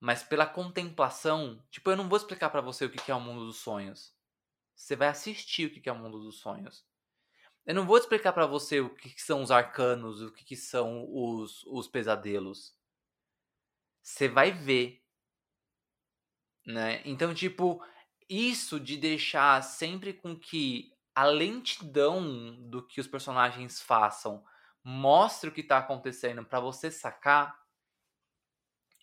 [0.00, 1.62] mas pela contemplação.
[1.70, 4.16] Tipo, eu não vou explicar pra você o que é o mundo dos sonhos.
[4.74, 6.86] Você vai assistir o que é o mundo dos sonhos.
[7.66, 11.06] Eu não vou explicar pra você o que são os arcanos, o que que são
[11.14, 12.74] os, os pesadelos.
[14.02, 15.04] Você vai ver.
[16.64, 17.02] Né?
[17.04, 17.84] Então, tipo,
[18.26, 24.42] isso de deixar sempre com que a lentidão do que os personagens façam
[24.82, 27.62] mostre o que tá acontecendo pra você sacar.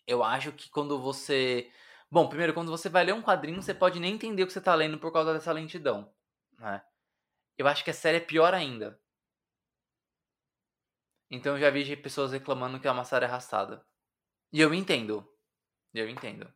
[0.08, 1.72] Eu acho que quando você.
[2.10, 4.60] Bom, primeiro, quando você vai ler um quadrinho, você pode nem entender o que você
[4.60, 6.12] tá lendo por causa dessa lentidão.
[6.58, 6.84] Né?
[7.56, 9.00] Eu acho que a série é pior ainda.
[11.30, 13.86] Então eu já vi pessoas reclamando que é uma série arrastada.
[14.52, 15.24] E eu entendo.
[15.94, 16.52] Eu entendo.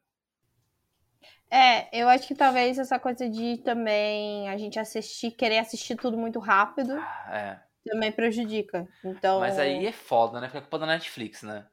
[1.52, 6.18] É, eu acho que talvez essa coisa de também a gente assistir, querer assistir tudo
[6.18, 6.94] muito rápido,
[7.30, 7.60] É.
[7.86, 8.88] também prejudica.
[9.04, 10.48] Então, Mas aí é foda, né?
[10.48, 11.68] Porque é culpa da Netflix, né?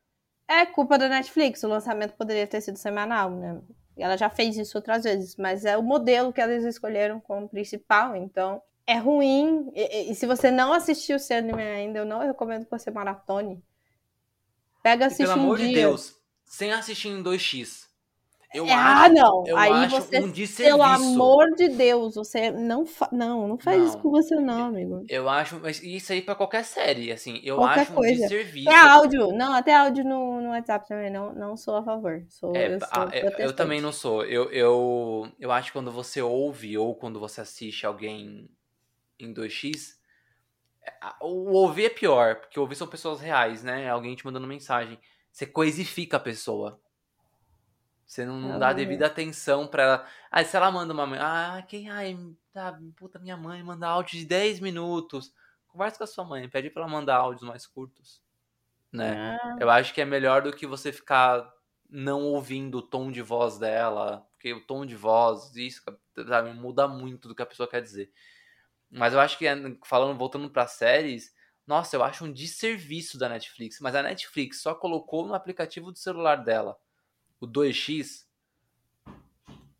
[0.48, 1.62] é culpa da Netflix.
[1.62, 3.60] O lançamento poderia ter sido semanal, né?
[3.96, 8.16] Ela já fez isso outras vezes, mas é o modelo que eles escolheram como principal,
[8.16, 9.70] então é ruim.
[9.74, 12.90] E, e- e se você não assistiu o Sandman ainda, eu não recomendo que você
[12.90, 13.62] maratone.
[14.82, 15.66] Pega, E assiste pelo um amor dia.
[15.68, 16.14] de Deus,
[16.44, 17.88] sem assistir em 2x.
[18.52, 19.44] Eu É, ah, acho, não.
[19.44, 23.08] eu Aí acho você, um pelo amor de Deus, você não fa...
[23.12, 24.02] não, não faz isso Não.
[24.02, 25.08] com você não, amigo.
[25.08, 28.04] Eu acho, mas isso aí pra qualquer série, assim, eu Qualquer acho um coisa.
[28.04, 28.66] desserviço.
[28.66, 32.24] Até áudio, não, até áudio no, no WhatsApp também, não, não sou a favor.
[32.28, 34.24] Sou, É, eu, sou ah, eu- eu, também não sou.
[34.24, 38.48] Eu, eu, eu acho que quando você ouve ou quando você assiste alguém
[39.18, 39.98] em 2x,
[40.82, 43.88] é, a- o ouvir é pior, porque ouvir são pessoas reais, né?
[43.90, 44.98] Alguém te mandando mensagem.
[45.32, 46.80] Você coisifica a pessoa.
[48.09, 50.06] Você não, não dá não devida atenção pra ela.
[50.30, 51.06] Aí se ela manda uma.
[51.20, 51.90] Ah, quem.
[51.90, 52.18] Ai,
[52.55, 55.30] tá, puta, minha mãe manda áudio de 10 minutos.
[55.66, 58.22] Conversa com a sua mãe, pede pra ela mandar áudios mais curtos.
[58.90, 59.39] Né?
[59.43, 61.52] Ah, Eu acho que é melhor do que você ficar
[61.90, 64.26] não ouvindo o tom de voz dela.
[64.32, 65.82] Porque o tom de voz, isso,
[66.26, 68.10] sabe, muda muito do que a pessoa quer dizer.
[68.90, 69.44] Mas eu acho que,
[69.85, 71.35] falando, voltando pra séries,
[71.66, 73.80] nossa, eu acho um desserviço da Netflix.
[73.80, 76.74] Mas a Netflix só colocou no aplicativo do celular dela
[77.40, 78.27] o 2x.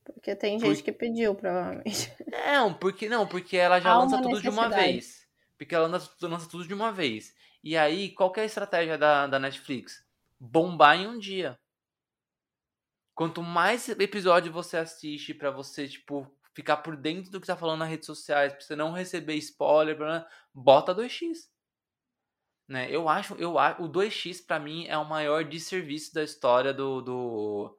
[0.05, 2.13] porque tem Por- gente que pediu, provavelmente.
[2.27, 5.27] Não, porque não, porque ela já Há lança tudo de uma vez.
[5.57, 7.35] Porque ela lança, lança tudo de uma vez.
[7.63, 10.05] E aí, qual que é a estratégia da, da Netflix?
[10.39, 11.59] Bombar em um dia.
[13.15, 17.81] Quanto mais episódio você assiste pra você, tipo, ficar por dentro do que tá falando
[17.81, 19.97] nas redes sociais, pra você não receber spoiler,
[20.55, 21.49] bota 2x.
[22.69, 22.91] Né?
[22.95, 27.01] Eu acho, eu acho, o 2x pra mim é o maior desserviço da história do,
[27.01, 27.79] do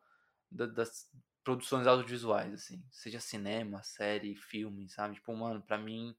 [0.51, 1.09] da- das
[1.43, 5.15] produções audiovisuais, assim, seja cinema, série, filme, sabe?
[5.15, 6.15] Tipo, mano, pra mim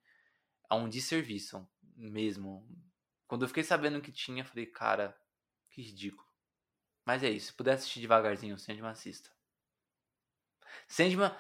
[0.71, 2.67] é um desserviço mesmo.
[3.29, 5.17] Quando eu fiquei sabendo que tinha, falei, cara,
[5.71, 6.29] que ridículo.
[7.07, 9.31] Mas é isso, se puder assistir devagarzinho, Sandman assista.
[10.89, 11.33] Sandman,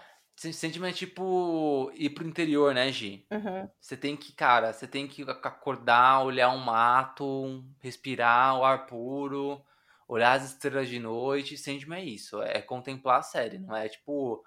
[0.52, 3.26] Sandman é tipo ir pro interior, né, Gi?
[3.30, 3.68] Uhum.
[3.78, 9.62] Você tem que, cara, você tem que acordar, olhar um mato, respirar o ar puro,
[10.08, 11.58] olhar as estrelas de noite.
[11.58, 14.42] Sandman é isso, é contemplar a série, não é tipo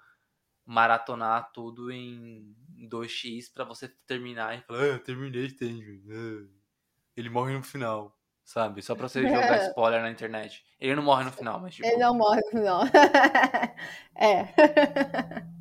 [0.66, 2.56] maratonar tudo em
[2.90, 6.02] 2x pra você terminar e falar, ah, terminei Sandman.
[6.10, 6.48] ah."
[7.16, 8.82] Ele morre no final, sabe?
[8.82, 10.64] Só pra você jogar spoiler na internet.
[10.80, 11.86] Ele não morre no final, mas tipo.
[11.86, 12.82] Ele não morre no final.
[14.18, 15.53] é.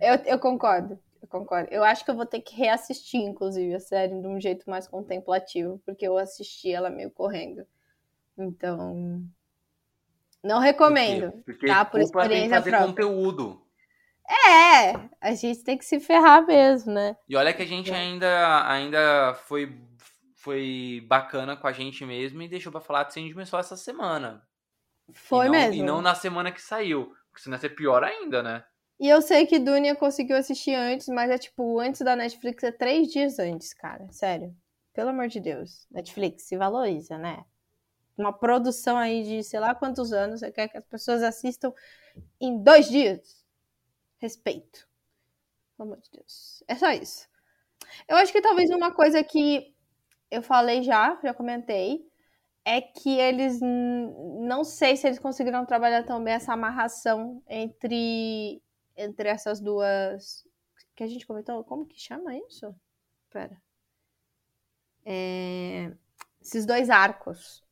[0.00, 0.98] Eu, eu concordo.
[1.22, 1.68] Eu concordo.
[1.70, 4.86] Eu acho que eu vou ter que reassistir, inclusive, a série de um jeito mais
[4.86, 7.66] contemplativo, porque eu assisti ela meio correndo.
[8.36, 9.22] Então.
[10.42, 11.32] Não recomendo.
[11.32, 11.42] Por?
[11.44, 11.84] Porque tá?
[11.84, 12.88] Por tem experiência fazer própria.
[12.88, 13.62] conteúdo.
[14.28, 17.16] É, a gente tem que se ferrar mesmo, né?
[17.28, 17.96] E olha que a gente É.
[17.96, 19.78] ainda, ainda foi,
[20.34, 24.42] foi bacana com a gente mesmo e deixou pra falar de Sandman só essa semana.
[25.12, 25.74] Foi e não, mesmo.
[25.74, 27.14] E não na semana que saiu.
[27.30, 28.64] Porque senão ia ser pior ainda, né?
[28.98, 32.70] E eu sei que Dunia conseguiu assistir antes, mas é tipo, antes da Netflix é
[32.70, 34.06] três dias antes, cara.
[34.10, 34.54] Sério.
[34.92, 35.86] Pelo amor de Deus.
[35.90, 37.44] Netflix, se valoriza, né?
[38.16, 41.72] Uma produção aí de sei lá quantos anos, você quer que as pessoas assistam
[42.40, 43.44] em dois dias.
[44.18, 44.88] Respeito.
[45.76, 46.62] Pelo amor de Deus.
[46.68, 47.28] É só isso.
[48.08, 49.74] Eu acho que talvez uma coisa que
[50.30, 52.06] eu falei já, já comentei,
[52.64, 58.62] é que eles não sei se eles conseguiram trabalhar tão bem essa amarração entre
[58.96, 60.46] entre essas duas
[60.94, 62.74] que a gente comentou, como que chama isso?
[63.30, 63.60] Pera.
[65.04, 65.92] É,
[66.40, 67.62] esses dois arcos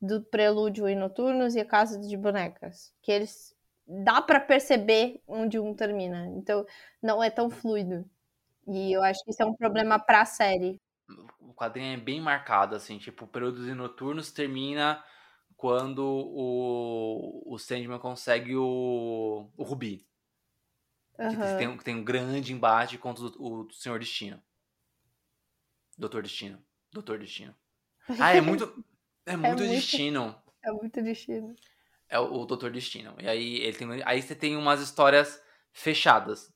[0.00, 5.58] do Prelúdio e Noturnos e a Casa de Bonecas, que eles dá pra perceber onde
[5.58, 6.26] um termina.
[6.36, 6.66] Então
[7.02, 8.08] não é tão fluido.
[8.66, 10.80] E eu acho que isso é um problema pra série.
[11.38, 15.02] O quadrinho é bem marcado, assim, tipo, períodos e noturnos termina
[15.56, 20.04] quando o, o Sandman consegue o, o Rubi.
[21.16, 21.56] Que Aham.
[21.58, 24.42] tem, um- tem um grande embate contra o, o Senhor Destino.
[25.96, 26.62] Doutor Destino.
[26.92, 27.54] Doutor Destino.
[28.20, 28.66] Ah, é muito.
[29.28, 30.40] É muito muito- destino.
[30.62, 31.52] É muito destino.
[32.08, 33.16] É o, o Doutor Destino.
[33.18, 33.88] E aí ele tem.
[34.04, 36.54] Aí você tem umas histórias fechadas.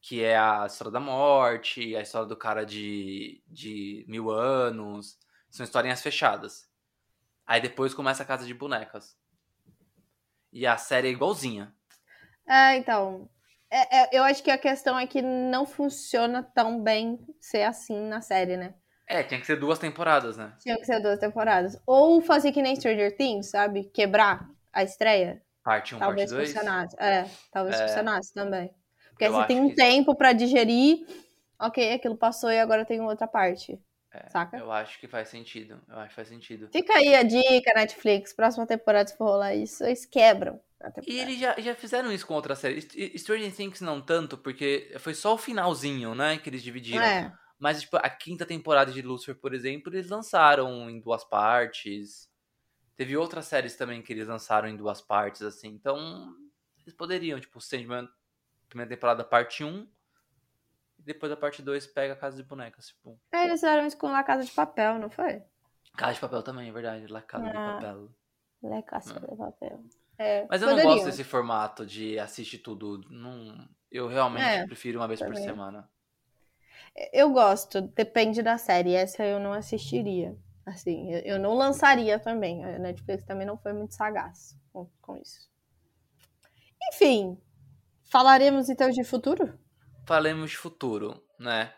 [0.00, 5.18] Que é a história da morte, a história do cara de, de mil anos.
[5.50, 6.70] São historinhas fechadas.
[7.46, 9.14] Aí depois começa a casa de bonecas.
[10.50, 11.74] E a série é igualzinha.
[12.48, 13.28] É, então.
[13.76, 18.00] É- é- eu acho que a questão é que não funciona tão bem ser assim
[18.08, 18.74] na série, né?
[19.06, 20.52] É, tinha que ser duas temporadas, né?
[20.60, 21.78] Tinha que ser duas temporadas.
[21.86, 23.84] Ou fazer que nem Stranger Things, sabe?
[23.84, 25.42] Quebrar a estreia.
[25.62, 26.52] Parte 1, talvez parte 2.
[26.52, 26.96] funcionasse.
[26.98, 27.86] É, talvez É.
[27.88, 28.70] funcionasse também.
[29.10, 31.06] Porque Eu você acho tem um que- tempo pra digerir.
[31.60, 33.78] Ok, aquilo passou e agora tem outra parte.
[34.12, 34.56] É, Saca?
[34.56, 35.80] Eu acho que faz sentido.
[35.88, 36.68] Eu acho que faz sentido.
[36.72, 38.32] Fica aí a dica, Netflix.
[38.32, 40.60] Próxima temporada, se for rolar isso, eles quebram.
[41.06, 42.84] E eles já, já fizeram isso com outras séries.
[42.84, 47.02] St- Stranger Things não tanto, porque foi só o finalzinho, né, que eles dividiram.
[47.04, 47.32] É.
[47.58, 52.28] Mas, tipo, a quinta temporada de Lucifer, por exemplo, eles lançaram em duas partes.
[52.96, 55.68] Teve outras séries também que eles lançaram em duas partes, assim.
[55.68, 56.34] Então,
[56.82, 58.08] eles poderiam, tipo, Sandman,
[58.68, 59.88] primeira temporada, parte 1.
[60.98, 62.88] E depois a parte 2 pega a Casa de Bonecas.
[62.88, 65.42] Tipo, É, eles fizeram isso com La Casa de Papel, não foi?
[65.96, 67.06] Casa de Papel também, é verdade.
[67.06, 67.72] La Casa de Ah.
[67.74, 68.10] Papel.
[68.62, 69.84] La Casa de Papel.
[70.18, 70.94] É, Mas eu não poderiam.
[70.94, 73.00] gosto desse formato de assistir tudo.
[73.10, 75.42] Não, eu realmente É, prefiro uma vez por também.
[75.42, 75.88] semana.
[77.12, 78.94] Eu gosto, depende da série.
[78.94, 80.36] Essa eu não assistiria.
[80.64, 82.64] Assim, eu, eu não lançaria também.
[82.64, 85.48] A Netflix também não foi muito sagaz com, com isso.
[86.92, 87.36] Enfim,
[88.04, 89.58] falaremos então de futuro?
[90.06, 91.72] Falemos de futuro, né?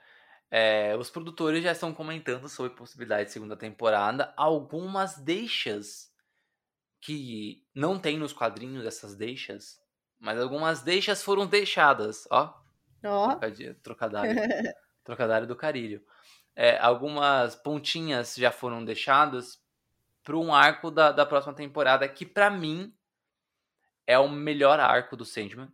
[0.50, 4.32] É, os produtores já estão comentando sobre possibilidade de segunda temporada.
[4.36, 6.10] Algumas deixas
[7.06, 9.80] que não tem nos quadrinhos essas deixas,
[10.18, 12.52] mas algumas deixas foram deixadas, ó.
[13.04, 13.28] Ó.
[13.28, 13.76] Trocadilho,
[15.04, 16.04] trocadilho do carilho.
[16.56, 19.62] É, algumas pontinhas já foram deixadas
[20.24, 22.92] para um arco da, da próxima temporada que para mim
[24.04, 25.72] é o melhor arco do Sandman,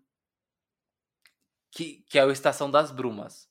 [1.70, 3.50] que, que é o Estação das Brumas.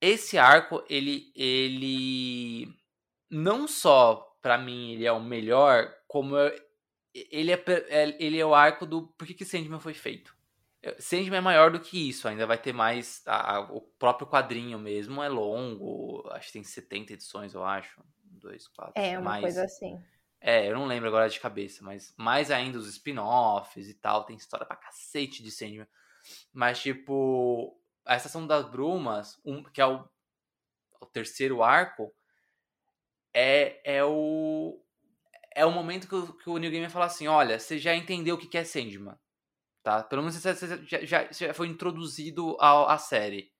[0.00, 2.76] Esse arco, ele, ele
[3.30, 6.34] não só para mim ele é o melhor, como
[7.14, 10.36] ele, é, é, ele é o arco do por que, que Sandman foi feito.
[10.98, 13.22] Sandman é maior do que isso, ainda vai ter mais.
[13.26, 18.02] A, a, o próprio quadrinho mesmo é longo, acho que tem 70 edições, eu acho.
[18.22, 18.92] 2, 4.
[18.94, 20.00] É, uma mais, coisa assim.
[20.40, 24.36] É, eu não lembro agora de cabeça, mas mais ainda os spin-offs e tal, tem
[24.36, 25.86] história pra cacete de Sandman.
[26.52, 30.08] Mas, tipo, a Estação das Brumas, um, que é o,
[31.00, 32.14] o terceiro arco,
[33.34, 34.80] é, é o
[35.58, 38.36] é o momento que o, que o New Game fala assim, olha, você já entendeu
[38.36, 39.18] o que é Sandman,
[39.82, 40.04] tá?
[40.04, 43.52] Pelo menos você, você já, já, já, foi introduzido à, à série.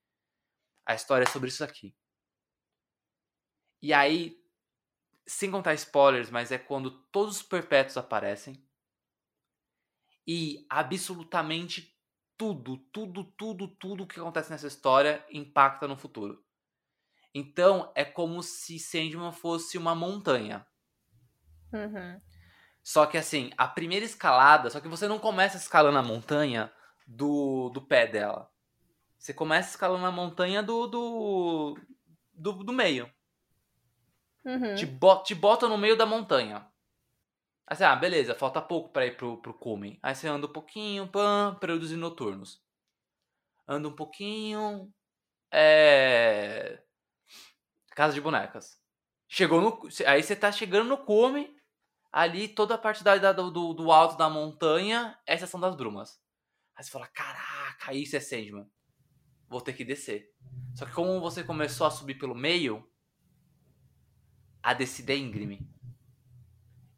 [0.86, 1.92] A história é sobre isso aqui.
[3.82, 4.40] E aí,
[5.26, 8.64] sem contar spoilers, mas é quando todos os perpétuos aparecem.
[10.24, 11.98] E absolutamente
[12.36, 16.44] tudo, tudo, tudo, tudo que acontece nessa história impacta no futuro.
[17.34, 20.64] Então é como se Sandman fosse uma montanha.
[21.72, 22.20] Uhum.
[22.82, 26.72] Só que assim, a primeira escalada, só que você não começa escalando a montanha
[27.06, 28.50] do, do pé dela.
[29.18, 31.78] Você começa escalando a montanha do, do,
[32.32, 33.12] do, do meio.
[34.44, 34.74] Uhum.
[34.74, 36.66] Te, bota, te bota no meio da montanha.
[37.66, 39.98] Aí você, ah, beleza, falta pouco para ir pro, pro cume.
[40.02, 42.62] Aí você anda um pouquinho, pam, períodos noturnos.
[43.66, 44.90] Anda um pouquinho.
[45.52, 46.82] É.
[47.90, 48.80] Casa de bonecas.
[49.28, 49.88] Chegou no.
[50.06, 51.54] Aí você tá chegando no cume.
[52.18, 55.76] Ali, toda a parte da, da do, do alto da montanha é a estação das
[55.76, 56.20] brumas.
[56.74, 58.66] Aí você fala: caraca, isso é Sandman.
[59.48, 60.28] Vou ter que descer.
[60.74, 62.84] Só que como você começou a subir pelo meio,
[64.60, 65.64] a descida é íngreme.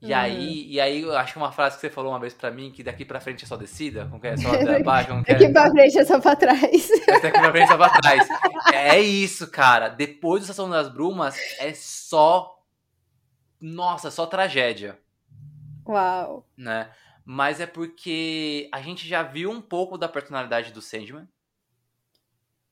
[0.01, 0.19] E, uhum.
[0.19, 2.71] aí, e aí, eu acho que uma frase que você falou uma vez pra mim,
[2.71, 4.39] que daqui pra frente é só descida, como que é?
[4.39, 5.35] Só abaixo, como que é?
[5.35, 6.89] Daqui pra frente é só pra trás.
[7.21, 8.29] Daqui pra frente é só pra trás.
[8.73, 9.91] É isso, cara.
[9.91, 12.59] Depois do Estação das Brumas, é só...
[13.61, 14.99] Nossa, só tragédia.
[15.91, 16.47] Uau.
[16.57, 16.93] Né?
[17.25, 21.29] Mas é porque a gente já viu um pouco da personalidade do Sandman.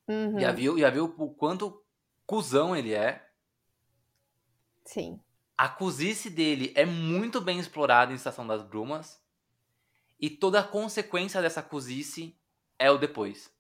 [0.09, 0.39] Uhum.
[0.39, 1.85] Já, viu, já viu o quanto
[2.27, 3.27] cuzão ele é.
[4.85, 5.21] Sim.
[5.57, 9.21] A cozice dele é muito bem explorada em Estação das Brumas.
[10.21, 12.37] E toda a consequência dessa cozice
[12.79, 13.53] é o depois.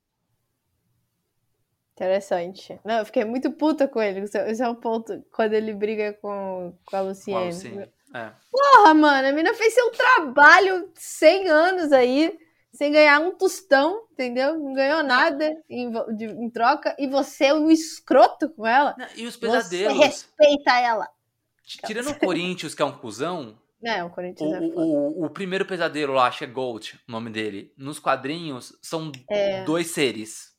[1.92, 2.80] Interessante.
[2.84, 4.20] Não, eu fiquei muito puta com ele.
[4.20, 7.90] Esse é o ponto quando ele briga com, com a Luciene.
[8.14, 8.32] É.
[8.50, 12.38] Porra, mano, a mina fez seu trabalho 100 anos aí,
[12.72, 14.58] sem ganhar um tostão, entendeu?
[14.58, 16.94] Não ganhou nada em, de, em troca.
[16.98, 18.96] E você é um escroto com ela.
[19.16, 19.96] E os pesadelos.
[19.96, 21.08] Você respeita ela.
[21.86, 23.58] Tirando o Corinthians, que é um cuzão.
[23.84, 24.60] É, o Corinthians o, é.
[24.60, 27.72] O, o, primeiro pesadelo lá, acho que é Gold, o nome dele.
[27.76, 29.62] Nos quadrinhos, são é.
[29.64, 30.56] dois seres.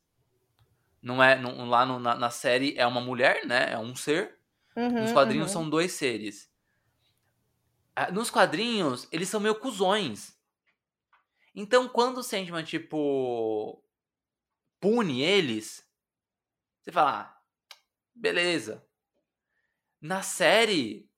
[1.01, 1.37] Não é.
[1.37, 3.71] Não, lá no, na, na, série é uma mulher, né?
[3.71, 4.35] É um ser.
[4.75, 5.53] Uhum, Nos quadrinhos uhum.
[5.53, 6.48] são dois seres.
[8.01, 10.33] Ah, nos quadrinhos, eles são meio cuzões.
[11.53, 13.83] Então, quando o Sandman, tipo.
[14.79, 15.85] pune eles,
[16.79, 17.41] você fala, ah,
[18.15, 18.87] beleza.
[19.99, 21.11] Na série,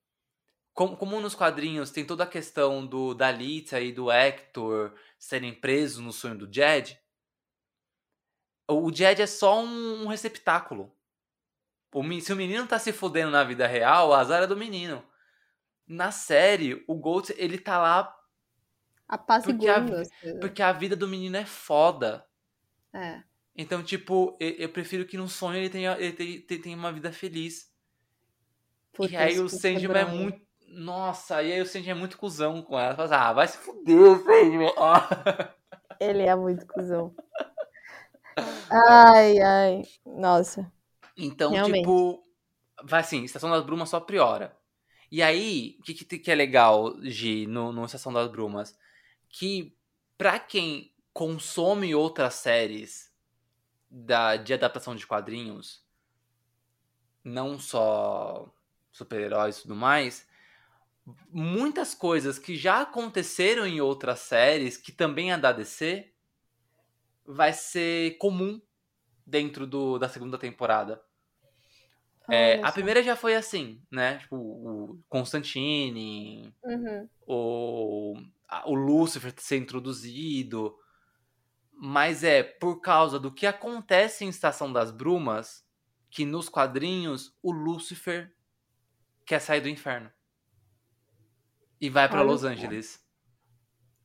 [0.74, 5.54] como, como nos quadrinhos tem toda a questão do da Lita e do Hector serem
[5.54, 7.00] presos no sonho do Jed,
[8.68, 10.92] o Jed é só um, um receptáculo.
[11.94, 15.11] O, se o menino tá se fudendo na vida real, o azar é do menino.
[15.92, 18.18] Na série, o Gold, ele tá lá
[19.44, 19.86] porque a,
[20.40, 22.26] porque a vida do menino é foda.
[22.94, 23.22] É.
[23.54, 27.12] Então, tipo, eu, eu prefiro que no sonho ele tenha, ele tenha, tenha uma vida
[27.12, 27.70] feliz.
[28.94, 30.42] Puta, e aí o Sandman é muito.
[30.70, 32.96] Nossa, e aí o Sandman é muito cuzão com ela.
[32.96, 34.72] Fala, ah, vai se fuder, Sandman.
[36.00, 37.14] Ele é muito cuzão.
[38.90, 39.82] Ai, ai.
[40.06, 40.72] Nossa.
[41.18, 41.80] Então, Realmente.
[41.80, 42.24] tipo.
[42.82, 44.58] Vai assim, Estação das Brumas só priora.
[45.12, 48.78] E aí, o que, que, é legal, Gi, no, no Estação das Brumas?
[49.28, 49.76] Que
[50.18, 53.12] pra quem consome outras séries
[53.90, 55.86] da, de adaptação de quadrinhos,
[57.24, 58.54] não só
[58.90, 60.26] super-heróis e tudo mais,
[61.30, 66.10] muitas coisas que já aconteceram em outras séries, que também é da DC,
[67.26, 68.62] vai ser comum
[69.26, 71.04] dentro do, da segunda temporada.
[72.32, 74.20] É, a primeira já foi assim, né?
[74.20, 77.10] Tipo, o Constantine, uhum.
[77.28, 78.14] o,
[78.66, 80.74] o Lúcifer ser introduzido.
[81.74, 85.66] Mas é por causa do que acontece em Estação das Brumas
[86.10, 88.34] que nos quadrinhos o Lúcifer
[89.26, 90.10] quer sair do inferno.
[91.82, 93.04] E vai para Los Angeles.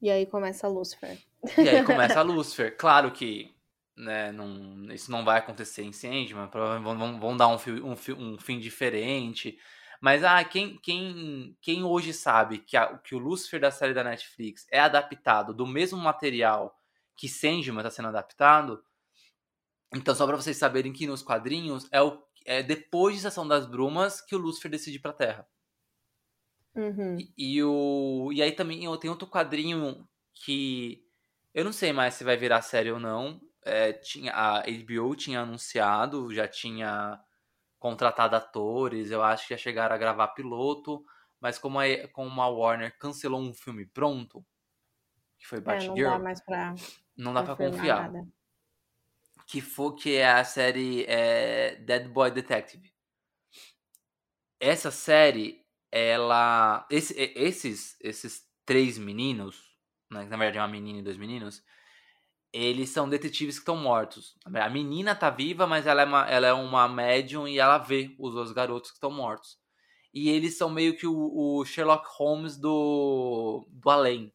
[0.03, 1.16] E aí começa Lúcifer.
[1.59, 2.77] E aí começa Lúcifer.
[2.77, 3.55] Claro que
[3.97, 8.39] né, não, isso não vai acontecer em Sandman, provavelmente vão, vão dar um, um, um,
[8.39, 9.59] fim diferente.
[10.01, 14.05] Mas ah, quem, quem, quem hoje sabe que, a, que o Lucifer da série da
[14.05, 16.78] Netflix é adaptado do mesmo material
[17.16, 18.85] que Sandman está sendo adaptado,
[19.94, 23.66] então só para vocês saberem que nos quadrinhos é, o, é depois de Estação das
[23.66, 25.48] Brumas que o Lucifer decide ir pra Terra.
[26.74, 27.16] Uhum.
[27.18, 30.06] E, e, o, e aí também tem outro quadrinho
[30.44, 31.02] que
[31.55, 35.40] eu não sei mais se vai virar série ou não, é, tinha, a HBO tinha
[35.40, 37.20] anunciado, já tinha
[37.78, 41.05] contratado atores, eu acho que já chegaram a gravar piloto,
[41.40, 44.47] mas como a, como a Warner cancelou um filme pronto,
[45.36, 46.74] que foi Batgirl, é, não dá mais pra,
[47.16, 48.12] não dá pra confiar.
[48.12, 48.28] Nada.
[49.48, 52.93] Que foi que é a série é, Dead Boy Detective.
[54.59, 59.76] Essa série, ela, esse, esses, esses três meninos,
[60.10, 61.62] né, na verdade é uma menina e dois meninos,
[62.52, 64.36] eles são detetives que estão mortos.
[64.44, 68.14] A menina tá viva, mas ela é uma, ela é uma médium e ela vê
[68.18, 69.59] os dois garotos que estão mortos.
[70.12, 74.32] E eles são meio que o, o, Sherlock Holmes do, do além.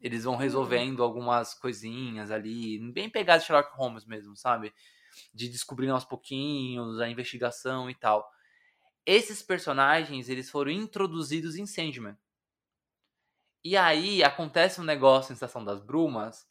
[0.00, 0.38] Eles vão hum.
[0.38, 4.72] resolvendo algumas coisinhas ali, bem pegados Sherlock Holmes mesmo, sabe?
[5.34, 8.26] De descobrir aos pouquinhos, a investigação e tal.
[9.04, 12.16] Esses personagens, eles foram introduzidos em Sandman.
[13.62, 16.47] E aí acontece um negócio em Estação das Brumas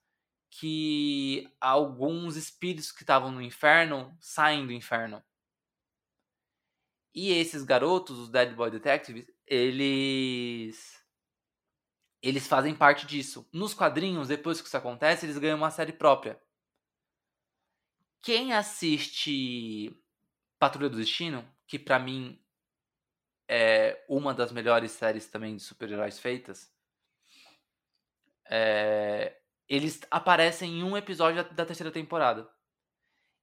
[0.49, 5.23] que alguns espíritos que estavam no inferno saem do inferno.
[7.13, 11.03] E esses garotos, os Dead Boy Detectives, eles
[12.21, 13.47] eles fazem parte disso.
[13.53, 16.41] Nos quadrinhos, depois que isso acontece, eles ganham uma série própria.
[18.21, 19.95] Quem assiste
[20.59, 22.43] Patrulha do Destino, que para mim
[23.47, 26.73] é uma das melhores séries também de super-heróis feitas,
[28.49, 32.49] é, eles aparecem em um episódio da, terceira temporada.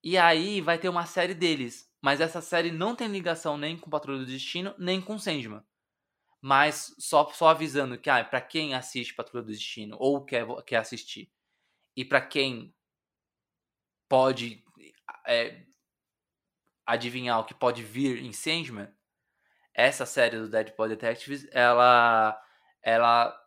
[0.03, 1.91] E aí vai ter uma série deles.
[2.03, 5.63] Mas essa série não tem ligação nem com Patrulha do Destino, nem com Sandman.
[6.41, 10.77] Mas só, só avisando que, ah, para quem assiste Patrulha do Destino ou quer, quer
[10.77, 11.33] assistir,
[11.97, 12.75] e para quem
[14.09, 14.63] pode
[15.27, 15.65] é,
[16.85, 18.93] adivinhar o que pode vir em Sandman,
[19.73, 22.39] essa série do Deadpool Detectives, ela,
[22.83, 23.44] ela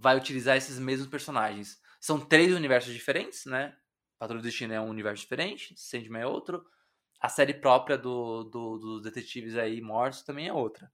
[0.00, 1.80] vai utilizar esses mesmos personagens.
[2.00, 3.76] São três universos diferentes, né?
[4.18, 6.64] Patrulha do Destino é um universo diferente, Sandman é outro.
[7.20, 10.90] A série própria do, do, dos detetives aí mortos também é outra.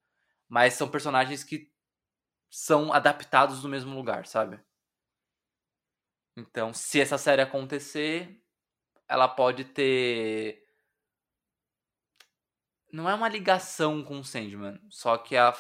[0.48, 1.72] Mas são personagens que
[2.50, 4.60] são adaptados do mesmo lugar, sabe?
[6.36, 8.42] Então, se essa série acontecer,
[9.08, 10.66] ela pode ter.
[12.92, 15.54] Não é uma ligação com o Sandman, só que a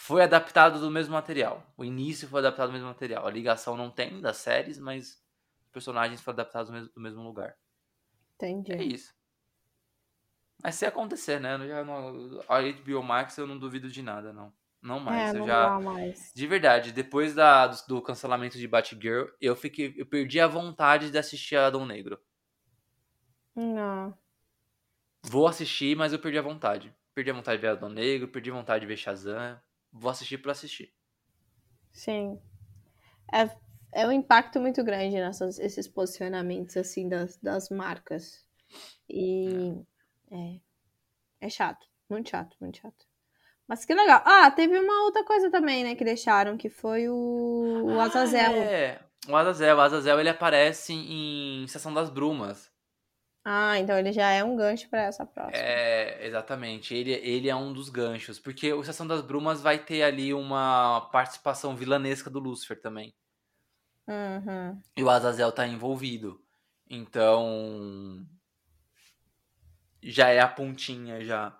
[0.00, 1.62] foi adaptado do mesmo material.
[1.76, 3.26] O início foi adaptado do mesmo material.
[3.26, 5.22] A ligação não tem das séries, mas
[5.60, 7.54] os personagens foram adaptados do mesmo, do mesmo lugar.
[8.34, 8.72] Entendi.
[8.72, 9.14] É isso.
[10.62, 11.58] Mas se acontecer, né?
[11.68, 14.50] Já não, a HBO Max eu não duvido de nada, não.
[14.80, 15.34] Não mais.
[15.34, 15.78] É, eu não já.
[15.78, 16.32] mais.
[16.34, 19.94] De verdade, depois da, do, do, cancelamento de Batgirl, eu fiquei.
[19.98, 22.18] Eu perdi a vontade de assistir a Adão Negro.
[23.54, 24.16] Não.
[25.22, 26.90] Vou assistir, mas eu perdi a vontade.
[27.14, 29.60] Perdi a vontade de ver Adão Negro, perdi a vontade de ver Shazam
[29.92, 30.92] vou assistir por assistir.
[31.92, 32.40] Sim.
[33.32, 33.50] É,
[33.92, 38.44] é um impacto muito grande nesses esses posicionamentos, assim, das, das marcas.
[39.08, 39.74] E
[40.30, 40.60] é.
[41.40, 41.86] é chato.
[42.08, 43.06] Muito chato, muito chato.
[43.66, 44.22] Mas que legal.
[44.24, 48.50] Ah, teve uma outra coisa também, né, que deixaram, que foi o, o Azazel.
[48.50, 49.76] Ah, é, o Azazel.
[49.76, 52.69] O Azazel, ele aparece em Sessão das Brumas.
[53.44, 55.56] Ah, então ele já é um gancho para essa próxima.
[55.56, 56.94] É, exatamente.
[56.94, 58.38] Ele, ele é um dos ganchos.
[58.38, 63.14] Porque o Estação das Brumas vai ter ali uma participação vilanesca do Lúcifer também.
[64.06, 64.80] Uhum.
[64.96, 66.42] E o Azazel tá envolvido.
[66.88, 68.26] Então.
[70.02, 71.56] Já é a pontinha já.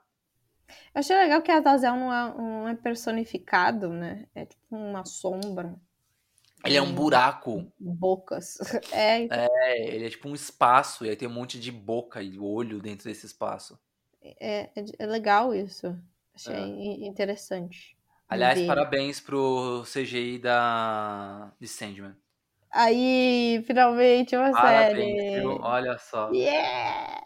[0.94, 4.26] Eu achei legal que Azazel não é, não é personificado, né?
[4.34, 5.74] É tipo uma sombra.
[6.64, 7.66] Ele é um buraco.
[7.78, 8.58] Bocas.
[8.92, 9.26] É.
[9.30, 12.80] É, ele é tipo um espaço, e aí tem um monte de boca e olho
[12.80, 13.78] dentro desse espaço.
[14.22, 15.96] É, é, é legal isso.
[16.34, 17.06] Achei é.
[17.06, 17.96] interessante.
[18.28, 18.66] Aliás, Ver.
[18.66, 22.14] parabéns pro CGI da de Sandman.
[22.70, 25.40] Aí, finalmente, uma Parabéns, série.
[25.40, 25.58] viu?
[25.60, 26.30] Olha só.
[26.32, 27.20] Yeah!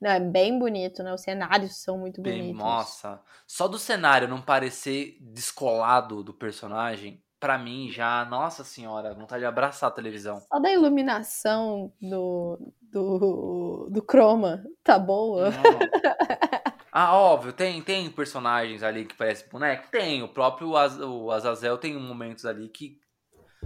[0.00, 1.12] Não, é bem bonito, né?
[1.14, 2.58] Os cenários são muito Bem, bonitos.
[2.58, 9.40] nossa, só do cenário não parecer descolado do personagem, pra mim já, nossa senhora, vontade
[9.40, 10.40] de abraçar a televisão.
[10.40, 15.50] Só da iluminação do, do, do croma tá boa.
[16.94, 19.88] Ah, óbvio, tem, tem personagens ali que parecem boneco?
[19.90, 23.00] Tem, o próprio Az- o Azazel tem momentos ali que.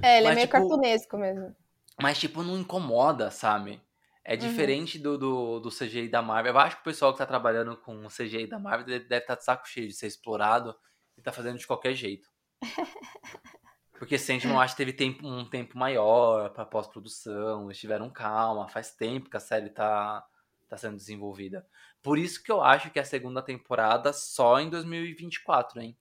[0.01, 1.55] É, ele é Mas, meio tipo, cartunesco mesmo.
[2.01, 3.81] Mas, tipo, não incomoda, sabe?
[4.24, 4.39] É Uhum.
[4.39, 6.53] diferente do, do, do CGI da Marvel.
[6.53, 9.35] Eu acho que o pessoal que tá trabalhando com o CGI da Marvel deve estar
[9.35, 10.74] de saco cheio de ser explorado
[11.16, 12.28] e tá fazendo de qualquer jeito.
[13.98, 18.68] Porque Sandman eu acho que teve tempo, um tempo maior pra pós-produção, eles tiveram calma,
[18.68, 20.27] faz tempo que a série tá,
[20.68, 21.66] tá sendo desenvolvida.
[22.02, 25.97] Por isso que eu acho que a segunda temporada só em 2024, hein?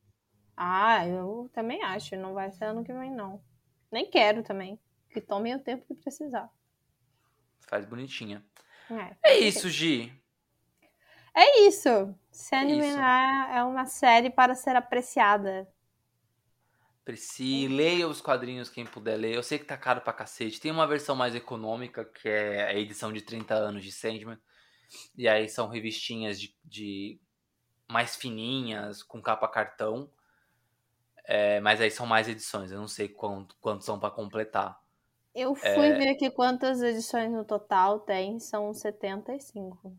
[0.58, 2.16] Ah, eu também acho.
[2.16, 3.42] Não vai ser ano que vem, não.
[3.92, 4.80] Nem quero também.
[5.10, 6.50] Que tomem o tempo que precisar.
[7.68, 8.44] Faz bonitinha.
[8.90, 10.12] É, É isso, Gi.
[11.34, 12.16] É isso.
[12.32, 13.00] Sandman isso.
[13.00, 15.68] é- é uma série para ser apreciada.
[17.06, 19.36] Preci, leia os quadrinhos quem puder ler.
[19.36, 20.60] Eu sei que tá caro pra cacete.
[20.60, 24.40] Tem uma versão mais econômica, que é a edição de 30 anos de Sandman.
[25.16, 27.20] E aí são revistinhas de, de
[27.88, 30.10] mais fininhas, com capa cartão.
[31.24, 32.72] É, mas aí são mais edições.
[32.72, 34.80] Eu não sei quanto, quanto são pra completar.
[35.34, 35.94] Eu fui É.
[35.98, 38.40] ver aqui quantas edições no total tem.
[38.40, 39.96] São 75.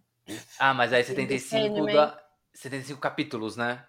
[0.58, 1.94] Ah, mas aí Sim, 75, Sandman.
[1.94, 3.86] da, 75 capítulos, né?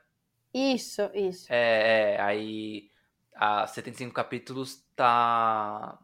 [0.54, 1.48] Isso, isso.
[1.50, 2.90] É, é, aí
[3.38, 6.00] a 75 capítulos tá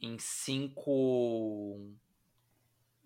[0.00, 1.90] em 5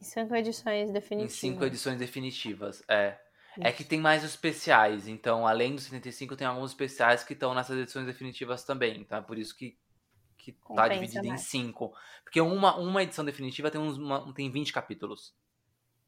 [0.01, 1.33] E cinco edições em definitivas.
[1.33, 2.83] cinco edições definitivas.
[2.89, 3.19] É.
[3.61, 3.77] É Isso.
[3.79, 7.77] que tem mais os especiais, então além dos 75 tem alguns especiais que estão nessas
[7.77, 9.01] edições definitivas também.
[9.01, 9.77] Então é por isso que,
[10.39, 11.43] que tá Compensa dividido em mais.
[11.43, 11.93] 5.
[12.25, 15.35] Porque uma, uma edição definitiva tem, uns, uma- tem 20 capítulos.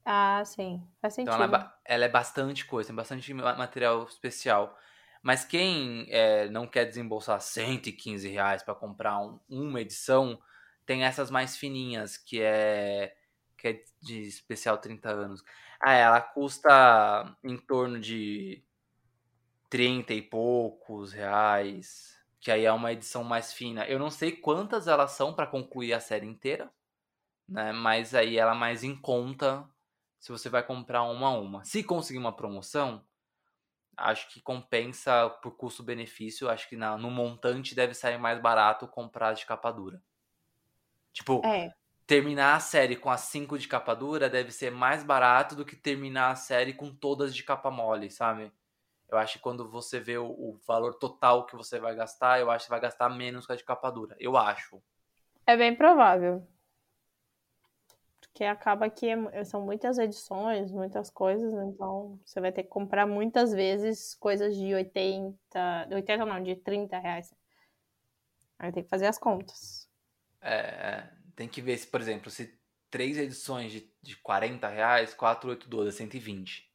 [0.04, 0.82] Ah, sim.
[1.00, 1.34] Faz sentido.
[1.34, 4.76] Então ela é, ela é bastante coisa, tem bastante ma- material especial.
[5.22, 10.40] Mas quem é, não quer desembolsar 115 reais para comprar um- uma edição,
[10.86, 13.14] tem essas mais fininhas, que é,
[13.56, 15.42] que é de especial 30 anos.
[15.80, 18.64] Ah, ela custa em torno de
[19.70, 23.86] 30 e poucos reais, que aí é uma edição mais fina.
[23.86, 26.70] Eu não sei quantas elas são para concluir a série inteira,
[27.48, 27.72] né?
[27.72, 29.68] Mas aí ela é mais em conta
[30.20, 31.64] se você vai comprar uma a uma.
[31.64, 33.04] Se conseguir uma promoção,
[33.96, 36.48] acho que compensa por custo-benefício.
[36.48, 40.02] Acho que na- no montante deve sair mais barato comprar de capa dura.
[41.12, 41.70] Tipo, É.
[42.06, 45.76] terminar a série com as 5 de capa dura deve ser mais barato do que
[45.76, 48.52] terminar a série com todas de capa mole, sabe?
[49.08, 52.50] Eu acho que quando você vê o, o valor total que você vai gastar, eu
[52.50, 54.16] acho que vai gastar menos com a de capa dura.
[54.18, 54.82] Eu acho.
[55.46, 56.46] É bem provável.
[58.32, 63.06] Porque acaba que é- são muitas edições, muitas coisas, então você vai ter que comprar
[63.06, 65.86] muitas vezes coisas de 80.
[65.92, 67.34] 80 não, de 30 reais.
[68.58, 69.86] Aí tem que fazer as contas.
[70.40, 72.58] É, é, tem que ver se, por exemplo, se
[72.90, 76.72] três edições de, de 40 reais, 4, 8, 12, é 120.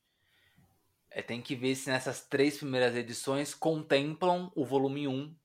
[1.10, 5.36] É, tem que ver se nessas três primeiras edições contemplam o volume 1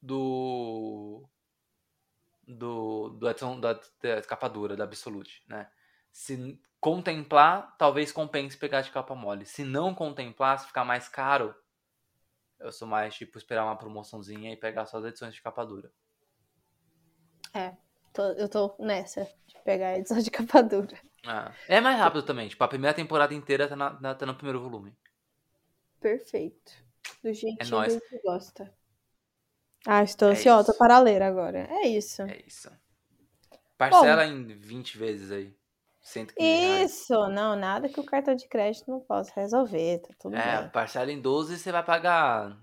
[0.00, 1.24] do.
[2.46, 5.70] Do, do edição da, da capa dura, da Absolute, né?
[6.12, 9.46] Se contemplar, talvez compense pegar de capa mole.
[9.46, 11.54] Se não contemplar, se ficar mais caro,
[12.60, 15.92] eu sou mais tipo esperar uma promoçãozinha e pegar só as edições de capa dura.
[18.12, 20.98] Tô- eu tô nessa, de pegar a edição de capa dura.
[21.26, 22.48] Ah, é mais rápido também.
[22.48, 24.94] Tipo, a primeira temporada inteira tá, na- na- tá no primeiro volume.
[26.00, 26.72] Perfeito.
[27.22, 27.96] Do jeitinho nóis.
[27.96, 28.74] que você gosta.
[29.86, 30.74] Ah, estou É ansiosa isso.
[30.74, 31.66] para ler agora.
[31.70, 32.22] É isso.
[32.26, 32.70] É isso.
[33.76, 35.54] Parcela em 20 vezes aí.
[36.00, 36.90] 115 reais.
[36.90, 40.70] Isso, não, nada que o cartão de crédito não possa resolver, tá tudo É, bem.
[40.72, 42.58] parcela em 12 você vai pagar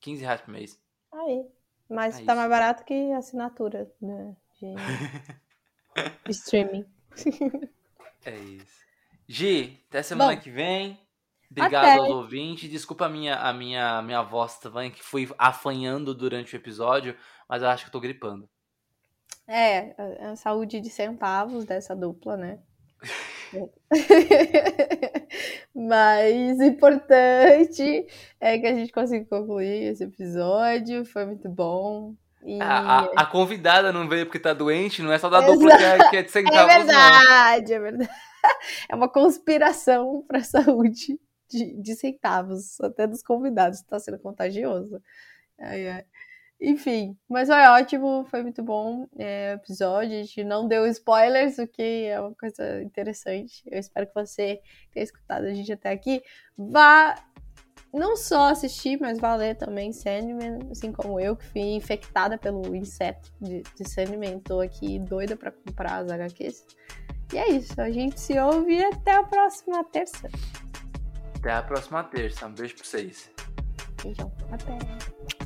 [0.00, 0.80] 15 reais por mês.
[1.12, 1.46] Aí.
[1.88, 2.36] Mas É tá isso.
[2.36, 4.96] mais barato que assinatura né, de
[6.32, 6.84] streaming.
[8.24, 8.84] É isso.
[9.28, 10.98] Gi, até semana Bom, que vem.
[11.56, 11.98] Obrigado até.
[11.98, 12.70] aos ouvintes.
[12.70, 17.16] Desculpa a minha, a minha, minha voz também, que fui afanhando durante o episódio,
[17.48, 18.48] mas eu acho que eu tô gripando.
[19.48, 22.58] É, a, a saúde de centavos dessa dupla, né?
[25.74, 28.06] Mas o importante
[28.40, 32.14] é que a gente conseguiu concluir esse episódio, foi muito bom.
[32.44, 35.52] E A, a, a convidada não veio porque tá doente, não é só da Exato.
[35.52, 36.84] dupla que é, que é de é centavos, não.
[36.86, 38.10] verdade, é verdade.
[38.88, 41.18] É uma conspiração para a saúde
[41.48, 45.00] de, de centavos, até dos convidados, está sendo contagioso.
[46.60, 50.18] Enfim, mas foi ótimo, foi muito bom é, episódio.
[50.18, 53.62] A gente não deu spoilers, o que é uma coisa interessante.
[53.66, 54.60] Eu espero que você
[54.90, 56.22] tenha escutado a gente até aqui.
[56.56, 57.14] Vá
[57.92, 62.74] não só assistir, mas vá ler também Sandman, assim como eu, que fui infectada pelo
[62.74, 64.40] inseto de, de Sandman.
[64.40, 66.64] Tô aqui doida para comprar as HQs.
[67.32, 70.28] E é isso, a gente se ouve e até a próxima terça.
[71.46, 72.44] Até a próxima terça.
[72.44, 73.30] Um beijo pra vocês.
[74.02, 75.45] Beijão, até.